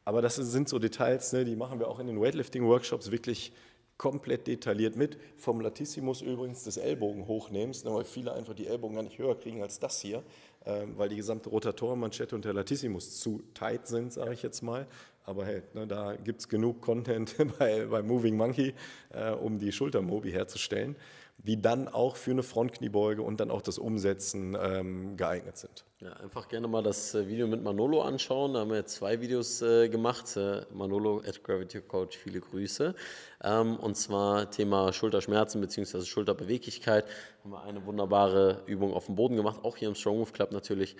[0.06, 3.52] aber das sind so Details, ne, die machen wir auch in den Weightlifting-Workshops wirklich
[3.98, 5.18] komplett detailliert mit.
[5.36, 9.38] Vom Latissimus übrigens des Ellbogen hochnehmst, ne, weil viele einfach die Ellbogen gar nicht höher
[9.38, 10.24] kriegen als das hier,
[10.66, 14.88] ähm, weil die gesamte Rotatorenmanschette und der Latissimus zu tight sind, sage ich jetzt mal.
[15.24, 18.74] Aber hey, ne, da gibt es genug Content bei, bei Moving Monkey,
[19.10, 20.96] äh, um die Schultermobi herzustellen,
[21.40, 25.87] die dann auch für eine Frontkniebeuge und dann auch das Umsetzen ähm, geeignet sind.
[26.00, 28.54] Ja, einfach gerne mal das äh, Video mit Manolo anschauen.
[28.54, 30.38] Da haben wir zwei Videos äh, gemacht.
[30.38, 32.94] Äh, Manolo at Gravity Coach, viele Grüße.
[33.44, 36.04] Ähm, und zwar Thema Schulterschmerzen bzw.
[36.06, 37.06] Schulterbeweglichkeit.
[37.44, 40.52] Haben wir eine wunderbare Übung auf dem Boden gemacht, auch hier im Strong Move Club
[40.52, 40.98] natürlich.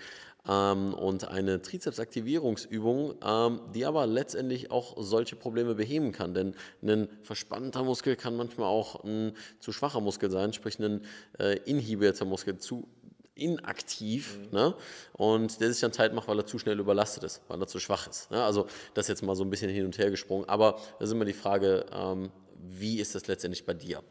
[0.48, 6.34] Ähm, und eine Trizepsaktivierungsübung, ähm, die aber letztendlich auch solche Probleme beheben kann.
[6.34, 11.02] Denn ein verspannter Muskel kann manchmal auch ein zu schwacher Muskel sein, sprich ein
[11.38, 12.88] äh, inhibierter Muskel, zu
[13.38, 14.48] inaktiv mhm.
[14.50, 14.74] ne?
[15.14, 17.78] und der sich dann Zeit macht, weil er zu schnell überlastet ist, weil er zu
[17.78, 18.30] schwach ist.
[18.30, 18.42] Ne?
[18.42, 20.48] Also das jetzt mal so ein bisschen hin und her gesprungen.
[20.48, 22.30] Aber da ist immer die Frage, ähm,
[22.60, 24.02] wie ist das letztendlich bei dir?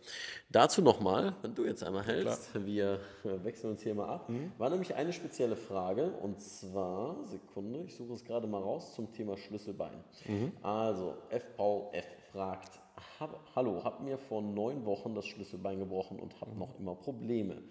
[0.49, 4.69] Dazu nochmal, wenn du jetzt einmal hältst, wir äh, wechseln uns hier mal ab, war
[4.69, 9.37] nämlich eine spezielle Frage und zwar, Sekunde, ich suche es gerade mal raus zum Thema
[9.37, 10.03] Schlüsselbein.
[10.61, 11.43] Also, F.
[11.55, 12.05] Paul F.
[12.31, 12.79] fragt,
[13.19, 17.61] hab, hallo, hab mir vor neun Wochen das Schlüsselbein gebrochen und habe noch immer Probleme.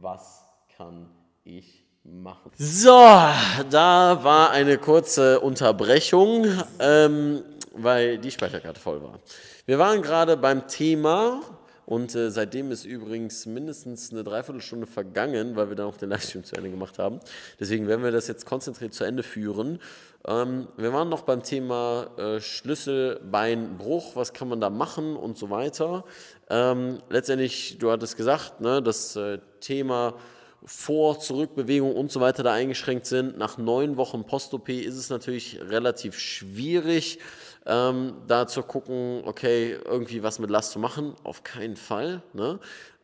[0.00, 0.44] Was
[0.76, 1.08] kann
[1.44, 2.50] ich machen?
[2.58, 6.46] So, da war eine kurze Unterbrechung,
[6.78, 7.42] ähm,
[7.72, 9.20] weil die Speicherkarte voll war.
[9.64, 11.40] Wir waren gerade beim Thema
[11.86, 16.44] und äh, seitdem ist übrigens mindestens eine Dreiviertelstunde vergangen, weil wir dann auch den Livestream
[16.44, 17.20] zu Ende gemacht haben.
[17.58, 19.78] Deswegen werden wir das jetzt konzentriert zu Ende führen.
[20.26, 25.48] Ähm, wir waren noch beim Thema äh, Schlüsselbeinbruch, was kann man da machen und so
[25.48, 26.04] weiter.
[26.50, 30.14] Ähm, letztendlich, du hattest gesagt, ne, das äh, Thema
[30.64, 33.38] vor-, Zurückbewegung und so weiter da eingeschränkt sind.
[33.38, 37.18] Nach neun Wochen Post-OP ist es natürlich relativ schwierig,
[37.66, 41.14] ähm, da zu gucken, okay, irgendwie was mit Last zu machen.
[41.24, 42.22] Auf keinen Fall.
[42.32, 42.58] Ne?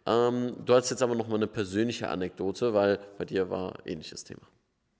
[0.06, 4.24] Ähm, du hast jetzt aber noch mal eine persönliche Anekdote, weil bei dir war ähnliches
[4.24, 4.42] Thema.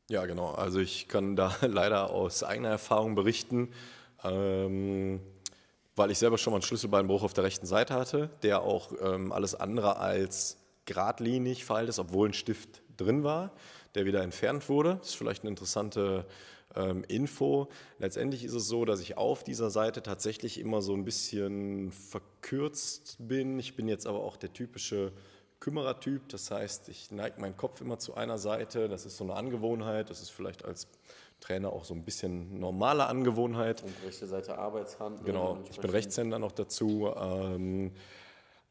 [0.09, 0.51] Ja, genau.
[0.51, 3.73] Also ich kann da leider aus eigener Erfahrung berichten,
[4.23, 5.21] ähm,
[5.97, 9.33] weil ich selber schon mal einen Schlüsselbeinbruch auf der rechten Seite hatte, der auch ähm,
[9.33, 13.53] alles andere als geradlinig verheilt ist, obwohl ein Stift drin war,
[13.95, 14.97] der wieder entfernt wurde.
[14.97, 16.27] Das ist vielleicht eine interessante
[16.75, 17.69] ähm, Info.
[17.99, 23.17] Letztendlich ist es so, dass ich auf dieser Seite tatsächlich immer so ein bisschen verkürzt
[23.19, 23.59] bin.
[23.59, 25.13] Ich bin jetzt aber auch der typische
[25.61, 26.29] Kümmerertyp.
[26.29, 28.89] Das heißt, ich neige meinen Kopf immer zu einer Seite.
[28.89, 30.11] Das ist so eine Angewohnheit.
[30.11, 30.89] Das ist vielleicht als
[31.41, 33.83] Trainer auch so ein bisschen normale Angewohnheit.
[33.83, 35.25] Und rechte Seite Arbeitshand.
[35.25, 35.91] Genau, ich bin.
[35.91, 37.13] Rechtshänder noch dazu.
[37.17, 37.93] Ähm,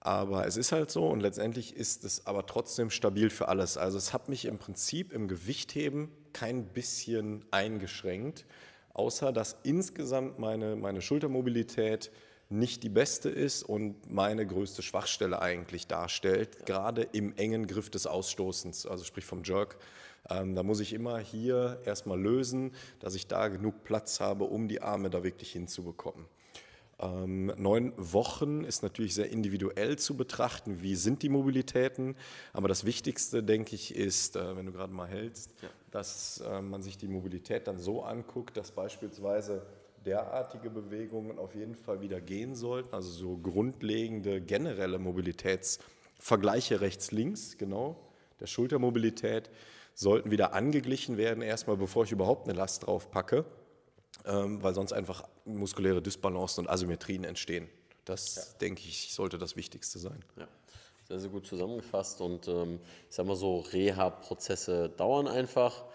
[0.02, 3.78] aber es ist halt so und letztendlich ist es aber trotzdem stabil für alles.
[3.78, 8.45] Also es hat mich im Prinzip im Gewichtheben kein bisschen eingeschränkt,
[8.94, 12.11] außer dass insgesamt meine, meine Schultermobilität
[12.49, 18.07] nicht die beste ist und meine größte Schwachstelle eigentlich darstellt, gerade im engen Griff des
[18.07, 19.78] Ausstoßens, also sprich vom Jerk.
[20.32, 24.68] Ähm, da muss ich immer hier erstmal lösen, dass ich da genug Platz habe, um
[24.68, 26.26] die Arme da wirklich hinzubekommen.
[27.02, 30.82] Ähm, neun Wochen ist natürlich sehr individuell zu betrachten.
[30.82, 32.15] Wie sind die Mobilitäten?
[32.53, 35.52] Aber das Wichtigste, denke ich, ist, äh, wenn du gerade mal hältst,
[35.90, 39.65] dass äh, man sich die Mobilität dann so anguckt, dass beispielsweise
[40.06, 42.94] derartige Bewegungen auf jeden Fall wieder gehen sollten.
[42.94, 47.98] Also so grundlegende generelle Mobilitätsvergleiche rechts-links, genau,
[48.40, 49.49] der Schultermobilität,
[49.94, 53.45] sollten wieder angeglichen werden, erstmal bevor ich überhaupt eine Last drauf packe
[54.23, 57.69] weil sonst einfach muskuläre Dysbalancen und Asymmetrien entstehen.
[58.05, 60.23] Das, denke ich, sollte das Wichtigste sein.
[60.38, 60.47] Ja,
[61.07, 62.21] sehr, sehr gut zusammengefasst.
[62.21, 62.79] Und ähm,
[63.09, 65.85] ich sag mal so, Reha-Prozesse dauern einfach.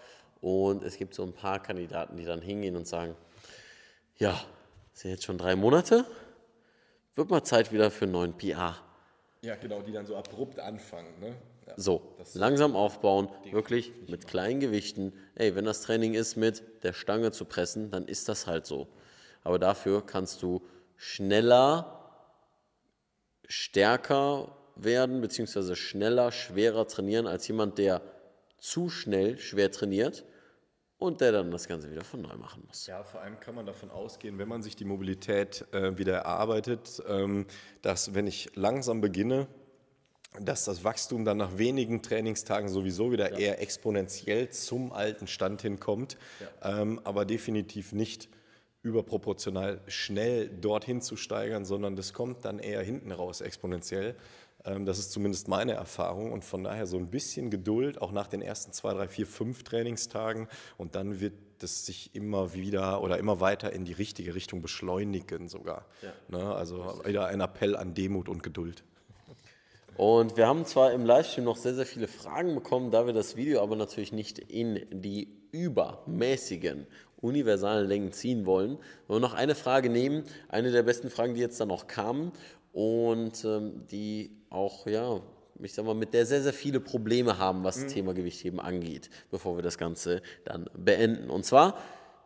[0.41, 3.15] Und es gibt so ein paar Kandidaten, die dann hingehen und sagen,
[4.17, 4.39] ja,
[4.93, 6.05] sind jetzt schon drei Monate,
[7.15, 8.77] wird mal Zeit wieder für einen neuen PR.
[9.41, 11.19] Ja, genau, die dann so abrupt anfangen.
[11.19, 11.35] Ne?
[11.67, 11.73] Ja.
[11.75, 15.13] So, langsam aufbauen, wirklich mit kleinen Gewichten.
[15.35, 18.87] Ey, wenn das Training ist, mit der Stange zu pressen, dann ist das halt so.
[19.43, 20.61] Aber dafür kannst du
[20.95, 21.93] schneller,
[23.47, 28.01] stärker werden, beziehungsweise schneller, schwerer trainieren als jemand, der
[28.57, 30.25] zu schnell schwer trainiert
[30.97, 32.87] und der dann das Ganze wieder von neu machen muss.
[32.87, 37.01] Ja, vor allem kann man davon ausgehen, wenn man sich die Mobilität äh, wieder erarbeitet,
[37.07, 37.45] ähm,
[37.81, 39.47] dass wenn ich langsam beginne,
[40.39, 46.17] dass das Wachstum dann nach wenigen Trainingstagen sowieso wieder eher exponentiell zum alten Stand hinkommt,
[46.61, 48.29] ähm, aber definitiv nicht
[48.83, 54.15] überproportional schnell dorthin zu steigern, sondern das kommt dann eher hinten raus exponentiell.
[54.63, 58.27] Ähm, das ist zumindest meine Erfahrung und von daher so ein bisschen Geduld, auch nach
[58.27, 60.47] den ersten zwei, drei, vier, fünf Trainingstagen
[60.77, 65.47] und dann wird das sich immer wieder oder immer weiter in die richtige Richtung beschleunigen
[65.47, 65.85] sogar.
[66.27, 66.53] Ne?
[66.53, 68.83] Also wieder ein Appell an Demut und Geduld.
[69.97, 73.35] Und wir haben zwar im Livestream noch sehr, sehr viele Fragen bekommen, da wir das
[73.35, 76.85] Video aber natürlich nicht in die übermäßigen
[77.19, 81.41] universalen Längen ziehen wollen, wollen wir noch eine Frage nehmen, eine der besten Fragen, die
[81.41, 82.31] jetzt dann noch kamen
[82.73, 85.19] und ähm, die auch, ja,
[85.63, 89.09] ich sag mal, mit der sehr, sehr viele Probleme haben, was das Thema Gewichtheben angeht,
[89.31, 91.31] bevor wir das Ganze dann beenden.
[91.31, 91.75] Und zwar,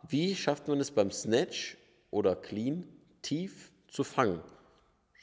[0.06, 1.78] wie schafft man es beim Snatch
[2.10, 2.84] oder Clean
[3.22, 4.40] tief zu fangen?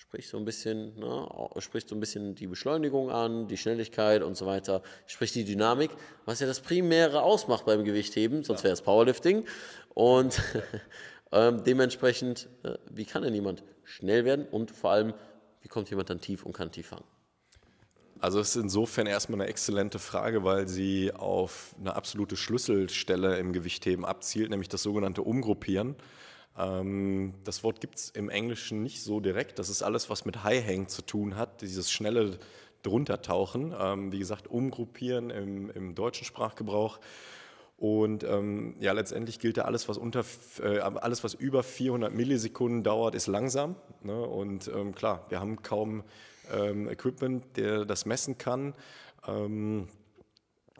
[0.09, 1.29] Spricht so ein bisschen, ne,
[1.59, 5.91] spricht so ein bisschen die Beschleunigung an, die Schnelligkeit und so weiter, spricht die Dynamik,
[6.25, 9.45] was ja das Primäre ausmacht beim Gewichtheben, sonst wäre es Powerlifting.
[9.93, 10.41] Und
[11.31, 15.13] ähm, dementsprechend, äh, wie kann denn jemand schnell werden und vor allem,
[15.61, 17.05] wie kommt jemand dann tief und kann tief fangen?
[18.19, 23.53] Also es ist insofern erstmal eine exzellente Frage, weil sie auf eine absolute Schlüsselstelle im
[23.53, 25.95] Gewichtheben abzielt, nämlich das sogenannte Umgruppieren.
[26.59, 29.59] Ähm, das Wort gibt es im Englischen nicht so direkt.
[29.59, 32.37] Das ist alles, was mit High Hang zu tun hat, dieses schnelle
[32.83, 33.73] drunter tauchen.
[33.77, 36.99] Ähm, wie gesagt, umgruppieren im, im deutschen Sprachgebrauch.
[37.77, 40.25] Und ähm, ja, letztendlich gilt ja alles, was unter,
[40.61, 43.77] äh, alles, was über 400 Millisekunden dauert, ist langsam.
[44.03, 44.21] Ne?
[44.21, 46.03] Und ähm, klar, wir haben kaum
[46.51, 48.73] ähm, Equipment, der das messen kann.
[49.25, 49.87] Ähm,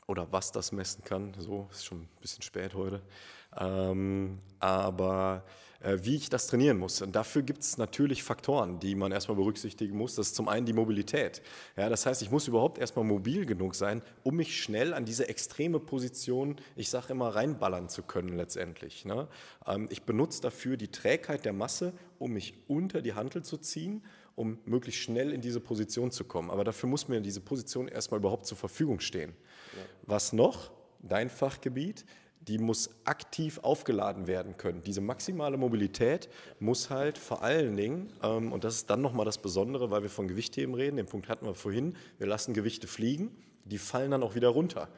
[0.07, 1.35] oder was das messen kann.
[1.37, 3.03] So ist schon ein bisschen spät heute.
[3.51, 5.43] Aber
[5.81, 7.01] wie ich das trainieren muss.
[7.01, 10.15] Und dafür gibt es natürlich Faktoren, die man erstmal berücksichtigen muss.
[10.15, 11.41] Das ist zum einen die Mobilität.
[11.77, 15.29] Ja, das heißt, ich muss überhaupt erstmal mobil genug sein, um mich schnell an diese
[15.29, 19.05] extreme Position, ich sage immer, reinballern zu können letztendlich.
[19.05, 19.27] Ne?
[19.65, 24.03] Ähm, ich benutze dafür die Trägheit der Masse, um mich unter die Hantel zu ziehen
[24.35, 26.49] um möglichst schnell in diese Position zu kommen.
[26.49, 29.31] Aber dafür muss mir diese Position erstmal überhaupt zur Verfügung stehen.
[29.75, 29.83] Ja.
[30.03, 30.71] Was noch?
[31.01, 32.05] Dein Fachgebiet
[32.49, 34.81] die muss aktiv aufgeladen werden können.
[34.81, 39.37] Diese maximale Mobilität muss halt vor allen Dingen, ähm, und das ist dann nochmal das
[39.37, 43.29] Besondere, weil wir von Gewichtheben reden, den Punkt hatten wir vorhin, wir lassen Gewichte fliegen,
[43.65, 44.89] die fallen dann auch wieder runter.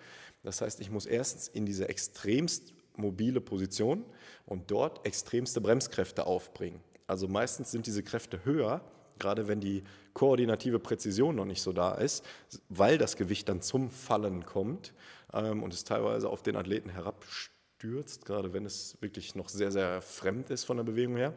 [0.44, 4.06] Das heißt, ich muss erstens in diese extremst mobile Position
[4.46, 6.80] und dort extremste Bremskräfte aufbringen.
[7.06, 8.80] Also meistens sind diese Kräfte höher,
[9.20, 9.84] gerade wenn die
[10.14, 12.24] koordinative Präzision noch nicht so da ist,
[12.70, 14.94] weil das Gewicht dann zum Fallen kommt
[15.34, 20.02] ähm, und es teilweise auf den Athleten herabstürzt, gerade wenn es wirklich noch sehr, sehr
[20.02, 21.34] fremd ist von der Bewegung her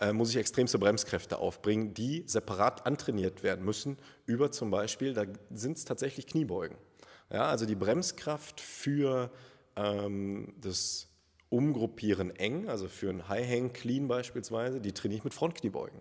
[0.00, 5.24] äh, muss ich extremste Bremskräfte aufbringen, die separat antrainiert werden müssen, über zum Beispiel, da
[5.50, 6.76] sind es tatsächlich Kniebeugen.
[7.30, 9.30] Ja, also die Bremskraft für
[9.76, 11.08] ähm, das
[11.50, 16.00] Umgruppieren eng, also für ein High Hang Clean beispielsweise, die trainiere ich mit Frontkniebeugen.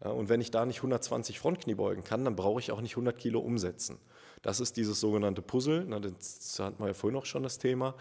[0.00, 3.38] Und wenn ich da nicht 120 Frontkniebeugen kann, dann brauche ich auch nicht 100 Kilo
[3.38, 4.00] umsetzen.
[4.42, 5.86] Das ist dieses sogenannte Puzzle.
[5.86, 7.94] Das hatten wir ja vorhin auch schon das Thema.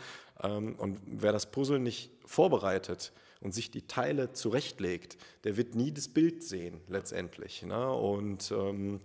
[0.43, 5.91] Ähm, und wer das Puzzle nicht vorbereitet und sich die Teile zurechtlegt, der wird nie
[5.91, 7.63] das Bild sehen letztendlich.
[7.63, 7.91] Ne?
[7.91, 9.01] Und ähm,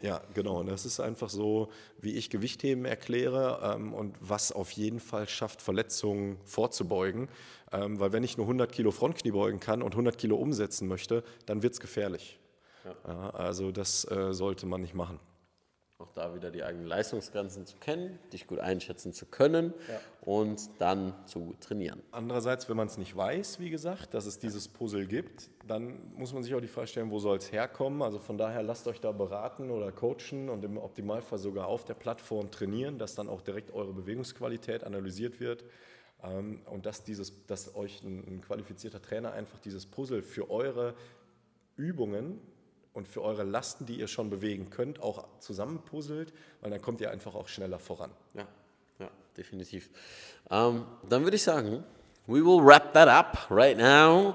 [0.00, 0.60] ja, genau.
[0.60, 1.68] Und das ist einfach so,
[1.98, 7.28] wie ich Gewichtheben erkläre ähm, und was auf jeden Fall schafft, Verletzungen vorzubeugen.
[7.72, 11.22] Ähm, weil wenn ich nur 100 Kilo Frontknie beugen kann und 100 Kilo umsetzen möchte,
[11.44, 12.38] dann wird es gefährlich.
[12.84, 12.94] Ja.
[13.12, 15.18] Ja, also das äh, sollte man nicht machen.
[15.98, 19.98] Auch da wieder die eigenen Leistungsgrenzen zu kennen, dich gut einschätzen zu können ja.
[20.20, 22.02] und dann zu trainieren.
[22.10, 26.34] Andererseits, wenn man es nicht weiß, wie gesagt, dass es dieses Puzzle gibt, dann muss
[26.34, 28.02] man sich auch die Frage stellen, wo soll es herkommen?
[28.02, 31.94] Also von daher lasst euch da beraten oder coachen und im Optimalfall sogar auf der
[31.94, 35.64] Plattform trainieren, dass dann auch direkt eure Bewegungsqualität analysiert wird
[36.22, 40.94] ähm, und dass, dieses, dass euch ein, ein qualifizierter Trainer einfach dieses Puzzle für eure
[41.76, 42.38] Übungen
[42.96, 46.32] und für eure Lasten, die ihr schon bewegen könnt, auch zusammenpuzzelt,
[46.62, 48.10] weil dann kommt ihr einfach auch schneller voran.
[48.32, 48.48] Ja,
[48.98, 49.90] ja definitiv.
[50.50, 51.84] Ähm, dann würde ich sagen,
[52.26, 54.34] we will wrap that up right now.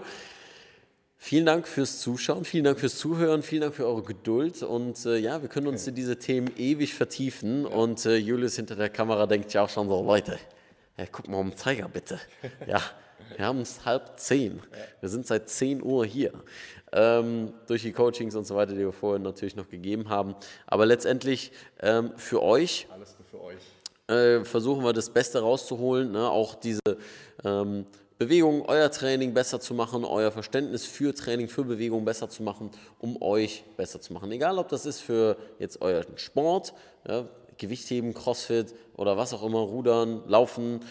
[1.17, 5.17] Vielen Dank fürs Zuschauen, vielen Dank fürs Zuhören, vielen Dank für eure Geduld und äh,
[5.17, 9.25] ja, wir können uns in diese Themen ewig vertiefen und äh, Julius hinter der Kamera
[9.25, 10.37] denkt ja auch schon so, Leute,
[10.97, 12.19] ja, guck mal um den Zeiger bitte.
[12.67, 12.81] Ja,
[13.37, 14.61] wir haben es halb zehn.
[14.99, 16.33] Wir sind seit 10 Uhr hier.
[16.93, 20.35] Ähm, durch die Coachings und so weiter, die wir vorhin natürlich noch gegeben haben.
[20.67, 22.87] Aber letztendlich ähm, für euch.
[22.91, 23.61] Alles nur für euch.
[24.07, 26.11] Äh, versuchen wir das Beste rauszuholen.
[26.11, 26.29] Ne?
[26.29, 26.81] Auch diese
[27.45, 27.85] ähm,
[28.21, 32.69] Bewegung, euer Training besser zu machen, euer Verständnis für Training, für Bewegung besser zu machen,
[32.99, 34.31] um euch besser zu machen.
[34.31, 36.73] Egal, ob das ist für jetzt euren Sport,
[37.07, 37.25] ja,
[37.57, 40.81] Gewichtheben, Crossfit oder was auch immer, Rudern, Laufen,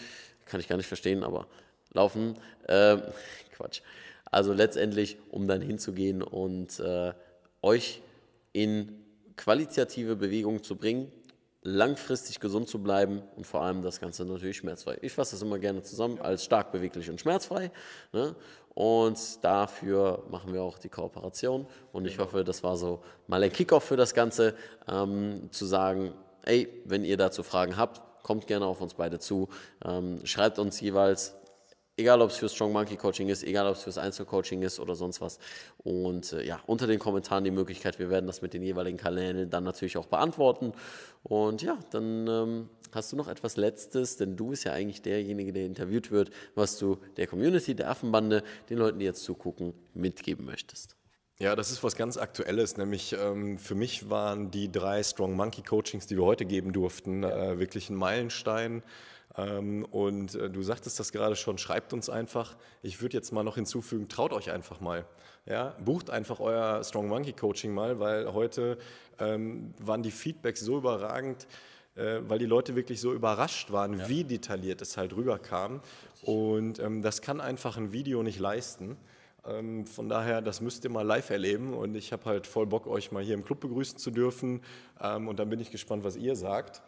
[0.45, 1.47] kann ich gar nicht verstehen, aber
[1.93, 2.35] Laufen,
[2.67, 2.97] äh,
[3.55, 3.81] Quatsch.
[4.31, 7.13] Also letztendlich, um dann hinzugehen und äh,
[7.61, 8.01] euch
[8.53, 9.03] in
[9.35, 11.11] qualitative Bewegung zu bringen,
[11.63, 14.97] langfristig gesund zu bleiben und vor allem das Ganze natürlich schmerzfrei.
[15.01, 17.71] Ich fasse das immer gerne zusammen als stark beweglich und schmerzfrei.
[18.13, 18.35] Ne?
[18.73, 21.67] Und dafür machen wir auch die Kooperation.
[21.91, 24.55] Und ich hoffe, das war so mal ein Kickoff für das Ganze,
[24.87, 26.13] ähm, zu sagen,
[26.43, 29.49] ey, wenn ihr dazu Fragen habt, kommt gerne auf uns beide zu.
[29.83, 31.35] Ähm, schreibt uns jeweils,
[32.01, 34.95] egal ob es für Strong Monkey Coaching ist, egal ob es fürs Einzelcoaching ist oder
[34.95, 35.39] sonst was.
[35.77, 39.49] Und äh, ja, unter den Kommentaren die Möglichkeit, wir werden das mit den jeweiligen Kanälen
[39.49, 40.73] dann natürlich auch beantworten.
[41.23, 45.53] Und ja, dann ähm, hast du noch etwas Letztes, denn du bist ja eigentlich derjenige,
[45.53, 50.45] der interviewt wird, was du der Community, der Affenbande, den Leuten, die jetzt zugucken, mitgeben
[50.45, 50.95] möchtest.
[51.39, 55.63] Ja, das ist was ganz Aktuelles, nämlich ähm, für mich waren die drei Strong Monkey
[55.63, 57.53] Coachings, die wir heute geben durften, ja.
[57.53, 58.83] äh, wirklich ein Meilenstein.
[59.37, 62.55] Ähm, und äh, du sagtest das gerade schon, schreibt uns einfach.
[62.83, 65.05] Ich würde jetzt mal noch hinzufügen, traut euch einfach mal.
[65.45, 68.77] Ja, bucht einfach euer Strong Monkey Coaching mal, weil heute
[69.19, 71.47] ähm, waren die Feedbacks so überragend
[71.95, 75.81] äh, weil die Leute wirklich so überrascht waren, wie detailliert es halt rüberkam.
[76.21, 78.97] Und ähm, das kann einfach ein Video nicht leisten.
[79.45, 82.87] Ähm, von daher, das müsst ihr mal live erleben und ich habe halt voll Bock,
[82.87, 84.61] euch mal hier im Club begrüßen zu dürfen.
[85.01, 86.81] Ähm, und dann bin ich gespannt, was ihr sagt.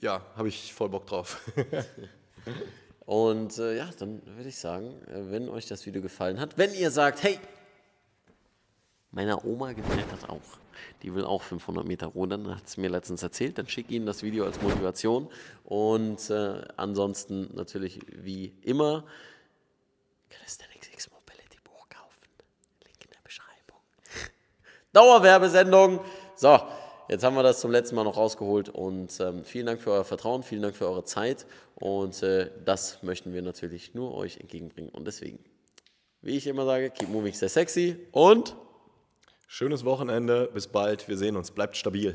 [0.00, 1.40] Ja, habe ich voll Bock drauf.
[3.06, 6.72] Und äh, ja, dann würde ich sagen, äh, wenn euch das Video gefallen hat, wenn
[6.74, 7.38] ihr sagt, hey,
[9.10, 10.58] meiner Oma gefällt das auch.
[11.02, 13.58] Die will auch 500 Meter rudern, hat es mir letztens erzählt.
[13.58, 15.28] Dann schickt Ihnen das Video als Motivation.
[15.64, 19.04] Und äh, ansonsten natürlich wie immer,
[20.28, 22.20] Calisthenics X Mobility Buch kaufen.
[22.84, 23.80] Link in der Beschreibung.
[24.92, 26.00] Dauerwerbesendung.
[26.36, 26.60] So,
[27.08, 30.04] jetzt haben wir das zum letzten Mal noch rausgeholt und ähm, vielen Dank für euer
[30.04, 34.90] Vertrauen, vielen Dank für eure Zeit und äh, das möchten wir natürlich nur euch entgegenbringen
[34.90, 35.38] und deswegen,
[36.22, 38.54] wie ich immer sage, keep moving, stay sexy und
[39.50, 42.14] Schönes Wochenende, bis bald, wir sehen uns, bleibt stabil.